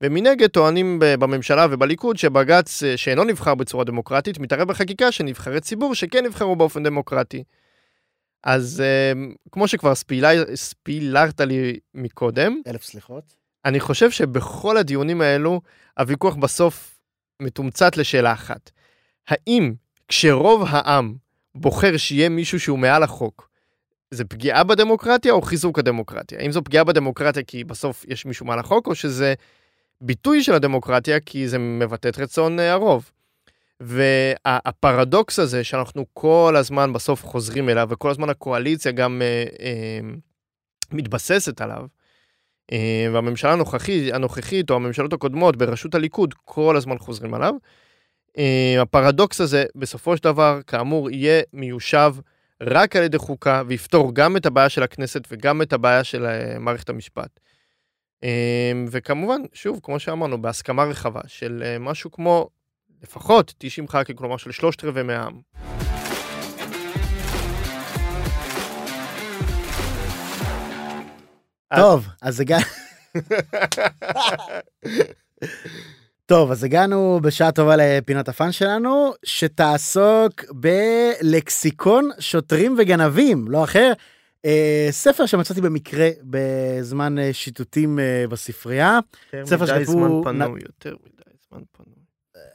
ומנגד 0.04 0.48
טוענים 0.48 1.00
בממשלה 1.00 1.68
ובליכוד 1.72 2.18
שבג"ץ 2.18 2.84
אה, 2.84 2.98
שאינו 2.98 3.24
נבחר 3.24 3.56
בצורה 3.56 3.84
דמוקרטית 3.84 4.40
מתערב 4.40 4.68
בחקיקה 4.68 5.12
של 5.12 5.24
נבחרי 5.24 5.62
ציבור 5.62 5.96
שכן 5.96 6.26
נבחרו 6.26 6.56
באופן 6.56 6.84
דמוקרטי. 6.84 7.44
אז 8.44 8.84
אה, 8.86 9.12
כמו 9.52 9.68
שכבר 9.68 9.96
ספילה, 9.96 10.30
ספילרת 10.56 11.42
לי 11.42 11.80
מקודם, 11.94 12.62
אלף 12.68 12.84
סליחות. 12.84 13.36
אני 13.66 13.80
חושב 13.80 14.12
שבכל 14.12 14.78
הדיונים 14.78 15.22
האלו 15.22 15.62
הוויכוח 16.00 16.36
בסוף 16.36 17.00
מתומצת 17.40 17.98
לשאלה 17.98 18.34
אחת. 18.34 18.72
האם 19.28 19.74
כשרוב 20.08 20.64
העם 20.68 21.16
בוחר 21.56 21.98
שיהיה 21.98 22.30
מישהו 22.30 22.60
שהוא 22.60 22.80
מעל 22.80 23.04
החוק, 23.04 23.50
זה 24.12 24.26
פגיעה 24.26 24.64
בדמוקרטיה 24.64 25.34
או 25.34 25.42
חיזוק 25.42 25.80
הדמוקרטיה? 25.80 26.40
האם 26.40 26.52
זו 26.52 26.64
פגיעה 26.64 26.84
בדמוקרטיה 26.84 27.44
כי 27.44 27.64
בסוף 27.64 28.06
יש 28.08 28.26
מישהו 28.26 28.46
מעל 28.46 28.60
החוק, 28.60 28.88
או 28.88 28.96
שזה 28.96 29.34
ביטוי 30.06 30.44
של 30.44 30.54
הדמוקרטיה 30.54 31.20
כי 31.20 31.48
זה 31.48 31.58
מבטא 31.58 32.08
את 32.08 32.20
רצון 32.20 32.60
אה, 32.60 32.72
הרוב? 32.72 33.12
והפרדוקס 33.80 35.40
הזה 35.40 35.64
שאנחנו 35.64 36.06
כל 36.14 36.56
הזמן 36.58 36.94
בסוף 36.94 37.26
חוזרים 37.26 37.70
אליו, 37.70 37.88
וכל 37.92 38.10
הזמן 38.10 38.30
הקואליציה 38.30 38.92
גם 38.92 39.22
אה, 39.22 39.46
אה, 39.66 40.00
מתבססת 40.92 41.62
עליו, 41.62 41.86
אה, 42.72 43.08
והממשלה 43.14 43.54
הנוכחית, 43.54 44.14
הנוכחית 44.14 44.70
או 44.70 44.76
הממשלות 44.76 45.14
הקודמות 45.14 45.56
בראשות 45.56 45.96
הליכוד 45.96 46.34
כל 46.46 46.78
הזמן 46.78 46.98
חוזרים 46.98 47.34
עליו. 47.34 47.54
אה, 48.38 48.82
הפרדוקס 48.82 49.42
הזה 49.42 49.66
בסופו 49.76 50.18
של 50.18 50.24
דבר 50.24 50.60
כאמור 50.68 51.12
יהיה 51.12 51.42
מיושב 51.54 52.16
רק 52.62 52.96
על 52.96 53.04
ידי 53.04 53.18
חוקה 53.18 53.64
ויפתור 53.68 54.16
גם 54.16 54.38
את 54.38 54.46
הבעיה 54.46 54.70
של 54.70 54.84
הכנסת 54.84 55.28
וגם 55.32 55.62
את 55.62 55.74
הבעיה 55.74 56.04
של 56.04 56.26
אה, 56.26 56.60
מערכת 56.60 56.90
המשפט. 56.90 57.40
אה, 58.24 58.72
וכמובן, 58.92 59.42
שוב, 59.54 59.80
כמו 59.84 60.00
שאמרנו, 60.00 60.42
בהסכמה 60.42 60.84
רחבה 60.84 61.22
של 61.28 61.64
אה, 61.66 61.80
משהו 61.80 62.12
כמו 62.12 62.50
לפחות 63.04 63.54
90 63.58 63.88
ח"כים, 63.88 64.16
כלומר 64.16 64.38
של 64.38 64.52
שלושת 64.52 64.84
רבעי 64.84 65.04
מהעם. 65.04 65.42
טוב, 71.76 72.08
אז 72.22 72.40
הגענו... 72.40 72.66
טוב, 76.26 76.52
אז 76.52 76.64
הגענו 76.64 77.20
בשעה 77.24 77.52
טובה 77.52 77.76
לפינת 77.78 78.30
הפאן 78.30 78.52
שלנו, 78.52 79.14
שתעסוק 79.26 80.44
בלקסיקון 80.52 82.10
שוטרים 82.20 82.76
וגנבים, 82.78 83.46
לא 83.48 83.64
אחר. 83.64 83.94
אה, 84.46 84.88
ספר 84.92 85.26
שמצאתי 85.26 85.62
במקרה 85.62 86.10
בזמן 86.24 87.20
אה, 87.20 87.34
שיטוטים 87.34 88.00
אה, 88.00 88.26
בספרייה. 88.30 89.00
ספר 89.44 89.64
יותר 89.64 89.76
מדי 89.76 89.86
זמן 89.86 90.10
פנוי, 90.24 90.62
יותר 90.66 90.96
מדי 91.06 91.38
זמן 91.50 91.62
פנוי. 91.72 91.94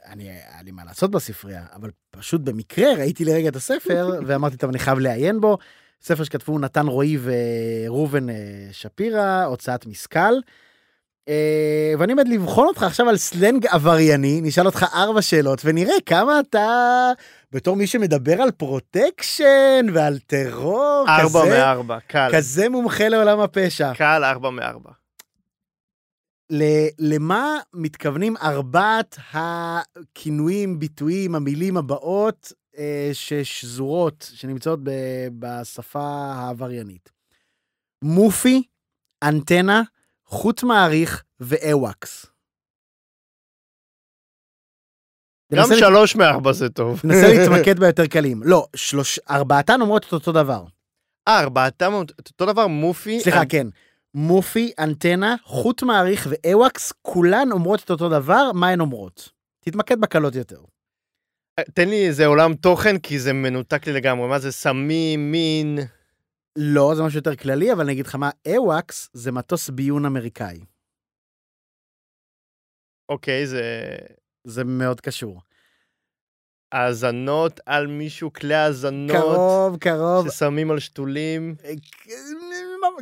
אני, 0.05 0.29
היה 0.29 0.61
לי 0.63 0.71
מה 0.71 0.85
לעשות 0.85 1.11
בספרייה, 1.11 1.65
אבל 1.75 1.89
פשוט 2.11 2.41
במקרה 2.41 2.93
ראיתי 2.93 3.25
לרגע 3.25 3.49
את 3.49 3.55
הספר, 3.55 4.09
ואמרתי, 4.27 4.57
טוב, 4.57 4.69
אני 4.69 4.79
חייב 4.79 4.99
לעיין 4.99 5.41
בו. 5.41 5.57
ספר 6.01 6.23
שכתבו 6.23 6.59
נתן 6.59 6.87
רועי 6.87 7.17
וראובן 7.21 8.25
שפירא, 8.71 9.43
הוצאת 9.43 9.85
משכל. 9.85 10.33
ואני 11.99 12.11
עומד 12.11 12.27
לבחון 12.27 12.67
אותך 12.67 12.83
עכשיו 12.83 13.09
על 13.09 13.17
סלנג 13.17 13.65
עברייני, 13.67 14.41
נשאל 14.41 14.65
אותך 14.65 14.85
ארבע 14.93 15.21
שאלות, 15.21 15.61
ונראה 15.65 15.95
כמה 16.05 16.39
אתה, 16.39 17.11
בתור 17.51 17.75
מי 17.75 17.87
שמדבר 17.87 18.41
על 18.41 18.51
פרוטקשן 18.51 19.85
ועל 19.93 20.19
טרור, 20.19 21.05
ארבע 21.07 21.41
כזה, 21.41 21.49
מארבע, 21.49 21.99
קל. 21.99 22.29
כזה 22.33 22.69
מומחה 22.69 23.07
לעולם 23.07 23.39
הפשע. 23.39 23.93
קל 23.93 24.23
ארבע 24.23 24.49
מארבע. 24.49 24.91
למה 26.99 27.57
מתכוונים 27.73 28.37
ארבעת 28.37 29.17
הכינויים, 29.33 30.79
ביטויים, 30.79 31.35
המילים 31.35 31.77
הבאות 31.77 32.53
אה, 32.77 33.09
ששזורות, 33.13 34.31
שנמצאות 34.33 34.79
ב- 34.83 35.27
בשפה 35.39 36.33
העבריינית? 36.35 37.11
מופי, 38.01 38.63
אנטנה, 39.23 39.81
חוט 40.25 40.63
מעריך 40.63 41.23
ואוואקס. 41.39 42.25
גם 45.55 45.67
שלוש 45.79 46.15
מארבע 46.15 46.51
זה 46.51 46.69
טוב. 46.69 46.99
תנסה 46.99 47.27
להתמקד 47.33 47.79
ביותר 47.79 48.07
קלים. 48.07 48.43
לא, 48.43 48.67
שלוש, 48.75 49.19
ארבעתן 49.29 49.81
אומרות 49.81 50.05
את 50.07 50.13
אותו 50.13 50.31
דבר. 50.31 50.63
אה, 51.27 51.39
ארבעתם 51.39 51.93
אותו 51.93 52.45
דבר 52.45 52.67
מופי. 52.67 53.19
סליחה, 53.19 53.45
כן. 53.45 53.67
מופי, 54.13 54.71
אנטנה, 54.79 55.35
חוט 55.43 55.83
מעריך 55.83 56.27
ואוואקס, 56.29 56.93
כולן 57.01 57.51
אומרות 57.51 57.83
את 57.83 57.89
אותו 57.89 58.09
דבר, 58.09 58.51
מה 58.53 58.69
הן 58.69 58.79
אומרות? 58.79 59.29
תתמקד 59.59 60.01
בקלות 60.01 60.35
יותר. 60.35 60.61
תן 61.73 61.89
לי 61.89 62.07
איזה 62.07 62.25
עולם 62.25 62.53
תוכן, 62.53 62.97
כי 62.97 63.19
זה 63.19 63.33
מנותק 63.33 63.87
לי 63.87 63.93
לגמרי. 63.93 64.27
מה 64.27 64.39
זה 64.39 64.51
סמים, 64.51 65.31
מין... 65.31 65.79
לא, 66.55 66.93
זה 66.95 67.03
משהו 67.03 67.19
יותר 67.19 67.35
כללי, 67.35 67.73
אבל 67.73 67.81
אני 67.81 67.91
אגיד 67.91 68.07
לך 68.07 68.15
מה, 68.15 68.29
אוואקס 68.47 69.09
זה 69.13 69.31
מטוס 69.31 69.69
ביון 69.69 70.05
אמריקאי. 70.05 70.59
אוקיי, 73.09 73.47
זה 73.47 73.63
זה 74.43 74.63
מאוד 74.63 75.01
קשור. 75.01 75.41
האזנות 76.71 77.59
על 77.65 77.87
מישהו, 77.87 78.33
כלי 78.33 78.55
האזנות 78.55 79.17
קרוב, 79.17 79.77
קרוב. 79.77 80.29
ששמים 80.29 80.71
על 80.71 80.79
שתולים, 80.79 81.55
אה, 81.65 81.71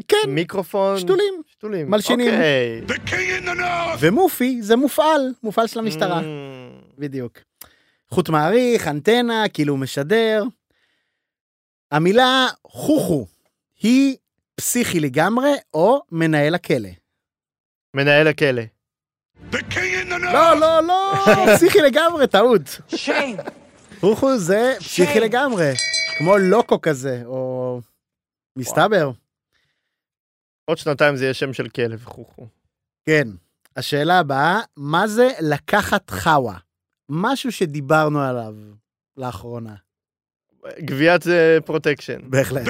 כן, 0.07 0.17
מיקרופון. 0.27 0.99
שתולים. 0.99 1.41
שתולים. 1.47 1.89
מלשינים. 1.91 2.33
אוקיי. 2.33 2.81
ומופי 3.99 4.61
זה 4.61 4.75
מופעל, 4.75 5.33
מופעל 5.43 5.67
של 5.67 5.79
המשטרה. 5.79 6.19
Mm, 6.21 6.23
בדיוק. 6.97 7.39
חוט 8.09 8.29
מעריך, 8.29 8.87
אנטנה, 8.87 9.43
כאילו 9.53 9.77
משדר. 9.77 10.43
המילה 11.91 12.47
חוכו 12.67 13.27
היא 13.81 14.17
פסיכי 14.55 14.99
לגמרי 14.99 15.51
או 15.73 16.01
מנהל 16.11 16.55
הכלא. 16.55 16.89
מנהל 17.93 18.27
הכלא. 18.27 18.61
לא, 20.33 20.59
לא, 20.59 20.81
לא, 20.83 21.13
פסיכי 21.55 21.81
לגמרי, 21.81 22.27
טעות. 22.27 22.81
חוכו 23.99 24.37
זה 24.37 24.75
פסיכי 24.79 25.19
לגמרי. 25.19 25.73
כמו 26.17 26.37
לוקו 26.37 26.81
כזה, 26.81 27.21
או... 27.25 27.81
מסתבר. 28.57 29.11
עוד 30.65 30.77
שנתיים 30.77 31.15
זה 31.15 31.23
יהיה 31.23 31.33
שם 31.33 31.53
של 31.53 31.69
כלב, 31.69 32.05
חוכו. 32.05 32.47
כן. 33.05 33.27
השאלה 33.75 34.19
הבאה, 34.19 34.59
מה 34.77 35.07
זה 35.07 35.29
לקחת 35.41 36.09
חאווה? 36.09 36.57
משהו 37.09 37.51
שדיברנו 37.51 38.21
עליו 38.21 38.53
לאחרונה. 39.17 39.75
גביית 40.79 41.27
אה, 41.27 41.57
פרוטקשן. 41.65 42.19
בהחלט. 42.23 42.67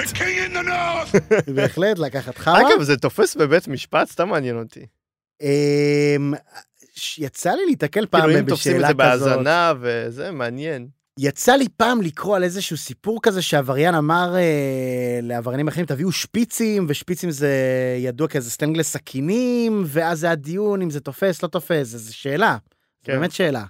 בהחלט, 1.56 1.98
לקחת 1.98 2.38
חאווה. 2.38 2.60
אגב, 2.60 2.82
זה 2.82 2.96
תופס 2.96 3.36
בבית 3.36 3.68
משפט? 3.68 4.08
סתם 4.08 4.28
מעניין 4.28 4.58
אותי. 4.58 4.86
אמ, 5.40 6.34
יצא 7.18 7.50
לי 7.50 7.66
להתקל 7.66 8.06
פעם 8.06 8.20
כאילו, 8.20 8.32
בשאלה 8.32 8.40
אם 8.40 8.48
תופסים 8.48 8.76
את 8.76 8.80
זה 8.80 8.86
כזאת. 8.86 8.96
בהאזנה 8.96 9.72
וזה, 9.80 10.30
מעניין. 10.30 10.88
יצא 11.20 11.52
לי 11.52 11.66
פעם 11.76 12.02
לקרוא 12.02 12.36
על 12.36 12.44
איזשהו 12.44 12.76
סיפור 12.76 13.22
כזה 13.22 13.42
שעבריין 13.42 13.94
אמר 13.94 14.34
אה, 14.36 15.18
לעבריינים 15.22 15.68
אחרים, 15.68 15.86
תביאו 15.86 16.12
שפיצים, 16.12 16.86
ושפיצים 16.88 17.30
זה 17.30 17.52
ידוע 17.98 18.28
כאיזה 18.28 18.50
סלנג 18.50 18.92
לסכינים, 18.92 19.82
ואז 19.86 20.20
זה 20.20 20.26
היה 20.26 20.34
דיון 20.34 20.82
אם 20.82 20.90
זה 20.90 21.00
תופס, 21.00 21.42
לא 21.42 21.48
תופס, 21.48 21.86
זה, 21.86 21.98
זה 21.98 22.14
שאלה. 22.14 22.56
זה 22.62 23.04
כן. 23.04 23.12
באמת 23.12 23.32
שאלה. 23.32 23.64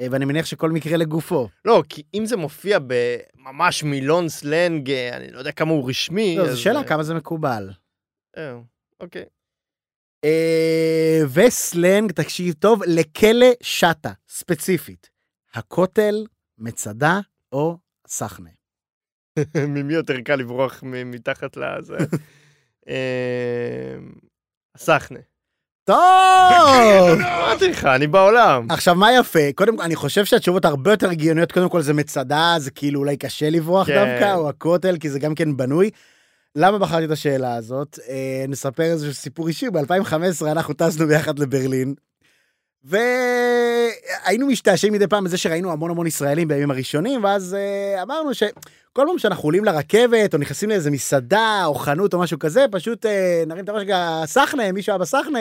אה, 0.00 0.06
ואני 0.10 0.24
מניח 0.24 0.46
שכל 0.46 0.70
מקרה 0.70 0.96
לגופו. 0.96 1.48
לא, 1.64 1.82
כי 1.88 2.02
אם 2.14 2.26
זה 2.26 2.36
מופיע 2.36 2.78
בממש 2.86 3.82
מילון 3.82 4.28
סלנג, 4.28 4.90
אה, 4.90 5.16
אני 5.16 5.30
לא 5.30 5.38
יודע 5.38 5.52
כמה 5.52 5.70
הוא 5.70 5.90
רשמי. 5.90 6.36
לא, 6.38 6.42
אז, 6.42 6.50
זו 6.50 6.62
שאלה 6.62 6.78
אה, 6.78 6.84
כמה 6.84 7.02
זה 7.02 7.14
מקובל. 7.14 7.70
אה, 8.36 8.54
אוקיי. 9.00 9.24
אה, 10.24 11.20
וסלנג, 11.32 12.12
תקשיב 12.12 12.54
טוב, 12.54 12.82
לכלא 12.86 13.46
שטה, 13.62 14.12
ספציפית. 14.28 15.10
הכותל, 15.54 16.24
מצדה 16.58 17.20
או 17.52 17.78
סחנה. 18.06 18.50
ממי 19.68 19.94
יותר 19.94 20.20
קל 20.20 20.36
לברוח 20.36 20.80
מתחת 20.82 21.56
לזה? 21.56 21.96
אה, 22.88 23.94
הסחנה. 24.74 25.18
טוב! 25.84 27.18
אמרתי 27.20 27.68
לך, 27.68 27.84
אני 27.84 28.06
בעולם. 28.06 28.66
עכשיו, 28.70 28.94
מה 28.94 29.12
יפה? 29.12 29.52
קודם 29.54 29.76
כל, 29.76 29.82
אני 29.82 29.96
חושב 29.96 30.24
שהתשובות 30.24 30.64
הרבה 30.64 30.90
יותר 30.90 31.10
הגיוניות. 31.10 31.52
קודם 31.52 31.68
כל, 31.68 31.80
זה 31.82 31.94
מצדה, 31.94 32.54
זה 32.58 32.70
כאילו 32.70 33.00
אולי 33.00 33.16
קשה 33.16 33.50
לברוח 33.50 33.86
כן. 33.86 33.94
דווקא, 33.94 34.34
או 34.34 34.48
הכותל, 34.48 34.96
כי 35.00 35.10
זה 35.10 35.18
גם 35.18 35.34
כן 35.34 35.56
בנוי. 35.56 35.90
למה 36.56 36.78
בחרתי 36.78 37.04
את 37.04 37.10
השאלה 37.10 37.54
הזאת? 37.54 37.98
אה, 38.08 38.44
נספר 38.48 38.82
איזשהו 38.82 39.14
סיפור 39.14 39.48
אישי. 39.48 39.70
ב-2015 39.70 40.46
אנחנו 40.46 40.74
טסנו 40.74 41.06
ביחד 41.06 41.38
לברלין, 41.38 41.94
והיינו 42.84 44.46
משתעשעים 44.46 44.92
מדי 44.92 45.06
פעם 45.06 45.24
בזה 45.24 45.38
שראינו 45.38 45.72
המון 45.72 45.90
המון 45.90 46.06
ישראלים 46.06 46.48
בימים 46.48 46.70
הראשונים, 46.70 47.24
ואז 47.24 47.54
אה, 47.54 48.02
אמרנו 48.02 48.34
שכל 48.34 48.52
פעם 48.94 49.18
שאנחנו 49.18 49.44
עולים 49.44 49.64
לרכבת, 49.64 50.34
או 50.34 50.38
נכנסים 50.38 50.68
לאיזה 50.68 50.90
מסעדה, 50.90 51.62
או 51.64 51.74
חנות, 51.74 52.14
או 52.14 52.18
משהו 52.18 52.38
כזה, 52.38 52.64
פשוט 52.70 53.06
אה, 53.06 53.42
נרים 53.46 53.64
את 53.64 53.68
הראש 53.68 53.80
רגע, 53.80 54.22
סחנה, 54.24 54.72
מישהו 54.72 54.92
היה 54.92 54.98
בסחנה. 54.98 55.40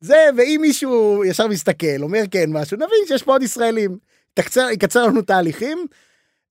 זה, 0.00 0.28
ואם 0.36 0.58
מישהו 0.62 1.24
ישר 1.24 1.46
מסתכל, 1.46 2.02
אומר 2.02 2.22
כן 2.30 2.50
משהו, 2.52 2.76
נבין 2.76 2.98
שיש 3.08 3.22
פה 3.22 3.32
עוד 3.32 3.42
ישראלים. 3.42 3.98
תקצר, 4.34 4.68
יקצר 4.70 5.06
לנו 5.06 5.22
תהליכים. 5.22 5.86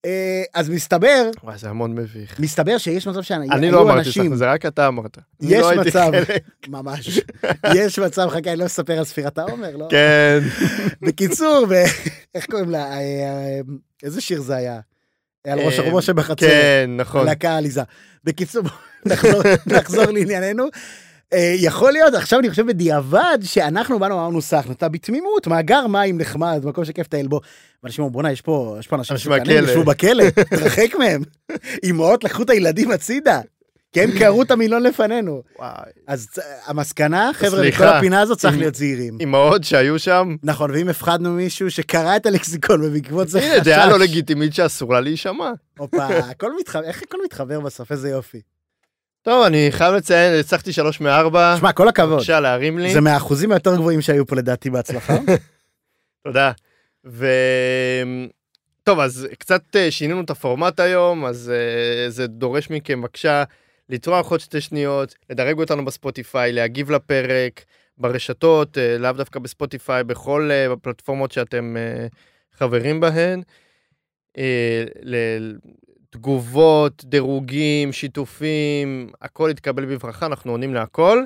אה, 0.06 0.42
אז 0.54 0.68
מסתבר, 0.68 1.30
וואי, 1.44 1.58
זה 1.58 1.68
המון 1.70 1.94
מביך. 1.94 2.40
מסתבר 2.40 2.78
שיש 2.78 3.06
מצב 3.06 3.22
שהיו 3.22 3.52
אני 3.52 3.70
לא 3.70 3.82
אמרתי 3.82 3.98
אנשים, 3.98 4.24
סחנה, 4.24 4.36
זה 4.36 4.52
רק 4.52 4.66
אתה 4.66 4.88
אמרת. 4.88 5.18
יש 5.40 5.52
לא 5.52 5.84
מצב. 5.84 6.10
ממש, 6.68 7.20
יש 7.74 7.98
מצב, 7.98 8.28
חכה, 8.28 8.50
אני 8.52 8.58
לא 8.60 8.66
אספר 8.66 8.98
על 8.98 9.04
ספירת 9.04 9.38
העומר, 9.38 9.76
לא? 9.76 9.88
כן. 9.90 10.38
בקיצור, 11.02 11.66
איך 12.34 12.46
קוראים 12.46 12.70
לה? 12.70 12.84
אה, 12.84 12.98
אה, 12.98 13.60
איזה 14.02 14.20
שיר 14.20 14.40
זה 14.40 14.56
היה? 14.56 14.80
על 15.46 15.58
ראש 15.58 15.78
אה, 15.78 15.90
ראש 15.90 16.10
בחצר. 16.10 16.46
כן, 16.46 16.90
נכון. 16.96 17.26
להקה 17.26 17.56
עליזה. 17.56 17.82
בקיצור, 18.24 18.62
נחזור 19.66 20.04
לענייננו. 20.12 20.64
אה, 21.32 21.54
יכול 21.56 21.92
להיות, 21.92 22.14
עכשיו 22.14 22.40
אני 22.40 22.50
חושב 22.50 22.66
בדיעבד, 22.66 23.38
שאנחנו 23.42 23.98
באנו 23.98 24.14
אמרנו 24.14 24.42
סחנו, 24.42 24.72
אתה 24.72 24.88
בתמימות, 24.88 25.46
מאגר 25.46 25.86
מים 25.86 26.18
נחמד, 26.18 26.62
מקום 26.64 26.84
שכיף 26.84 27.06
לטייל 27.06 27.26
בו. 27.26 27.40
ואנשים 27.82 28.02
אמרו, 28.04 28.12
בואנה, 28.12 28.32
יש 28.32 28.40
פה 28.40 28.76
יש 28.80 28.86
פה 28.86 28.96
אנשים 28.96 29.16
מהכלא." 29.28 29.52
ישבו 29.52 29.84
בכלא, 29.84 30.30
תרחק 30.30 30.94
מהם. 30.98 31.22
אמהות 31.84 32.24
לקחו 32.24 32.42
את 32.42 32.50
הילדים 32.50 32.90
הצידה, 32.90 33.40
כי 33.92 34.00
הם 34.00 34.10
קראו 34.18 34.42
את 34.42 34.50
המילון 34.50 34.82
לפנינו. 34.82 35.42
וואי. 35.58 35.70
אז 36.06 36.28
המסקנה, 36.66 37.30
חבר'ה, 37.34 37.66
בכל 37.66 37.84
הפינה 37.84 38.20
הזאת 38.20 38.38
צריך 38.38 38.58
להיות 38.58 38.74
זהירים. 38.74 39.18
אמהות 39.22 39.64
שהיו 39.64 39.98
שם, 39.98 40.36
נכון, 40.42 40.70
ואם 40.70 40.88
הפחדנו 40.88 41.32
מישהו 41.32 41.70
שקרא 41.70 42.16
את 42.16 42.26
הלקסיקון 42.26 42.84
ובעקבות 42.84 43.28
זה 43.28 43.40
חשש... 43.40 43.50
הנה, 43.50 43.60
דעה 43.60 43.86
לא 43.86 43.98
לגיטימית 43.98 44.54
שאסור 44.54 44.92
לה 44.92 45.00
להישמע. 45.00 45.50
הופה, 45.78 46.06
הכל 46.06 46.52
מתחבר, 46.60 46.84
איך 46.84 47.02
הכל 47.02 47.18
מתחבר 47.24 47.60
בסוף, 47.60 47.92
איזה 47.92 48.08
יופי. 48.08 48.40
טוב, 49.26 49.44
אני 49.46 49.66
חייב 49.70 49.94
לציין, 49.94 50.40
הצלחתי 50.40 50.72
שלוש 50.72 51.00
מארבע. 51.00 51.54
שמע, 51.58 51.72
כל 51.72 51.88
הכבוד. 51.88 52.12
בבקשה 52.12 52.40
להרים 52.40 52.78
לי. 52.78 52.92
זה 52.92 53.00
מהאחוזים 53.00 53.52
היותר 53.52 53.76
גבוהים 53.76 54.00
שהיו 54.00 54.26
פה 54.26 54.36
לדעתי 54.36 54.70
בהצלחה. 54.70 55.16
תודה. 56.24 56.52
ו... 57.06 57.26
טוב, 58.82 59.00
אז 59.00 59.28
קצת 59.38 59.76
אה, 59.76 59.90
שינינו 59.90 60.20
את 60.20 60.30
הפורמט 60.30 60.80
היום, 60.80 61.24
אז 61.24 61.52
אה, 61.54 62.10
זה 62.10 62.26
דורש 62.26 62.70
מכם 62.70 63.00
בבקשה 63.00 63.44
לטרוח 63.88 64.30
עוד 64.30 64.40
שתי 64.40 64.60
שניות, 64.60 65.14
לדרג 65.30 65.58
אותנו 65.58 65.84
בספוטיפיי, 65.84 66.52
להגיב 66.52 66.90
לפרק, 66.90 67.64
ברשתות, 67.98 68.78
אה, 68.78 68.98
לאו 68.98 69.12
דווקא 69.12 69.38
בספוטיפיי, 69.38 70.04
בכל 70.04 70.50
הפלטפורמות 70.72 71.32
שאתם 71.32 71.76
חברים 72.58 73.00
בהן. 73.00 73.42
תגובות, 76.10 77.04
דירוגים, 77.04 77.92
שיתופים, 77.92 79.10
הכל 79.22 79.48
יתקבל 79.52 79.84
בברכה, 79.84 80.26
אנחנו 80.26 80.50
עונים 80.50 80.74
להכל, 80.74 81.22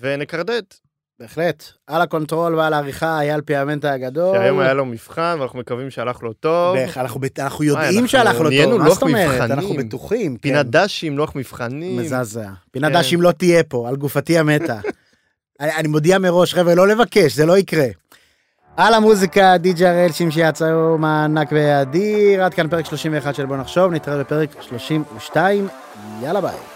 ונקרדט. 0.00 0.74
בהחלט. 1.20 1.64
על 1.86 2.02
הקונטרול 2.02 2.54
ועל 2.54 2.72
העריכה, 2.72 3.20
אייל 3.20 3.40
פיאמנטה 3.40 3.92
הגדול. 3.92 4.36
שהיום 4.36 4.58
היה 4.58 4.74
לו 4.74 4.84
מבחן, 4.86 5.36
ואנחנו 5.40 5.58
מקווים 5.58 5.90
שהלך 5.90 6.22
לו 6.22 6.32
טוב. 6.32 6.76
בהח- 6.76 6.98
אנחנו 6.98 7.20
אנחנו 7.38 7.64
יודעים 7.64 8.06
שהלך 8.06 8.40
לו 8.40 8.50
טוב, 8.64 8.78
מה 8.82 8.90
זאת 8.90 9.02
אומרת? 9.02 9.50
אנחנו 9.50 9.74
בטוחים. 9.74 10.36
פינת 10.36 10.64
כן. 10.66 10.70
ד"שים, 10.70 11.18
לוח 11.18 11.36
מבחנים. 11.36 11.96
מזעזע. 11.96 12.50
פינת 12.70 12.92
כן. 12.92 12.98
דשים 12.98 13.22
לא 13.22 13.32
תהיה 13.32 13.62
פה, 13.64 13.88
על 13.88 13.96
גופתי 13.96 14.38
המתה. 14.38 14.80
אני 15.60 15.74
אני 15.76 15.88
מודיע 15.88 16.18
מראש, 16.18 16.54
חבר'ה, 16.54 16.74
לא 16.74 16.88
לבקש, 16.88 17.32
זה 17.36 17.46
לא 17.46 17.58
יקרה. 17.58 17.86
על 18.76 18.94
המוזיקה, 18.94 19.56
די.ג'י 19.58 19.86
הראל, 19.86 20.12
שמשי 20.12 20.40
יצאו 20.40 20.98
מענק 20.98 21.48
ואדיר. 21.52 22.44
עד 22.44 22.54
כאן 22.54 22.68
פרק 22.68 22.86
31 22.86 23.34
של 23.34 23.46
בוא 23.46 23.56
נחשוב, 23.56 23.92
נתראה 23.92 24.18
בפרק 24.18 24.62
32. 24.62 25.68
יאללה 26.22 26.40
ביי. 26.40 26.75